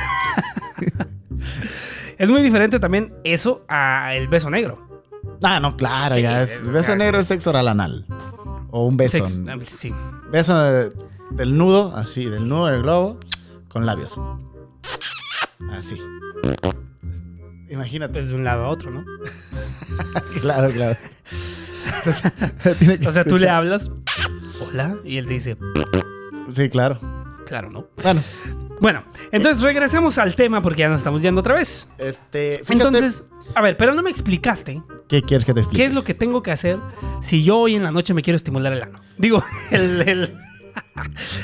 es 2.19 2.31
muy 2.31 2.43
diferente 2.43 2.79
también 2.81 3.15
eso 3.25 3.65
a 3.69 4.15
el 4.15 4.29
beso 4.29 4.51
negro. 4.51 4.85
Ah, 5.43 5.61
no, 5.61 5.77
claro, 5.77 6.15
Sí, 6.15 6.23
ya 6.23 6.43
es- 6.43 6.63
es. 6.63 6.65
Beso 6.65 6.97
negro 6.97 7.21
es 7.21 7.27
sexo 7.29 7.51
oral 7.51 7.69
anal. 7.69 8.07
O 8.71 8.87
un 8.87 8.97
beso. 8.97 9.27
Sí. 9.79 9.93
Beso 10.31 10.59
de- 10.59 10.93
del 11.31 11.57
nudo, 11.57 11.95
así, 11.97 12.27
del 12.27 12.49
nudo 12.49 12.67
del 12.67 12.83
globo, 12.83 13.19
con 13.69 13.87
labios. 13.87 14.19
Así. 15.71 15.97
Imagínate. 17.69 18.13
Pues 18.15 18.29
de 18.29 18.35
un 18.35 18.45
lado 18.45 18.65
a 18.65 18.69
otro, 18.69 18.91
¿no? 18.91 19.05
Claro, 20.41 20.71
claro. 20.71 20.97
O 23.07 23.13
sea, 23.13 23.25
tú 23.25 23.39
le 23.39 23.49
hablas, 23.49 23.91
hola, 24.61 24.97
y 25.05 25.17
él 25.19 25.27
te 25.27 25.35
dice, 25.35 25.57
Sí, 26.55 26.69
claro. 26.69 26.99
Claro, 27.47 27.71
¿no? 27.71 27.87
Bueno, 28.03 28.23
Bueno, 28.81 29.03
entonces 29.33 29.63
regresemos 29.63 30.19
al 30.19 30.35
tema 30.37 30.61
porque 30.61 30.81
ya 30.81 30.89
nos 30.91 31.01
estamos 31.01 31.23
yendo 31.23 31.41
otra 31.41 31.55
vez. 31.55 31.89
este. 31.99 32.61
Fíjate, 32.65 32.73
Entonces, 32.75 33.25
a 33.55 33.63
ver, 33.63 33.77
pero 33.79 33.95
no 33.95 34.03
me 34.03 34.11
explicaste 34.11 34.83
¿qué 35.09 35.23
quieres 35.23 35.45
que 35.47 35.55
te 35.55 35.61
explique? 35.61 35.83
qué 35.83 35.89
es 35.89 35.95
lo 35.95 36.05
que 36.05 36.13
tengo 36.15 36.43
que 36.43 36.51
hacer 36.51 36.79
si 37.23 37.43
yo 37.45 37.57
hoy 37.59 37.77
en 37.77 37.85
la 37.85 37.93
noche 37.93 38.13
me 38.13 38.21
quiero 38.23 38.37
estimular 38.37 38.73
el 38.73 38.83
ano. 38.83 39.01
Digo, 39.17 39.43
el, 39.71 40.03
el- 40.07 40.35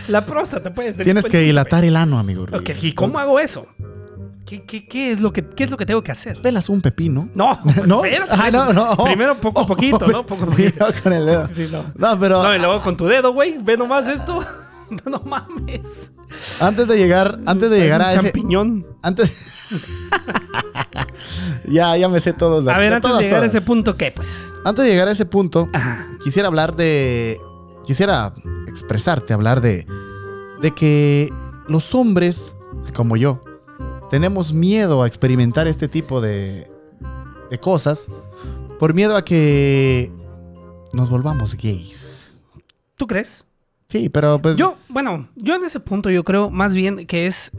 la 0.09 0.27
próstata, 0.27 0.73
el- 0.83 0.97
Tienes 0.97 1.25
que 1.27 1.39
dilatar 1.39 1.85
el 1.85 1.97
ano, 1.97 2.19
amigo 2.19 2.45
Ruiz. 2.47 2.61
Ok, 2.61 2.71
¿y 2.83 2.93
cómo 2.93 3.19
hago 3.19 3.41
eso? 3.41 3.67
¿Qué, 4.45 4.65
qué, 4.65 4.87
qué 4.87 5.13
es 5.13 5.21
lo 5.21 5.33
que, 5.33 5.47
¿Qué 5.47 5.65
es 5.65 5.71
lo 5.71 5.79
que 5.79 5.87
tengo 5.87 6.03
que 6.03 6.13
hacer? 6.13 6.43
Pelas 6.43 6.69
un 6.69 6.83
pepino. 6.83 7.31
No, 7.35 7.59
¿No? 7.87 8.05
espérate. 8.05 8.33
Ah, 8.37 8.51
no, 8.51 8.73
no. 8.75 8.97
Primero 9.05 9.35
poco 9.37 9.61
a 9.63 9.67
poquito, 9.67 10.07
¿no? 10.07 10.27
Poco 10.27 10.43
a 10.45 10.47
poquito. 10.49 10.73
Primero 10.87 11.03
con 11.03 11.13
el 11.15 11.25
dedo. 11.27 11.49
Sí, 11.57 11.69
no. 11.73 11.85
No, 11.95 12.19
pero 12.21 12.43
No, 12.43 12.55
y 12.55 12.59
luego 12.59 12.81
con 12.83 12.97
tu 12.97 13.07
dedo, 13.07 13.33
güey. 13.33 13.57
Ve 13.63 13.77
nomás 13.79 14.07
esto. 14.09 14.45
No, 15.05 15.11
no 15.11 15.21
mames. 15.25 16.13
antes 16.61 16.87
de 16.87 16.97
llegar, 16.99 17.41
antes 17.47 17.71
de 17.71 17.79
llegar 17.81 18.01
un 18.01 18.07
a 18.07 18.13
ese. 18.13 18.23
champiñón. 18.23 18.87
Antes. 19.03 19.69
ya, 21.69 21.97
ya 21.97 22.09
me 22.09 22.21
sé 22.21 22.33
todos. 22.33 22.67
A 22.69 22.79
ver, 22.79 22.91
de 22.91 22.97
antes 22.97 23.09
todas, 23.09 23.19
de 23.21 23.25
llegar 23.25 23.41
todas. 23.41 23.55
a 23.55 23.59
ese 23.59 23.67
punto, 23.67 23.97
¿qué, 23.97 24.13
pues? 24.15 24.53
Antes 24.65 24.85
de 24.85 24.91
llegar 24.91 25.09
a 25.09 25.13
ese 25.13 25.27
punto, 25.27 25.69
Ajá. 25.73 26.07
quisiera 26.23 26.49
hablar 26.49 26.77
de. 26.77 27.39
Quisiera 27.85 28.35
expresarte, 28.67 29.33
hablar 29.33 29.61
de. 29.61 29.87
De 30.61 30.73
que 30.73 31.33
los 31.69 31.95
hombres, 31.95 32.55
como 32.95 33.17
yo, 33.17 33.41
tenemos 34.11 34.53
miedo 34.53 35.03
a 35.03 35.07
experimentar 35.07 35.67
este 35.67 35.89
tipo 35.89 36.21
de. 36.21 36.71
de 37.51 37.59
cosas. 37.61 38.09
Por 38.79 38.95
miedo 38.95 39.17
a 39.17 39.25
que. 39.25 40.13
nos 40.93 41.09
volvamos 41.11 41.57
gays. 41.57 42.43
¿Tú 42.97 43.07
crees? 43.07 43.45
Sí, 43.93 44.09
pero 44.09 44.41
pues. 44.41 44.57
Yo, 44.57 44.77
bueno, 44.89 45.29
yo 45.37 45.55
en 45.55 45.65
ese 45.65 45.79
punto 45.79 46.09
yo 46.09 46.25
creo 46.25 46.49
más 46.49 46.75
bien 46.75 47.07
que 47.07 47.27
es... 47.27 47.53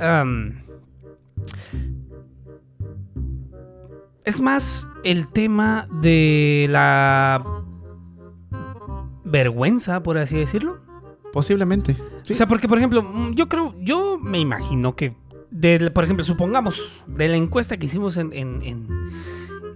es 4.25 4.41
más 4.41 4.87
el 5.03 5.27
tema 5.27 5.87
de 5.91 6.65
la 6.71 7.43
vergüenza, 9.23 10.01
por 10.01 10.17
así 10.17 10.35
decirlo. 10.37 10.79
Posiblemente. 11.31 11.95
Sí. 12.23 12.33
O 12.33 12.35
sea, 12.35 12.47
porque, 12.47 12.67
por 12.67 12.79
ejemplo, 12.79 13.03
mm, 13.03 13.33
yo 13.35 13.47
creo, 13.47 13.75
yo 13.79 14.17
me 14.17 14.39
imagino 14.39 14.95
que, 14.95 15.15
del- 15.51 15.91
por 15.91 16.03
ejemplo, 16.03 16.23
supongamos, 16.25 16.81
de 17.05 17.27
la 17.27 17.37
encuesta 17.37 17.77
que 17.77 17.85
hicimos 17.85 18.17
en, 18.17 18.33
en, 18.33 18.59
en- 18.63 18.87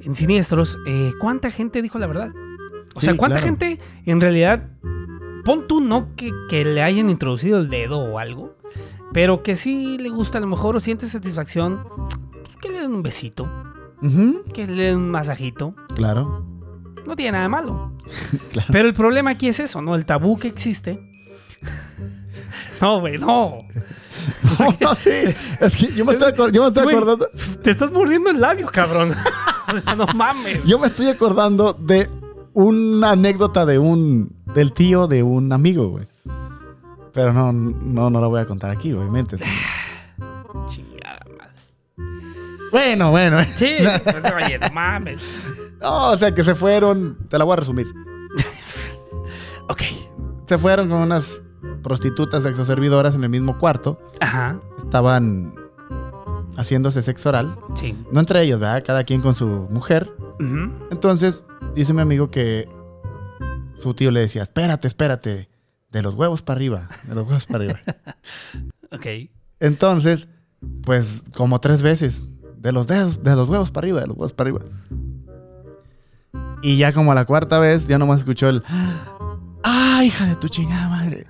en 0.02 0.16
Siniestros, 0.16 0.80
eh, 0.88 1.12
¿cuánta 1.20 1.52
gente 1.52 1.84
dijo 1.84 2.00
la 2.00 2.08
verdad? 2.08 2.32
O 2.96 3.00
sea, 3.00 3.16
¿cuánta 3.16 3.38
claro. 3.38 3.46
gente 3.58 3.80
en 4.08 4.22
realidad, 4.22 4.70
pon 5.48 5.66
tú 5.66 5.80
no 5.80 6.10
que, 6.18 6.30
que 6.50 6.66
le 6.66 6.84
hayan 6.84 7.10
introducido 7.10 7.58
el 7.58 7.70
dedo 7.70 8.00
o 8.00 8.20
algo, 8.20 8.54
pero 9.14 9.44
que 9.44 9.56
sí 9.56 9.98
le 9.98 10.10
gusta 10.10 10.40
a 10.40 10.42
lo 10.42 10.48
mejor 10.48 10.76
o 10.76 10.82
siente 10.82 11.08
satisfacción, 11.08 11.86
que 12.62 12.68
le 12.68 12.82
den 12.82 12.94
un 12.94 13.02
besito, 13.02 13.50
que 14.54 14.68
le 14.68 14.84
den 14.84 14.98
un 14.98 15.10
masajito? 15.10 15.74
Claro. 15.96 16.46
No 17.06 17.16
tiene 17.16 17.32
nada 17.32 17.44
de 17.44 17.50
malo. 17.50 17.94
Claro. 18.52 18.68
Pero 18.74 18.88
el 18.90 18.94
problema 18.94 19.30
aquí 19.32 19.48
es 19.48 19.60
eso, 19.62 19.82
¿no? 19.82 19.96
El 19.96 20.06
tabú 20.06 20.38
que 20.38 20.50
existe. 20.50 21.00
No, 22.82 23.00
güey, 23.00 23.18
no. 23.18 23.58
No, 24.60 24.78
no, 24.82 24.96
sí. 24.96 25.10
Es 25.62 25.76
que 25.78 25.94
yo 25.96 26.04
me 26.06 26.14
estoy, 26.14 26.32
acor- 26.34 26.52
yo 26.52 26.62
me 26.64 26.68
estoy 26.68 26.94
acordando. 26.94 27.26
Te 27.64 27.72
estás 27.72 27.92
mordiendo 27.92 28.30
el 28.30 28.42
labio, 28.42 28.68
cabrón. 28.68 29.14
No 29.96 30.06
mames. 30.16 30.64
Yo 30.66 30.78
me 30.78 30.88
estoy 30.88 31.08
acordando 31.08 31.74
de 31.74 32.08
una 32.58 33.12
anécdota 33.12 33.68
de 33.68 33.78
un. 33.78 34.36
del 34.56 34.74
tío 34.74 35.06
de 35.06 35.22
un 35.22 35.54
amigo, 35.54 35.90
güey. 35.90 36.08
Pero 37.14 37.32
no, 37.32 37.54
no, 37.54 38.10
no 38.10 38.20
la 38.20 38.26
voy 38.26 38.42
a 38.42 38.48
contar 38.48 38.72
aquí, 38.72 38.94
obviamente. 38.94 39.38
Chingada 40.68 41.24
madre. 41.38 41.54
Bueno, 42.72 43.12
bueno. 43.12 43.44
Sí, 43.44 43.76
pues, 44.04 44.34
oye, 44.34 44.58
no 44.58 44.70
mames. 44.74 45.22
No, 45.80 46.12
o 46.12 46.18
sea 46.18 46.34
que 46.34 46.44
se 46.44 46.56
fueron. 46.56 47.20
Te 47.30 47.38
la 47.38 47.44
voy 47.44 47.54
a 47.54 47.58
resumir. 47.58 47.88
Ok. 49.70 49.82
Se 50.46 50.58
fueron 50.58 50.88
con 50.88 51.00
unas 51.00 51.44
prostitutas 51.84 52.44
sexoservidoras 52.44 53.16
en 53.16 53.24
el 53.26 53.30
mismo 53.30 53.58
cuarto. 53.58 54.00
Ajá. 54.22 54.62
Estaban 54.78 55.54
haciéndose 56.56 57.02
sexo 57.02 57.28
oral. 57.28 57.60
Sí. 57.76 57.94
No 58.14 58.22
entre 58.22 58.44
ellos, 58.44 58.62
¿verdad? 58.62 58.82
Cada 58.88 59.04
quien 59.04 59.20
con 59.20 59.36
su 59.36 59.68
mujer. 59.70 60.10
Entonces, 60.90 61.44
dice 61.78 61.94
mi 61.94 62.02
amigo 62.02 62.30
que 62.30 62.68
su 63.76 63.94
tío 63.94 64.10
le 64.10 64.22
decía, 64.22 64.42
espérate, 64.42 64.88
espérate, 64.88 65.48
de 65.92 66.02
los 66.02 66.16
huevos 66.16 66.42
para 66.42 66.58
arriba, 66.58 66.90
de 67.04 67.16
los 67.16 67.26
huevos 67.26 67.46
para 67.46 67.64
arriba. 67.64 67.80
Ok. 68.90 69.06
Entonces, 69.60 70.30
pues 70.84 71.26
como 71.36 71.60
tres 71.60 71.82
veces, 71.82 72.26
de 72.56 72.72
los 72.72 72.88
dedos, 72.88 73.22
de 73.22 73.36
los 73.36 73.50
huevos 73.50 73.70
para 73.70 73.84
arriba, 73.84 74.00
de 74.00 74.08
los 74.08 74.16
huevos 74.16 74.32
para 74.32 74.50
arriba. 74.50 74.66
Y 76.62 76.78
ya 76.78 76.94
como 76.94 77.12
a 77.12 77.16
la 77.16 77.26
cuarta 77.26 77.60
vez, 77.60 77.86
ya 77.86 77.98
nomás 77.98 78.20
escuchó 78.20 78.48
el, 78.48 78.64
¡ay, 79.62 80.08
hija 80.08 80.26
de 80.26 80.38
tu 80.38 80.48
chingada 80.48 80.88
madre! 80.88 81.28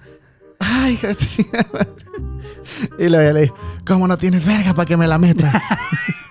¡Ay, 0.60 0.94
hija 0.94 1.08
de 1.08 1.16
tu 1.16 1.26
chingada 1.26 1.68
madre! 1.74 1.96
Y 3.00 3.10
luego 3.10 3.26
ya 3.26 3.34
le 3.34 3.42
dije, 3.42 3.54
¿cómo 3.84 4.08
no 4.08 4.16
tienes 4.20 4.46
verga 4.46 4.76
para 4.76 4.86
que 4.86 4.98
me 4.98 5.08
la 5.08 5.18
metas? 5.18 5.56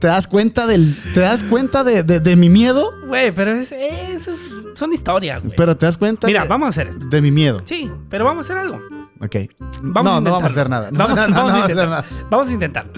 ¿Te 0.00 0.06
das 0.06 0.26
cuenta 0.28 0.66
del, 0.66 0.94
te 1.14 1.20
das 1.20 1.42
cuenta 1.42 1.82
de, 1.84 2.02
de- 2.02 2.20
de 2.20 2.36
mi 2.36 2.48
miedo? 2.48 2.92
Güey, 3.06 3.32
pero 3.32 3.52
es, 3.52 3.72
es- 3.72 4.30
son 4.74 4.92
historias, 4.92 5.42
güey. 5.42 5.54
Pero 5.56 5.76
te 5.76 5.86
das 5.86 5.96
cuenta 5.98 6.26
Mira, 6.26 6.42
de, 6.42 6.48
vamos 6.48 6.66
a 6.66 6.68
hacer 6.68 6.88
esto. 6.88 7.06
de 7.06 7.20
mi 7.22 7.30
miedo. 7.30 7.58
Sí, 7.64 7.90
pero 8.08 8.24
vamos 8.24 8.48
a 8.48 8.52
hacer 8.54 8.58
algo. 8.64 8.80
Ok. 9.20 9.36
Vamos 9.82 10.12
no, 10.12 10.18
a 10.18 10.20
no 10.20 10.30
vamos 10.30 10.42
a 10.44 10.46
hacer 10.52 10.70
nada. 10.70 10.90
No, 10.92 10.98
Vamos, 10.98 11.16
no, 11.16 11.28
no, 11.28 11.34
vamos 11.34 11.52
no 11.52 11.58
a 11.58 11.64
hacer 11.64 11.76
intentar- 11.76 11.88
nada. 11.88 12.04
Vamos 12.30 12.48
a 12.48 12.52
intentarlo. 12.52 12.92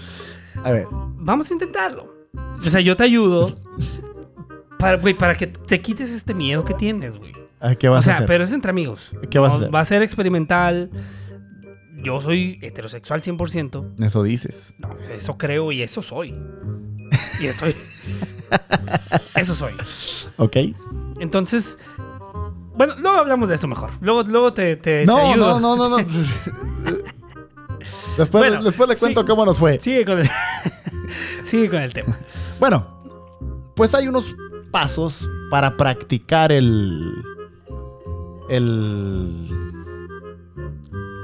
A 0.64 0.72
ver. 0.72 0.86
Vamos 0.92 1.50
a 1.50 1.52
intentarlo. 1.54 2.14
O 2.66 2.68
sea, 2.70 2.80
yo 2.80 2.96
te 2.96 3.04
ayudo 3.04 3.56
para, 4.78 4.96
güey, 4.98 5.14
para 5.14 5.34
que 5.34 5.46
te 5.46 5.80
quites 5.80 6.10
este 6.10 6.34
miedo 6.34 6.64
que 6.64 6.74
tienes, 6.74 7.16
güey. 7.16 7.32
¿a 7.60 7.74
¿Qué 7.74 7.88
O 7.88 7.92
vas 7.92 8.04
sea, 8.04 8.14
a 8.14 8.16
hacer? 8.18 8.26
pero 8.26 8.44
es 8.44 8.52
entre 8.52 8.70
amigos. 8.70 9.10
¿Qué 9.30 9.38
vas 9.38 9.52
a 9.52 9.56
hacer? 9.56 9.74
Va 9.74 9.80
a 9.80 9.84
ser 9.84 10.02
experimental. 10.02 10.90
Yo 12.02 12.20
soy 12.20 12.58
heterosexual 12.62 13.22
100%. 13.22 14.04
Eso 14.04 14.22
dices. 14.22 14.74
No, 14.78 14.96
eso 15.12 15.36
creo 15.38 15.70
y 15.72 15.82
eso 15.82 16.02
soy. 16.02 16.34
Y 17.40 17.46
estoy. 17.46 17.74
eso 19.36 19.54
soy. 19.54 19.72
¿Ok? 20.36 20.56
Entonces. 21.20 21.78
Bueno, 22.76 22.94
luego 22.98 23.18
hablamos 23.18 23.48
de 23.48 23.56
esto 23.56 23.66
mejor. 23.68 23.90
Luego, 24.00 24.22
luego 24.22 24.52
te, 24.52 24.76
te, 24.76 25.00
te 25.00 25.06
No, 25.06 25.32
ayudo. 25.32 25.60
no, 25.60 25.76
no, 25.76 25.88
no, 25.88 25.98
no. 25.98 26.06
Después, 28.18 28.42
Bueno, 28.42 28.62
después 28.62 28.88
le 28.88 28.96
cuento 28.96 29.20
sí. 29.22 29.26
cómo 29.26 29.44
nos 29.46 29.58
fue. 29.58 29.78
Sigue 29.78 30.04
con 30.04 30.18
el. 30.18 30.28
Sigue 31.44 31.68
con 31.70 31.80
el 31.80 31.92
tema. 31.92 32.18
Bueno, 32.58 33.02
pues 33.74 33.94
hay 33.94 34.08
unos 34.08 34.34
pasos 34.70 35.28
para 35.50 35.76
practicar 35.76 36.52
el. 36.52 37.14
El. 38.48 39.69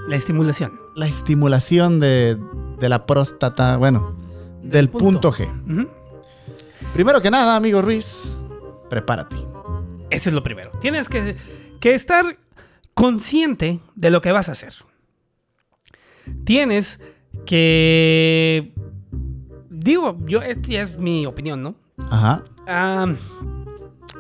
La 0.09 0.17
estimulación. 0.17 0.81
La 0.95 1.07
estimulación 1.07 2.01
de, 2.01 2.39
de 2.79 2.89
la 2.89 3.07
próstata. 3.07 3.77
Bueno, 3.77 4.17
del 4.63 4.89
punto. 4.89 5.31
punto. 5.31 5.33
G. 5.33 5.89
Primero 6.93 7.21
que 7.21 7.31
nada, 7.31 7.57
amigo 7.57 7.83
Ruiz, 7.83 8.37
prepárate. 8.89 9.37
Eso 10.11 10.31
es 10.31 10.35
lo 10.35 10.43
primero. 10.43 10.71
Tienes 10.81 11.09
que, 11.09 11.37
que 11.81 11.95
estar 11.95 12.39
consciente 12.95 13.81
de 13.95 14.11
lo 14.11 14.23
que 14.23 14.33
vas 14.33 14.49
a 14.49 14.53
hacer. 14.53 14.75
Tienes 16.45 17.01
que... 17.45 18.73
digo, 19.69 20.17
yo, 20.25 20.41
esta 20.43 20.69
ya 20.69 20.83
es 20.83 20.99
mi 20.99 21.27
opinión, 21.27 21.63
¿no? 21.63 21.75
Ajá. 22.11 22.45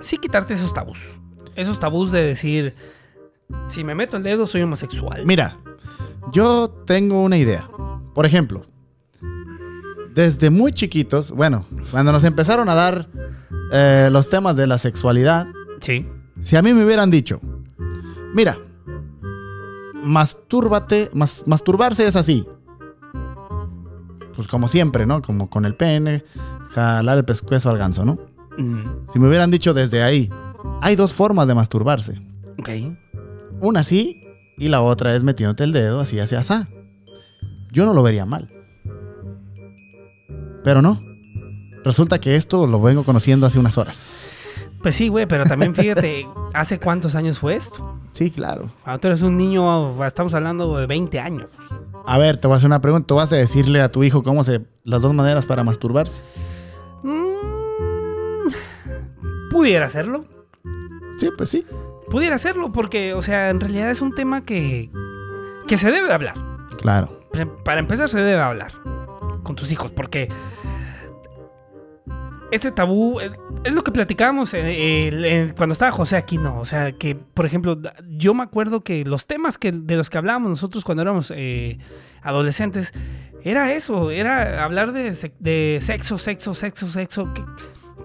Sí 0.00 0.18
quitarte 0.18 0.54
esos 0.54 0.74
tabús. 0.74 0.98
Esos 1.54 1.80
tabús 1.80 2.12
de 2.12 2.22
decir, 2.22 2.74
si 3.68 3.82
me 3.82 3.94
meto 3.94 4.16
el 4.16 4.22
dedo 4.22 4.46
soy 4.46 4.62
homosexual. 4.62 5.24
Mira, 5.24 5.56
yo 6.32 6.68
tengo 6.86 7.22
una 7.22 7.36
idea. 7.36 7.68
Por 8.14 8.26
ejemplo, 8.26 8.64
desde 10.14 10.50
muy 10.50 10.72
chiquitos, 10.72 11.30
bueno, 11.30 11.66
cuando 11.90 12.12
nos 12.12 12.24
empezaron 12.24 12.68
a 12.68 12.74
dar 12.74 13.08
eh, 13.72 14.08
los 14.10 14.28
temas 14.30 14.56
de 14.56 14.66
la 14.66 14.78
sexualidad, 14.78 15.46
Sí. 15.80 16.06
si 16.40 16.56
a 16.56 16.62
mí 16.62 16.72
me 16.72 16.84
hubieran 16.84 17.10
dicho, 17.10 17.40
mira, 18.34 18.56
mastúrbate, 19.94 21.10
mas- 21.12 21.42
masturbarse 21.46 22.06
es 22.06 22.16
así. 22.16 22.46
Pues 24.34 24.48
como 24.48 24.68
siempre, 24.68 25.06
¿no? 25.06 25.22
Como 25.22 25.48
con 25.48 25.64
el 25.64 25.74
pene, 25.74 26.24
jalar 26.70 27.18
el 27.18 27.24
pescuezo 27.24 27.70
al 27.70 27.78
ganso, 27.78 28.04
¿no? 28.04 28.18
Mm, 28.58 29.06
Si 29.12 29.18
me 29.18 29.28
hubieran 29.28 29.50
dicho 29.50 29.72
desde 29.74 30.02
ahí, 30.02 30.30
hay 30.80 30.96
dos 30.96 31.12
formas 31.12 31.46
de 31.46 31.54
masturbarse. 31.54 32.20
ok. 32.58 32.68
Una 33.60 33.80
así 33.80 34.22
y 34.58 34.68
la 34.68 34.82
otra 34.82 35.14
es 35.14 35.22
metiéndote 35.22 35.64
el 35.64 35.72
dedo 35.72 36.00
así 36.00 36.18
hacia 36.18 36.40
asá. 36.40 36.68
Yo 37.72 37.84
no 37.84 37.92
lo 37.92 38.02
vería 38.02 38.24
mal. 38.24 38.48
Pero 40.64 40.82
no. 40.82 41.00
Resulta 41.84 42.18
que 42.18 42.34
esto 42.34 42.66
lo 42.66 42.80
vengo 42.80 43.04
conociendo 43.04 43.46
hace 43.46 43.58
unas 43.58 43.78
horas. 43.78 44.30
Pues 44.82 44.94
sí, 44.94 45.08
güey, 45.08 45.26
pero 45.26 45.44
también 45.44 45.74
fíjate, 45.74 46.26
¿hace 46.54 46.78
cuántos 46.78 47.14
años 47.14 47.38
fue 47.38 47.56
esto? 47.56 48.00
Sí, 48.12 48.30
claro. 48.30 48.70
Cuando 48.82 49.00
tú 49.00 49.08
eres 49.08 49.22
un 49.22 49.36
niño, 49.36 50.04
estamos 50.04 50.32
hablando 50.34 50.76
de 50.78 50.86
20 50.86 51.20
años. 51.20 51.48
A 52.06 52.18
ver, 52.18 52.36
te 52.36 52.46
voy 52.46 52.54
a 52.54 52.56
hacer 52.58 52.68
una 52.68 52.80
pregunta. 52.80 53.06
¿Tú 53.06 53.16
vas 53.16 53.32
a 53.32 53.36
decirle 53.36 53.80
a 53.80 53.90
tu 53.90 54.04
hijo 54.04 54.22
cómo 54.22 54.42
se 54.44 54.62
las 54.84 55.02
dos 55.02 55.12
maneras 55.12 55.44
para 55.46 55.64
masturbarse? 55.64 56.22
Mm, 57.02 58.48
pudiera 59.50 59.86
hacerlo. 59.86 60.24
Sí, 61.18 61.30
pues 61.36 61.50
sí. 61.50 61.66
Pudiera 62.16 62.36
hacerlo 62.36 62.72
porque, 62.72 63.12
o 63.12 63.20
sea, 63.20 63.50
en 63.50 63.60
realidad 63.60 63.90
es 63.90 64.00
un 64.00 64.14
tema 64.14 64.42
que, 64.42 64.88
que 65.68 65.76
se 65.76 65.90
debe 65.90 66.08
de 66.08 66.14
hablar. 66.14 66.34
Claro. 66.80 67.28
Para 67.62 67.78
empezar, 67.78 68.08
se 68.08 68.22
debe 68.22 68.40
hablar 68.40 68.72
con 69.42 69.54
tus 69.54 69.70
hijos, 69.70 69.90
porque 69.90 70.30
este 72.50 72.72
tabú 72.72 73.20
es, 73.20 73.32
es 73.64 73.74
lo 73.74 73.84
que 73.84 73.92
platicábamos 73.92 74.54
eh, 74.54 75.52
cuando 75.58 75.74
estaba 75.74 75.92
José 75.92 76.16
Aquino. 76.16 76.58
O 76.58 76.64
sea, 76.64 76.92
que, 76.92 77.16
por 77.16 77.44
ejemplo, 77.44 77.78
yo 78.08 78.32
me 78.32 78.44
acuerdo 78.44 78.80
que 78.80 79.04
los 79.04 79.26
temas 79.26 79.58
que, 79.58 79.70
de 79.70 79.96
los 79.96 80.08
que 80.08 80.16
hablábamos 80.16 80.48
nosotros 80.48 80.84
cuando 80.86 81.02
éramos 81.02 81.30
eh, 81.36 81.76
adolescentes 82.22 82.94
era 83.44 83.74
eso: 83.74 84.10
era 84.10 84.64
hablar 84.64 84.94
de, 84.94 85.14
de 85.38 85.78
sexo, 85.82 86.16
sexo, 86.16 86.54
sexo, 86.54 86.88
sexo. 86.88 87.34
Que, 87.34 87.44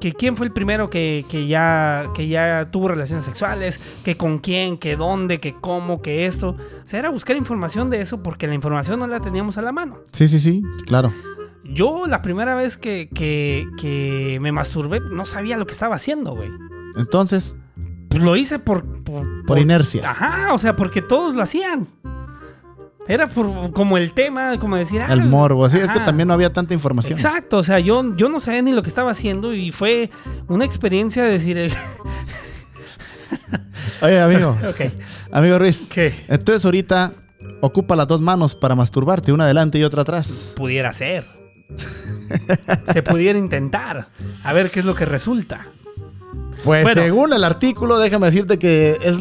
que 0.01 0.11
quién 0.11 0.35
fue 0.35 0.45
el 0.47 0.51
primero 0.51 0.89
que, 0.89 1.25
que 1.29 1.47
ya, 1.47 2.07
que 2.13 2.27
ya 2.27 2.67
tuvo 2.71 2.89
relaciones 2.89 3.23
sexuales, 3.23 3.79
que 4.03 4.17
con 4.17 4.39
quién, 4.39 4.77
que 4.77 4.97
dónde, 4.97 5.39
que 5.39 5.53
cómo, 5.55 6.01
que 6.01 6.25
esto. 6.25 6.49
O 6.83 6.87
sea, 6.87 6.99
era 6.99 7.09
buscar 7.09 7.37
información 7.37 7.89
de 7.89 8.01
eso 8.01 8.21
porque 8.21 8.47
la 8.47 8.53
información 8.55 8.99
no 8.99 9.07
la 9.07 9.21
teníamos 9.21 9.57
a 9.57 9.61
la 9.61 9.71
mano. 9.71 9.99
Sí, 10.11 10.27
sí, 10.27 10.39
sí. 10.41 10.61
Claro. 10.87 11.13
Yo 11.63 12.07
la 12.07 12.21
primera 12.21 12.55
vez 12.55 12.77
que, 12.77 13.07
que, 13.13 13.65
que 13.79 14.39
me 14.41 14.51
masturbé 14.51 14.99
no 14.99 15.23
sabía 15.25 15.55
lo 15.55 15.65
que 15.65 15.73
estaba 15.73 15.95
haciendo, 15.95 16.35
güey. 16.35 16.49
Entonces, 16.97 17.55
lo 18.19 18.35
hice 18.35 18.59
por... 18.59 18.83
Por, 19.03 19.23
por 19.23 19.45
por- 19.45 19.59
inercia. 19.59 20.09
Ajá, 20.09 20.53
o 20.53 20.57
sea, 20.57 20.75
porque 20.75 21.01
todos 21.01 21.35
lo 21.35 21.43
hacían. 21.43 21.87
Era 23.07 23.27
por, 23.27 23.71
como 23.73 23.97
el 23.97 24.13
tema, 24.13 24.57
como 24.59 24.77
decir... 24.77 25.01
ah, 25.05 25.11
El 25.11 25.23
morbo. 25.25 25.67
Sí, 25.69 25.77
es 25.77 25.91
que 25.91 25.99
también 25.99 26.27
no 26.27 26.33
había 26.33 26.53
tanta 26.53 26.73
información. 26.73 27.13
Exacto, 27.17 27.57
o 27.57 27.63
sea, 27.63 27.79
yo, 27.79 28.15
yo 28.15 28.29
no 28.29 28.39
sabía 28.39 28.61
ni 28.61 28.71
lo 28.71 28.83
que 28.83 28.89
estaba 28.89 29.11
haciendo 29.11 29.53
y 29.53 29.71
fue 29.71 30.09
una 30.47 30.65
experiencia 30.65 31.23
de 31.23 31.31
decir... 31.31 31.57
Oye, 34.01 34.19
amigo. 34.19 34.57
ok, 34.69 34.91
amigo 35.31 35.59
Ruiz. 35.59 35.87
que 35.89 36.13
Entonces 36.27 36.65
ahorita 36.65 37.13
ocupa 37.61 37.95
las 37.95 38.07
dos 38.07 38.21
manos 38.21 38.55
para 38.55 38.75
masturbarte, 38.75 39.31
una 39.31 39.45
adelante 39.45 39.77
y 39.77 39.83
otra 39.83 40.01
atrás. 40.03 40.53
pudiera 40.55 40.91
ser. 40.93 41.25
Se 42.91 43.01
pudiera 43.03 43.37
intentar. 43.39 44.09
A 44.43 44.53
ver 44.53 44.69
qué 44.71 44.79
es 44.81 44.85
lo 44.85 44.95
que 44.95 45.05
resulta. 45.05 45.67
Pues 46.63 46.83
Bueno. 46.83 47.01
según 47.01 47.33
el 47.33 47.43
artículo, 47.43 47.97
déjame 47.99 48.27
decirte 48.27 48.59
que 48.59 48.97
es 49.03 49.17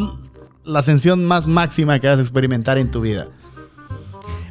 la 0.65 0.81
ascensión 0.81 1.25
más 1.25 1.47
máxima 1.47 1.99
que 1.99 2.09
vas 2.09 2.19
a 2.19 2.23
experimentar 2.23 2.77
en 2.79 2.91
tu 2.91 3.01
vida. 3.01 3.29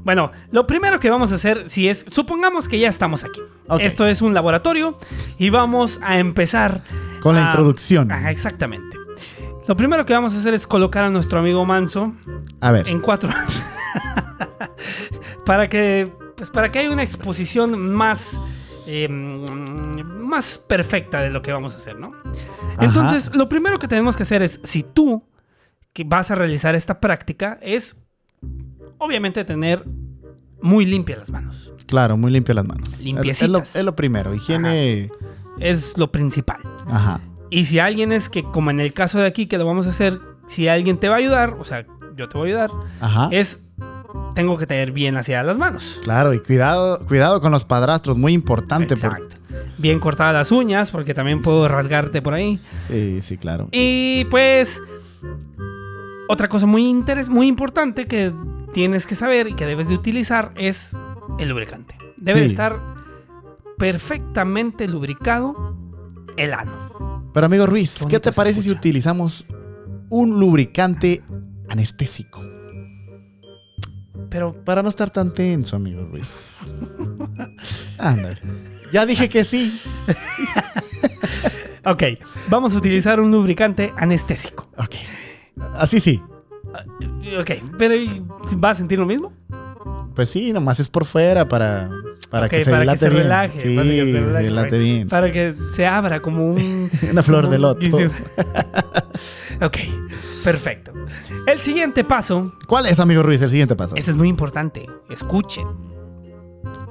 Bueno, 0.03 0.31
lo 0.51 0.65
primero 0.65 0.99
que 0.99 1.09
vamos 1.09 1.31
a 1.31 1.35
hacer, 1.35 1.69
si 1.69 1.87
es, 1.87 2.05
supongamos 2.09 2.67
que 2.67 2.79
ya 2.79 2.89
estamos 2.89 3.23
aquí. 3.23 3.41
Esto 3.79 4.07
es 4.07 4.21
un 4.21 4.33
laboratorio 4.33 4.97
y 5.37 5.49
vamos 5.49 5.99
a 6.03 6.19
empezar 6.19 6.81
Con 7.21 7.35
la 7.35 7.43
introducción. 7.43 8.11
Ajá, 8.11 8.31
exactamente. 8.31 8.97
Lo 9.67 9.75
primero 9.77 10.05
que 10.05 10.13
vamos 10.13 10.33
a 10.33 10.37
hacer 10.37 10.53
es 10.53 10.65
colocar 10.65 11.03
a 11.03 11.09
nuestro 11.09 11.39
amigo 11.39 11.63
Manso 11.65 12.13
A 12.59 12.71
ver. 12.71 12.87
en 12.87 12.99
cuatro 12.99 13.29
para 15.45 15.67
que 15.67 16.11
pues 16.35 16.49
para 16.49 16.71
que 16.71 16.79
haya 16.79 16.89
una 16.89 17.03
exposición 17.03 17.91
más 17.91 18.39
eh, 18.87 19.07
más 19.09 20.57
perfecta 20.57 21.21
de 21.21 21.29
lo 21.29 21.41
que 21.41 21.51
vamos 21.51 21.73
a 21.73 21.77
hacer, 21.77 21.99
¿no? 21.99 22.13
Ajá. 22.15 22.85
Entonces, 22.85 23.35
lo 23.35 23.47
primero 23.47 23.77
que 23.77 23.87
tenemos 23.87 24.15
que 24.15 24.23
hacer 24.23 24.41
es, 24.41 24.59
si 24.63 24.81
tú 24.81 25.23
que 25.93 26.03
vas 26.03 26.31
a 26.31 26.35
realizar 26.35 26.75
esta 26.75 26.99
práctica, 26.99 27.59
es 27.61 28.01
obviamente 28.99 29.43
tener 29.45 29.83
muy 30.61 30.85
limpias 30.85 31.19
las 31.19 31.31
manos. 31.31 31.73
Claro, 31.87 32.17
muy 32.17 32.31
limpia 32.31 32.53
las 32.53 32.65
manos. 32.67 32.87
Es- 32.89 32.93
Es, 32.99 33.01
lo, 33.01 33.05
Limpiecitas. 33.05 33.75
es 33.75 33.83
lo 33.85 33.95
primero. 33.95 34.35
Higiene. 34.35 35.09
Es 35.59 35.97
lo 35.97 36.11
principal. 36.11 36.59
Ajá. 36.87 37.19
Y 37.49 37.63
si 37.65 37.79
alguien 37.79 38.11
es 38.11 38.29
que, 38.29 38.43
como 38.43 38.69
en 38.69 38.79
el 38.79 38.93
caso 38.93 39.17
de 39.19 39.25
aquí 39.25 39.47
que 39.47 39.57
lo 39.57 39.65
vamos 39.65 39.87
a 39.87 39.89
hacer, 39.89 40.19
si 40.47 40.67
alguien 40.67 40.97
te 40.97 41.09
va 41.09 41.15
a 41.15 41.17
ayudar, 41.17 41.55
o 41.59 41.63
sea, 41.65 41.85
yo 42.15 42.29
te 42.29 42.37
voy 42.37 42.51
a 42.51 42.63
ayudar, 42.65 42.71
Ajá. 43.01 43.29
es 43.31 43.63
tengo 44.35 44.57
que 44.57 44.67
tener 44.67 44.91
bien 44.91 45.17
hacia 45.17 45.41
las 45.43 45.57
manos. 45.57 45.99
Claro, 46.03 46.33
y 46.33 46.39
cuidado, 46.39 47.03
cuidado 47.07 47.41
con 47.41 47.51
los 47.51 47.65
padrastros, 47.65 48.17
muy 48.17 48.33
importante. 48.33 48.95
por- 48.95 49.05
Exacto. 49.13 49.35
Bien 49.77 49.99
cortadas 49.99 50.33
las 50.33 50.51
uñas, 50.51 50.91
porque 50.91 51.13
también 51.13 51.41
puedo 51.41 51.67
rasgarte 51.67 52.21
por 52.21 52.33
ahí. 52.33 52.59
Sí, 52.87 53.21
sí, 53.21 53.37
claro. 53.37 53.67
Y 53.71 54.25
pues, 54.25 54.81
otra 56.27 56.47
cosa 56.47 56.65
muy, 56.65 56.85
interes 56.87 57.29
muy 57.29 57.47
importante 57.47 58.05
que 58.05 58.31
tienes 58.73 59.05
que 59.07 59.15
saber 59.15 59.47
y 59.47 59.53
que 59.55 59.65
debes 59.65 59.87
de 59.89 59.95
utilizar 59.95 60.51
es 60.55 60.95
el 61.39 61.49
lubricante. 61.49 61.95
Debe 62.17 62.41
Sí. 62.41 62.45
estar 62.47 62.79
perfectamente 63.77 64.87
lubricado 64.87 65.75
el 66.37 66.53
ano. 66.53 67.29
Pero 67.33 67.45
amigo 67.45 67.65
Ruiz, 67.65 67.93
Qué 67.93 67.99
¿qué 67.99 68.03
bonito 68.05 68.21
te 68.21 68.31
parece 68.35 68.61
si 68.61 68.71
utilizamos 68.71 69.45
un 70.09 70.39
lubricante 70.39 71.23
anestésico? 71.69 72.41
Pero 74.29 74.53
Para 74.63 74.83
no 74.83 74.89
estar 74.89 75.09
tan 75.09 75.33
tenso, 75.33 75.75
amigo 75.75 76.05
Ruiz. 76.11 76.35
Ándale. 77.97 78.37
Ya 78.91 79.05
dije 79.05 79.29
que 79.29 79.43
sí. 79.43 79.79
Ok, 81.85 82.03
vamos 82.49 82.73
a 82.73 82.77
utilizar 82.77 83.19
un 83.19 83.31
lubricante 83.31 83.93
anestésico. 83.97 84.67
Ok. 84.77 84.95
Así 85.75 85.99
sí. 85.99 86.21
Ok, 87.39 87.51
pero 87.77 87.95
¿y 87.95 88.23
¿va 88.63 88.71
a 88.71 88.73
sentir 88.73 88.99
lo 88.99 89.05
mismo? 89.05 89.31
Pues 90.15 90.29
sí, 90.29 90.51
nomás 90.51 90.79
es 90.79 90.89
por 90.89 91.05
fuera 91.05 91.47
para, 91.47 91.89
para 92.29 92.49
que 92.49 92.63
se 92.63 92.71
para 92.71 92.81
dilate 92.81 92.99
que 92.99 93.05
se 93.05 93.09
bien. 93.09 93.23
relaje. 93.23 93.59
Sí, 93.59 93.75
para 93.75 93.87
que 93.87 94.05
se 94.05 94.19
relaje, 94.19 94.43
dilate 94.43 94.77
bien. 94.79 95.07
Para 95.07 95.31
que 95.31 95.55
se 95.71 95.87
abra 95.87 96.21
como 96.21 96.45
un... 96.45 96.89
Una 97.11 97.23
flor 97.23 97.43
como 97.43 97.51
de 97.53 97.59
loto. 97.59 97.85
ok, 99.61 99.77
perfecto. 100.43 100.91
El 101.45 101.61
siguiente 101.61 102.03
paso, 102.03 102.53
¿Cuál 102.67 102.85
es, 102.87 102.99
amigo 102.99 103.23
Ruiz, 103.23 103.41
el 103.41 103.49
siguiente 103.49 103.75
paso? 103.75 103.95
este 103.95 104.11
es 104.11 104.17
muy 104.17 104.27
importante. 104.27 104.85
Escuchen. 105.09 105.67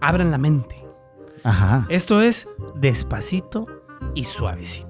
Abran 0.00 0.30
la 0.30 0.38
mente. 0.38 0.76
Ajá. 1.44 1.84
Esto 1.88 2.20
es 2.22 2.48
despacito 2.76 3.66
y 4.14 4.24
suavecito. 4.24 4.87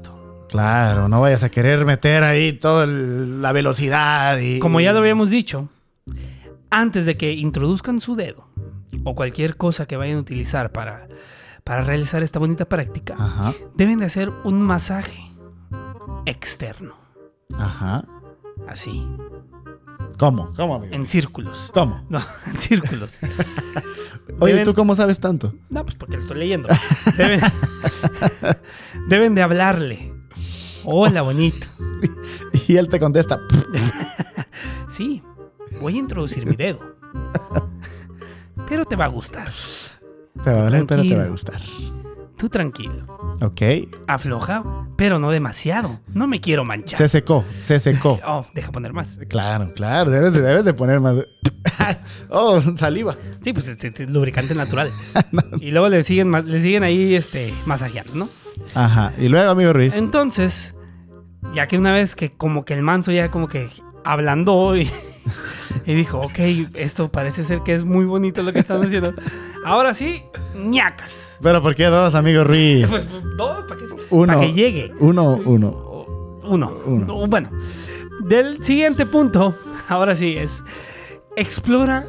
Claro, 0.49 1.09
no 1.09 1.21
vayas 1.21 1.43
a 1.45 1.51
querer 1.51 1.85
meter 1.85 2.25
ahí 2.25 2.53
toda 2.55 2.87
la 2.87 3.53
velocidad 3.53 4.39
y... 4.39 4.59
Como 4.59 4.81
ya 4.81 4.93
lo 4.93 5.01
habíamos 5.01 5.31
dicho, 5.31 5.69
antes 6.71 7.05
de 7.07 7.17
que 7.17 7.33
introduzcan 7.35 8.01
su 8.01 8.15
dedo 8.17 8.49
o 9.05 9.15
cualquier 9.15 9.57
cosa 9.57 9.87
que 9.87 9.97
vayan 9.97 10.17
a 10.17 10.21
utilizar 10.21 10.73
para, 10.73 11.07
para 11.65 11.83
realizar 11.83 12.23
esta 12.23 12.39
bonita 12.39 12.65
práctica, 12.65 13.15
Ajá, 13.19 13.53
deben 13.75 13.99
de 13.99 14.07
hacer 14.07 14.31
un 14.45 14.61
masaje 14.63 15.31
externo. 16.27 16.95
ajá. 17.57 18.05
Así, 18.67 19.07
¿Cómo? 20.19 20.53
¿Cómo, 20.57 20.75
amigo? 20.77 20.93
en 20.95 21.07
círculos. 21.07 21.71
¿Cómo? 21.73 22.05
No, 22.09 22.21
en 22.47 22.59
círculos. 22.59 23.21
Oye, 24.41 24.55
Deben- 24.57 24.65
¿tú 24.65 24.75
cómo 24.75 24.95
sabes 24.95 25.21
tanto? 25.21 25.55
No, 25.71 25.85
pues 25.85 25.95
porque 25.95 26.17
lo 26.17 26.23
estoy 26.23 26.39
leyendo. 26.39 26.69
Deben, 27.17 27.41
deben 29.09 29.35
de 29.35 29.43
hablarle. 29.43 30.13
Hola, 30.91 31.21
bonito. 31.23 31.67
Y 32.67 32.77
él 32.77 32.89
te 32.89 32.99
contesta, 32.99 33.41
Sí, 34.89 35.23
voy 35.81 35.97
a 35.97 35.99
introducir 35.99 36.47
mi 36.47 36.55
dedo. 36.57 36.97
Pero 38.67 38.85
te 38.85 38.97
va 38.97 39.07
a 39.07 39.09
gustar. 39.09 39.51
te 40.43 40.51
va 40.51 40.61
a 40.61 40.65
doler, 40.65 40.87
pero 40.87 41.03
te 41.03 41.17
va 41.17 41.25
a 41.25 41.29
gustar. 41.29 41.61
tú 42.37 42.49
tranquilo. 42.49 43.07
Ok. 43.43 43.63
Afloja, 44.07 44.87
pero 44.97 45.19
no 45.19 45.31
demasiado. 45.31 46.01
No 46.09 46.27
me 46.27 46.41
quiero 46.41 46.65
manchar. 46.65 46.99
Se 46.99 47.09
secó, 47.09 47.45
se 47.59 47.81
secó. 47.81 48.19
Oh, 48.27 48.47
deja 48.55 48.73
poner 48.73 48.93
más. 48.95 49.19
Claro, 49.29 49.73
claro, 49.75 50.11
debes 50.11 50.33
de, 50.33 50.41
debes 50.43 50.65
de 50.65 50.75
poner 50.75 51.01
más. 51.01 51.17
oh, 52.31 52.61
saliva. 52.77 53.17
Sí, 53.43 53.53
pues 53.53 53.69
es, 53.69 53.83
es 53.83 54.11
lubricante 54.11 54.55
natural. 54.55 54.91
Y 55.61 55.71
luego 55.71 55.89
le 55.89 56.03
siguen, 56.03 56.33
le 56.33 56.61
siguen 56.61 56.83
ahí 56.83 57.15
este, 57.15 57.53
masajeando, 57.67 58.15
¿no? 58.15 58.29
Ajá. 58.75 59.13
Y 59.19 59.29
luego, 59.29 59.51
amigo 59.51 59.73
Ruiz. 59.73 59.95
Entonces, 59.95 60.75
ya 61.55 61.67
que 61.67 61.79
una 61.79 61.93
vez 61.93 62.15
que 62.15 62.31
como 62.31 62.65
que 62.65 62.75
el 62.75 62.83
manso 62.83 63.13
ya 63.13 63.31
como 63.31 63.47
que 63.49 63.69
ablandó 64.05 64.77
y, 64.77 64.91
y 65.87 65.95
dijo, 65.95 66.19
ok, 66.21 66.39
esto 66.75 67.09
parece 67.09 67.45
ser 67.45 67.63
que 67.63 67.75
es 67.75 67.85
muy 67.85 68.05
bonito 68.05 68.43
lo 68.43 68.53
que 68.53 68.61
están 68.61 68.83
haciendo. 68.85 69.15
Ahora 69.65 69.93
sí, 69.95 70.23
ñacas. 70.57 71.39
Pero 71.43 71.63
¿por 71.63 71.75
qué 71.75 71.85
dos, 71.87 72.15
amigo 72.15 72.45
Ruiz? 72.45 72.87
Pues 72.89 73.07
dos, 73.37 73.65
para 73.65 73.79
que, 73.81 73.87
Uno. 74.11 74.35
pa' 74.35 74.41
que 74.41 74.53
llegue. 74.53 74.93
Uno, 75.01 75.39
uno. 75.45 75.71
Uno. 76.45 76.73
Uno. 76.87 77.05
No, 77.07 77.27
Bueno, 77.27 77.51
del 78.21 78.63
siguiente 78.65 79.05
punto, 79.05 79.55
ahora 79.89 80.17
sí 80.17 80.37
es, 80.37 80.65
explora 81.37 82.07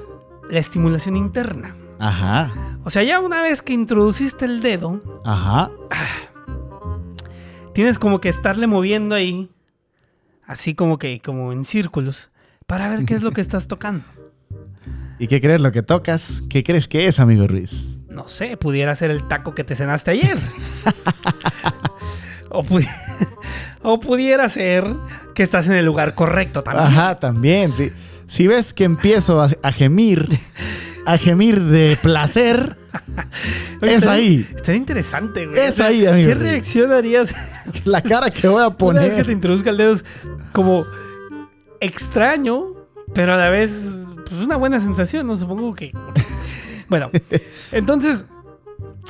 la 0.49 0.59
estimulación 0.59 1.15
interna. 1.17 1.75
Ajá. 1.99 2.51
O 2.85 2.89
sea, 2.89 3.03
ya 3.03 3.19
una 3.19 3.41
vez 3.41 3.61
que 3.61 3.73
introduciste 3.73 4.45
el 4.45 4.61
dedo, 4.61 5.01
Ajá. 5.25 5.69
Tienes 7.79 7.97
como 7.97 8.19
que 8.19 8.27
estarle 8.27 8.67
moviendo 8.67 9.15
ahí, 9.15 9.49
así 10.45 10.75
como 10.75 10.97
que 10.99 11.21
como 11.21 11.53
en 11.53 11.63
círculos, 11.63 12.29
para 12.67 12.89
ver 12.89 13.05
qué 13.05 13.13
es 13.15 13.21
lo 13.23 13.31
que 13.31 13.39
estás 13.39 13.67
tocando. 13.69 14.03
¿Y 15.17 15.27
qué 15.27 15.39
crees 15.39 15.61
lo 15.61 15.71
que 15.71 15.81
tocas? 15.81 16.43
¿Qué 16.49 16.61
crees 16.61 16.89
que 16.89 17.07
es, 17.07 17.21
amigo 17.21 17.47
Ruiz? 17.47 17.99
No 18.09 18.27
sé, 18.27 18.57
pudiera 18.57 18.93
ser 18.97 19.11
el 19.11 19.25
taco 19.29 19.55
que 19.55 19.63
te 19.63 19.77
cenaste 19.77 20.11
ayer. 20.11 20.37
o, 22.49 22.63
pudi- 22.65 22.89
o 23.81 23.97
pudiera 24.01 24.49
ser 24.49 24.85
que 25.33 25.43
estás 25.43 25.67
en 25.67 25.73
el 25.75 25.85
lugar 25.85 26.15
correcto 26.15 26.63
también. 26.63 26.85
Ajá, 26.85 27.17
también. 27.17 27.71
Si, 27.71 27.93
si 28.27 28.45
ves 28.47 28.73
que 28.73 28.83
empiezo 28.83 29.41
a, 29.41 29.47
a 29.63 29.71
gemir, 29.71 30.27
a 31.11 31.17
gemir 31.17 31.59
de 31.59 31.97
placer, 32.01 32.75
Oye, 33.81 33.93
es 33.95 34.05
ahí. 34.05 34.47
Estaría 34.55 34.77
interesante, 34.79 35.45
güey. 35.47 35.59
Es 35.59 35.79
ahí, 35.79 36.05
amigo. 36.05 36.29
¿Qué 36.29 36.35
reacción 36.35 36.91
harías 36.91 37.33
la 37.85 38.01
cara 38.01 38.29
que 38.31 38.47
voy 38.47 38.61
a 38.63 38.67
una 38.79 39.01
vez 39.01 39.09
que 39.11 39.15
te 39.17 39.21
poner. 39.23 39.29
introduzca 39.31 39.69
el 39.69 39.77
dedo? 39.77 39.93
Es 39.93 40.05
como 40.51 40.85
extraño, 41.79 42.73
pero 43.13 43.33
a 43.33 43.37
la 43.37 43.49
vez 43.49 43.71
pues 44.27 44.41
una 44.41 44.57
buena 44.57 44.79
sensación, 44.79 45.27
¿no? 45.27 45.37
Supongo 45.37 45.73
que... 45.73 45.91
Bueno, 46.89 47.09
entonces 47.71 48.25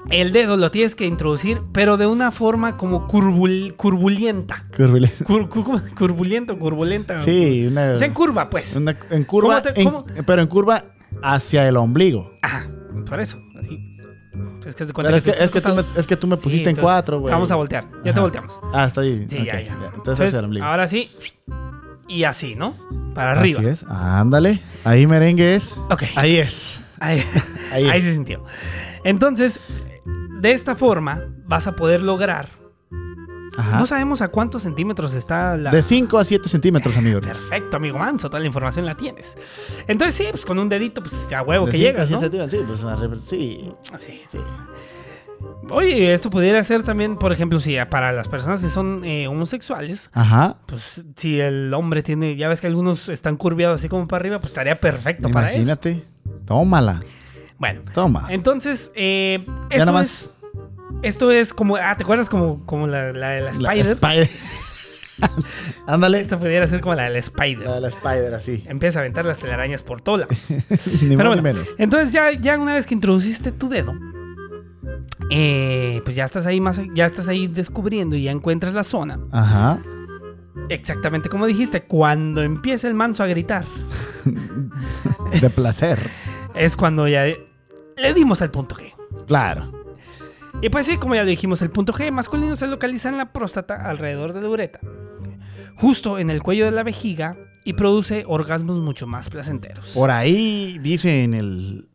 el 0.09 0.31
dedo 0.33 0.57
lo 0.57 0.69
tienes 0.71 0.95
que 0.95 1.05
introducir, 1.05 1.61
pero 1.73 1.97
de 1.97 2.07
una 2.07 2.31
forma 2.31 2.77
como 2.77 3.07
curvul- 3.07 3.75
curvulienta. 3.75 4.63
Cur- 4.75 5.09
cur- 5.23 5.47
¿cómo? 5.49 5.81
curvulento, 5.97 6.57
curvulenta. 6.59 7.19
Sí, 7.19 7.67
una, 7.67 7.91
O 7.93 7.97
sea, 7.97 8.07
en 8.07 8.13
curva, 8.13 8.49
pues. 8.49 8.75
una- 8.75 8.97
en 9.09 9.23
curva, 9.23 9.61
pero 10.25 10.41
en 10.41 10.47
curva 10.47 10.83
hacia 11.23 11.67
el 11.67 11.77
ombligo. 11.77 12.33
Ajá, 12.41 12.69
por 13.07 13.19
eso. 13.19 13.37
así. 13.59 13.85
Es 14.65 14.75
que, 14.75 14.85
cuenta 14.93 15.03
Pero 15.11 15.17
es 15.17 15.23
que, 15.23 15.31
tú 15.31 15.43
es, 15.43 15.51
que 15.51 15.61
tú 15.61 15.73
me, 15.73 15.83
es 15.99 16.07
que 16.07 16.15
tú 16.15 16.27
me 16.27 16.35
Sí, 16.35 16.41
pusiste 16.43 16.69
en 16.69 16.75
cuatro, 16.75 17.19
güey. 17.19 17.31
Vamos 17.31 17.49
a 17.51 17.55
voltear. 17.55 17.85
Ya 18.03 18.13
te 18.13 18.19
volteamos. 18.19 18.59
Ah, 18.73 18.85
está 18.85 19.01
ahí. 19.01 19.25
Sí, 19.27 19.37
Ok, 19.37 19.45
ya, 19.47 19.61
ya. 19.61 19.91
Entonces, 19.95 20.27
hacia 20.27 20.39
el 20.39 20.45
ombligo. 20.45 20.65
ahora 20.65 20.87
sí. 20.87 21.09
Y 22.07 22.23
así, 22.23 22.55
¿no? 22.55 22.75
Para 23.15 23.31
arriba. 23.31 23.59
Así 23.61 23.69
es. 23.69 23.83
Ándale. 23.89 24.61
Ahí 24.83 25.07
merengue 25.07 25.55
es. 25.55 25.75
Ok. 25.89 26.03
Ahí 26.15 26.35
es. 26.37 26.81
Ahí, 26.99 27.23
Ahí 27.71 27.85
ahí 27.89 27.99
es. 27.99 28.03
se 28.03 28.13
sintió. 28.13 28.43
Entonces, 29.03 29.59
de 30.39 30.51
esta 30.51 30.75
forma 30.75 31.23
vas 31.45 31.65
a 31.67 31.75
poder 31.75 32.03
lograr. 32.03 32.49
Ajá. 33.57 33.79
No 33.79 33.85
sabemos 33.85 34.21
a 34.21 34.27
cuántos 34.29 34.63
centímetros 34.63 35.13
está 35.13 35.57
la. 35.57 35.71
De 35.71 35.81
5 35.81 36.17
a 36.17 36.23
7 36.25 36.47
centímetros, 36.49 36.97
amigo. 36.97 37.19
Ruiz. 37.19 37.33
Perfecto, 37.33 37.77
amigo 37.77 37.97
Manso, 37.97 38.29
toda 38.29 38.39
la 38.39 38.45
información 38.47 38.85
la 38.85 38.95
tienes. 38.95 39.37
Entonces, 39.87 40.15
sí, 40.15 40.27
pues 40.31 40.45
con 40.45 40.59
un 40.59 40.69
dedito, 40.69 41.01
pues 41.01 41.27
ya 41.29 41.41
huevo 41.41 41.65
De 41.65 41.71
que 41.71 41.77
cinco 41.77 41.87
llegas, 41.89 42.09
¿no? 42.11 42.19
centímetros, 42.19 42.51
Sí, 42.51 42.57
pues 43.07 43.21
sí. 43.25 43.69
Así. 43.93 44.21
sí. 44.31 44.37
Oye, 45.69 46.13
esto 46.13 46.29
pudiera 46.29 46.63
ser 46.63 46.83
también, 46.83 47.15
por 47.15 47.31
ejemplo, 47.31 47.59
si 47.59 47.75
para 47.89 48.11
las 48.11 48.27
personas 48.27 48.61
que 48.61 48.69
son 48.69 49.01
eh, 49.05 49.27
homosexuales, 49.27 50.09
Ajá. 50.13 50.57
pues 50.65 51.03
si 51.15 51.39
el 51.39 51.73
hombre 51.73 52.01
tiene, 52.03 52.35
ya 52.35 52.49
ves 52.49 52.59
que 52.59 52.67
algunos 52.67 53.07
están 53.07 53.37
curviados 53.37 53.79
así 53.79 53.87
como 53.87 54.07
para 54.07 54.21
arriba, 54.21 54.39
pues 54.39 54.51
estaría 54.51 54.79
perfecto 54.79 55.29
para 55.29 55.47
eso. 55.49 55.57
Imagínate. 55.57 56.03
Tómala. 56.45 57.01
Bueno, 57.57 57.81
Toma. 57.93 58.25
entonces, 58.29 58.91
eh, 58.95 59.45
Ya 59.69 59.77
es, 60.01 60.38
esto 61.01 61.31
es 61.31 61.53
como, 61.53 61.75
ah, 61.77 61.95
¿te 61.97 62.03
acuerdas 62.03 62.29
como, 62.29 62.65
como 62.65 62.87
la, 62.87 63.11
la 63.13 63.29
de 63.29 63.41
la 63.41 63.51
La 63.53 63.73
Spider? 63.73 63.85
Spider. 63.93 64.29
Ándale. 65.87 66.21
Esto 66.21 66.39
pudiera 66.39 66.65
ser 66.67 66.81
como 66.81 66.95
la 66.95 67.03
de 67.03 67.09
la 67.11 67.19
Spider. 67.19 67.59
La 67.67 67.75
de 67.75 67.81
la 67.81 67.87
Spider, 67.89 68.33
así. 68.33 68.63
Empieza 68.67 68.99
a 68.99 69.01
aventar 69.01 69.25
las 69.25 69.37
telarañas 69.37 69.83
por 69.83 70.01
lados. 70.07 70.27
ni 71.01 71.15
Pero 71.17 71.29
más 71.29 71.37
ni 71.37 71.43
menos. 71.43 71.67
entonces 71.77 72.11
ya, 72.13 72.31
ya 72.31 72.57
una 72.57 72.73
vez 72.73 72.85
que 72.87 72.93
introduciste 72.93 73.51
tu 73.51 73.67
dedo, 73.69 73.93
eh, 75.29 76.01
pues 76.03 76.15
ya 76.15 76.25
estás 76.25 76.45
ahí 76.45 76.59
más, 76.61 76.79
ya 76.93 77.05
estás 77.05 77.27
ahí 77.27 77.47
descubriendo 77.47 78.15
y 78.15 78.23
ya 78.23 78.31
encuentras 78.31 78.73
la 78.73 78.83
zona. 78.83 79.19
Ajá. 79.31 79.79
Exactamente 80.69 81.29
como 81.29 81.45
dijiste, 81.47 81.83
cuando 81.83 82.41
empieza 82.43 82.87
el 82.87 82.93
manso 82.93 83.23
a 83.23 83.27
gritar, 83.27 83.65
De 85.41 85.49
placer. 85.49 85.99
es 86.55 86.75
cuando 86.75 87.07
ya 87.07 87.25
le 87.25 88.13
dimos 88.13 88.41
al 88.41 88.51
punto 88.51 88.75
G. 88.75 88.93
Claro. 89.27 89.71
Y 90.61 90.69
pues 90.69 90.85
sí, 90.85 90.97
como 90.97 91.15
ya 91.15 91.23
dijimos, 91.23 91.61
el 91.61 91.69
punto 91.69 91.93
G 91.93 92.11
masculino 92.11 92.55
se 92.57 92.67
localiza 92.67 93.07
en 93.07 93.17
la 93.17 93.31
próstata 93.31 93.75
alrededor 93.75 94.33
de 94.33 94.41
la 94.41 94.49
uretra, 94.49 94.81
justo 95.75 96.19
en 96.19 96.29
el 96.29 96.43
cuello 96.43 96.65
de 96.65 96.71
la 96.71 96.83
vejiga 96.83 97.37
y 97.63 97.73
produce 97.73 98.25
orgasmos 98.27 98.77
mucho 98.79 99.07
más 99.07 99.29
placenteros. 99.29 99.91
Por 99.93 100.11
ahí 100.11 100.77
dice 100.81 101.23
en 101.23 101.33
el, 101.33 101.87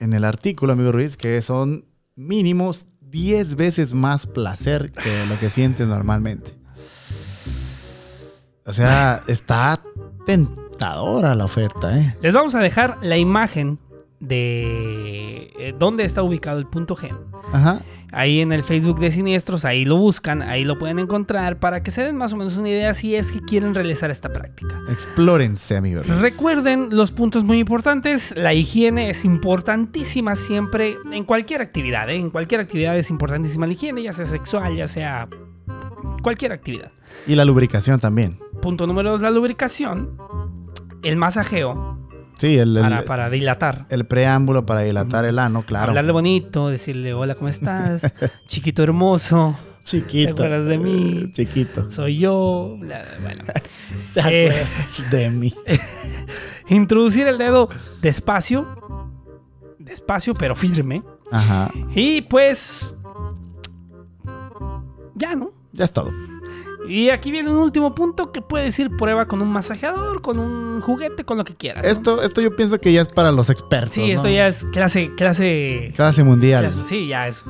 en 0.00 0.14
el 0.14 0.24
artículo, 0.24 0.72
amigo 0.72 0.90
Ruiz, 0.90 1.18
que 1.18 1.42
son 1.42 1.84
mínimos 2.16 2.86
10 3.02 3.56
veces 3.56 3.92
más 3.92 4.26
placer 4.26 4.90
que 4.92 5.26
lo 5.26 5.38
que 5.38 5.50
sientes 5.50 5.86
normalmente. 5.86 6.52
O 8.64 8.72
sea, 8.72 9.20
está 9.28 9.82
tentadora 10.24 11.34
la 11.34 11.44
oferta, 11.44 11.98
¿eh? 11.98 12.16
Les 12.22 12.32
vamos 12.32 12.54
a 12.54 12.60
dejar 12.60 12.96
la 13.02 13.18
imagen 13.18 13.78
de 14.20 15.52
eh, 15.58 15.74
dónde 15.78 16.04
está 16.04 16.22
ubicado 16.22 16.58
el 16.58 16.66
punto 16.66 16.96
G. 16.96 17.14
Ajá. 17.52 17.80
Ahí 18.10 18.40
en 18.40 18.52
el 18.52 18.62
Facebook 18.62 18.98
de 19.00 19.10
Siniestros, 19.10 19.64
ahí 19.64 19.84
lo 19.84 19.96
buscan, 19.96 20.40
ahí 20.40 20.64
lo 20.64 20.78
pueden 20.78 20.98
encontrar 20.98 21.58
para 21.58 21.82
que 21.82 21.90
se 21.90 22.02
den 22.02 22.16
más 22.16 22.32
o 22.32 22.36
menos 22.36 22.56
una 22.56 22.70
idea 22.70 22.94
si 22.94 23.14
es 23.14 23.30
que 23.30 23.40
quieren 23.40 23.74
realizar 23.74 24.10
esta 24.10 24.30
práctica. 24.30 24.78
Explórense, 24.88 25.76
amigo 25.76 26.02
Ruiz. 26.02 26.18
Recuerden 26.20 26.88
los 26.90 27.12
puntos 27.12 27.44
muy 27.44 27.58
importantes. 27.58 28.34
La 28.36 28.54
higiene 28.54 29.10
es 29.10 29.26
importantísima 29.26 30.36
siempre 30.36 30.96
en 31.12 31.24
cualquier 31.24 31.60
actividad. 31.60 32.08
¿eh? 32.08 32.16
En 32.16 32.30
cualquier 32.30 32.62
actividad 32.62 32.96
es 32.96 33.10
importantísima 33.10 33.66
la 33.66 33.74
higiene, 33.74 34.02
ya 34.02 34.12
sea 34.12 34.24
sexual, 34.24 34.74
ya 34.74 34.86
sea 34.86 35.28
cualquier 36.22 36.52
actividad. 36.52 36.90
Y 37.26 37.34
la 37.34 37.44
lubricación 37.44 38.00
también. 38.00 38.38
Punto 38.62 38.86
número 38.86 39.10
dos, 39.10 39.20
la 39.20 39.30
lubricación. 39.30 40.16
El 41.02 41.16
masajeo 41.16 41.97
Sí, 42.38 42.56
el, 42.58 42.76
el- 42.76 42.82
para, 42.82 43.02
para 43.04 43.30
dilatar. 43.30 43.86
el 43.90 44.06
preámbulo 44.06 44.64
para 44.64 44.80
dilatar 44.82 45.24
el 45.24 45.38
ano, 45.38 45.62
claro. 45.62 45.88
Hablarle 45.90 46.12
bonito, 46.12 46.68
decirle 46.68 47.12
hola, 47.12 47.34
¿cómo 47.34 47.48
estás? 47.48 48.14
Chiquito 48.46 48.82
hermoso, 48.82 49.56
Chiquito. 49.84 50.34
¿Te 50.34 50.42
acuerdas 50.44 50.66
de 50.66 50.78
mí? 50.78 51.20
Eh, 51.24 51.30
Chiquito. 51.32 51.90
soy 51.90 52.18
yo. 52.18 52.76
Bueno. 52.78 53.44
¿Te 54.14 54.20
Eh, 54.20 54.48
acuerdas 54.50 55.10
de 55.10 55.30
mí? 55.30 55.54
Introducir 56.68 57.26
el 57.26 57.38
dedo 57.38 57.68
despacio, 58.02 58.66
despacio 59.78 60.34
pero 60.34 60.54
firme. 60.54 61.02
Ajá. 61.32 61.70
Y 61.94 62.22
pues. 62.22 62.94
Ya, 65.14 65.34
¿no? 65.34 65.50
Ya 65.72 65.84
es 65.84 65.92
todo. 65.92 66.12
Y 66.88 67.10
aquí 67.10 67.30
viene 67.30 67.50
un 67.50 67.58
último 67.58 67.94
punto 67.94 68.32
que 68.32 68.40
puedes 68.40 68.78
ir 68.78 68.90
prueba 68.96 69.26
con 69.26 69.42
un 69.42 69.48
masajeador, 69.52 70.22
con 70.22 70.38
un 70.38 70.80
juguete, 70.80 71.24
con 71.24 71.36
lo 71.38 71.44
que 71.44 71.54
quieras. 71.54 71.84
¿no? 71.84 71.90
Esto, 71.90 72.22
esto 72.22 72.40
yo 72.40 72.56
pienso 72.56 72.80
que 72.80 72.92
ya 72.92 73.02
es 73.02 73.08
para 73.08 73.30
los 73.30 73.50
expertos. 73.50 73.94
Sí, 73.94 74.10
esto 74.10 74.28
ya 74.28 74.46
es 74.48 74.64
clase, 74.72 75.10
clase. 75.16 75.92
Clase 75.94 76.24
mundial. 76.24 76.64
clase- 76.72 76.88
sí, 76.88 77.06
ya 77.08 77.28
es. 77.28 77.44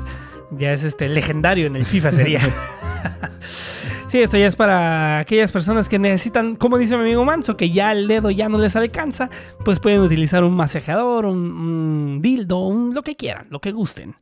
Ya 0.51 0.72
es 0.72 0.82
este 0.82 1.09
legendario 1.09 1.66
en 1.66 1.76
el 1.76 1.84
FIFA 1.84 2.11
sería. 2.11 2.41
sí, 4.09 4.20
esto 4.20 4.36
ya 4.39 4.47
es 4.47 4.57
para 4.57 5.18
aquellas 5.20 5.53
personas 5.53 5.89
que 5.89 5.99
necesitan, 5.99 6.57
como 6.57 6.78
dice 6.78 6.97
mi 6.97 7.03
amigo 7.03 7.24
Manso, 7.24 7.57
que 7.57 7.70
ya 7.70 7.93
el 7.93 8.09
dedo 8.09 8.30
ya 8.30 8.49
no 8.49 8.59
les 8.59 8.74
alcanza, 8.76 9.28
pues 9.64 9.78
pueden 9.78 10.01
utilizar 10.01 10.45
un 10.45 10.55
masajeador, 10.57 11.26
un, 11.26 11.39
un 11.39 12.22
dildo, 12.22 12.59
un, 12.59 12.95
lo 12.95 13.03
que 13.03 13.14
quieran, 13.16 13.47
lo 13.51 13.61
que 13.61 13.72
gusten. 13.72 14.14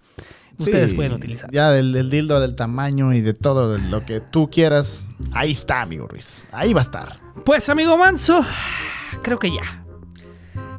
Ustedes 0.59 0.91
Sí, 0.91 0.97
pueden 0.97 1.13
utilizar. 1.13 1.51
Ya 1.53 1.71
del, 1.71 1.93
del 1.93 2.09
dildo, 2.11 2.41
del 2.41 2.55
tamaño 2.55 3.13
y 3.13 3.21
de 3.21 3.35
todo 3.35 3.73
de 3.75 3.81
lo 3.91 4.05
que 4.07 4.21
tú 4.21 4.49
quieras. 4.51 5.09
Ahí 5.33 5.53
está, 5.53 5.83
amigo 5.83 6.07
Ruiz. 6.09 6.47
Ahí 6.53 6.73
va 6.73 6.81
a 6.81 6.85
estar. 6.85 7.21
Pues, 7.45 7.69
amigo 7.69 7.97
Manso, 7.99 8.41
creo 9.23 9.39
que 9.39 9.51
ya. 9.55 9.85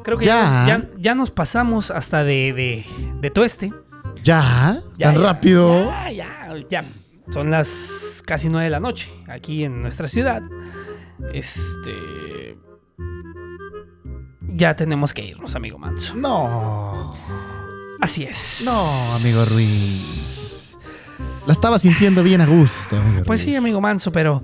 Creo 0.03 0.17
que 0.17 0.25
ya, 0.25 0.65
Ya. 0.67 0.77
ya- 0.79 0.89
ya 0.97 1.15
nos 1.15 1.31
pasamos 1.31 1.91
hasta 1.91 2.23
de, 2.23 2.53
de, 2.53 2.85
de 3.21 3.29
tueste. 3.29 3.71
¿Ya? 4.23 4.81
Ya, 4.97 5.07
¿Tan 5.11 5.15
ya, 5.15 5.21
rápido? 5.21 5.85
Ya, 5.85 6.11
ya, 6.11 6.55
ya. 6.69 6.85
Son 7.29 7.51
las 7.51 8.23
casi 8.25 8.49
nueve 8.49 8.65
de 8.65 8.71
la 8.71 8.79
noche 8.79 9.09
aquí 9.27 9.63
en 9.63 9.81
nuestra 9.81 10.07
ciudad. 10.07 10.41
Este. 11.33 12.57
Ya 14.55 14.75
tenemos 14.75 15.13
que 15.13 15.23
irnos, 15.25 15.55
amigo 15.55 15.77
Manso. 15.77 16.15
No. 16.15 17.15
Así 18.01 18.23
es. 18.23 18.63
No, 18.65 19.13
amigo 19.15 19.43
Ruiz. 19.45 20.77
La 21.45 21.53
estaba 21.53 21.79
sintiendo 21.79 22.23
bien 22.23 22.41
a 22.41 22.45
gusto, 22.45 22.97
amigo 22.97 23.23
Pues 23.25 23.41
sí, 23.41 23.55
amigo 23.55 23.81
Manso, 23.81 24.11
pero. 24.11 24.41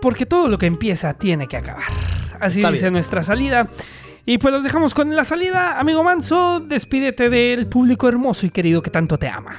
Porque 0.00 0.26
todo 0.26 0.48
lo 0.48 0.58
que 0.58 0.66
empieza 0.66 1.14
tiene 1.14 1.46
que 1.46 1.56
acabar. 1.56 1.84
Así 2.40 2.60
Está 2.60 2.70
dice 2.70 2.84
bien. 2.84 2.94
nuestra 2.94 3.22
salida. 3.22 3.68
Y 4.26 4.38
pues 4.38 4.52
los 4.52 4.64
dejamos 4.64 4.94
con 4.94 5.14
la 5.14 5.24
salida. 5.24 5.78
Amigo 5.78 6.02
Manso, 6.02 6.60
despídete 6.60 7.28
del 7.30 7.66
público 7.66 8.08
hermoso 8.08 8.46
y 8.46 8.50
querido 8.50 8.82
que 8.82 8.90
tanto 8.90 9.18
te 9.18 9.28
ama. 9.28 9.52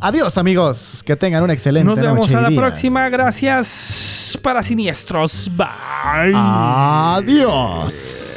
Adiós, 0.00 0.36
amigos. 0.38 1.02
Que 1.04 1.16
tengan 1.16 1.42
una 1.42 1.52
excelente 1.52 1.86
Nos 1.88 1.98
vemos 2.00 2.26
noche 2.26 2.36
a 2.36 2.40
la 2.42 2.48
días. 2.48 2.60
próxima. 2.60 3.08
Gracias 3.08 4.38
para 4.42 4.62
Siniestros. 4.62 5.50
Bye. 5.56 6.32
Adiós. 6.34 8.35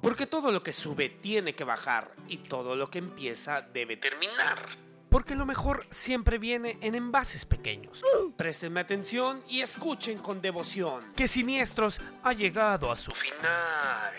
Porque 0.00 0.26
todo 0.26 0.50
lo 0.52 0.62
que 0.62 0.72
sube 0.72 1.08
tiene 1.08 1.54
que 1.54 1.64
bajar 1.64 2.12
y 2.28 2.38
todo 2.38 2.74
lo 2.74 2.88
que 2.88 2.98
empieza 2.98 3.60
debe 3.60 3.96
terminar. 3.96 4.66
Porque 5.10 5.34
lo 5.34 5.44
mejor 5.44 5.86
siempre 5.90 6.38
viene 6.38 6.78
en 6.80 6.94
envases 6.94 7.44
pequeños. 7.44 8.02
Préstenme 8.36 8.80
atención 8.80 9.42
y 9.48 9.60
escuchen 9.60 10.18
con 10.18 10.40
devoción 10.40 11.12
que 11.16 11.26
Siniestros 11.26 12.00
ha 12.22 12.32
llegado 12.32 12.92
a 12.92 12.96
su 12.96 13.10
final. 13.10 14.14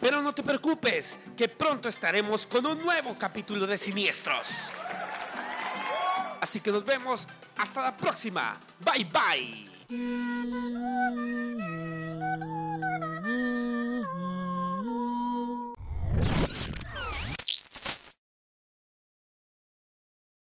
Pero 0.00 0.20
no 0.20 0.34
te 0.34 0.42
preocupes, 0.42 1.20
que 1.36 1.48
pronto 1.48 1.88
estaremos 1.88 2.46
con 2.46 2.66
un 2.66 2.82
nuevo 2.82 3.16
capítulo 3.16 3.66
de 3.66 3.78
Siniestros. 3.78 4.72
Así 6.40 6.60
que 6.60 6.70
nos 6.70 6.84
vemos 6.84 7.28
hasta 7.56 7.82
la 7.82 7.96
próxima. 7.96 8.60
Bye 8.80 9.08
bye. 9.88 11.85
Thank 16.18 16.60
you. 16.60 16.65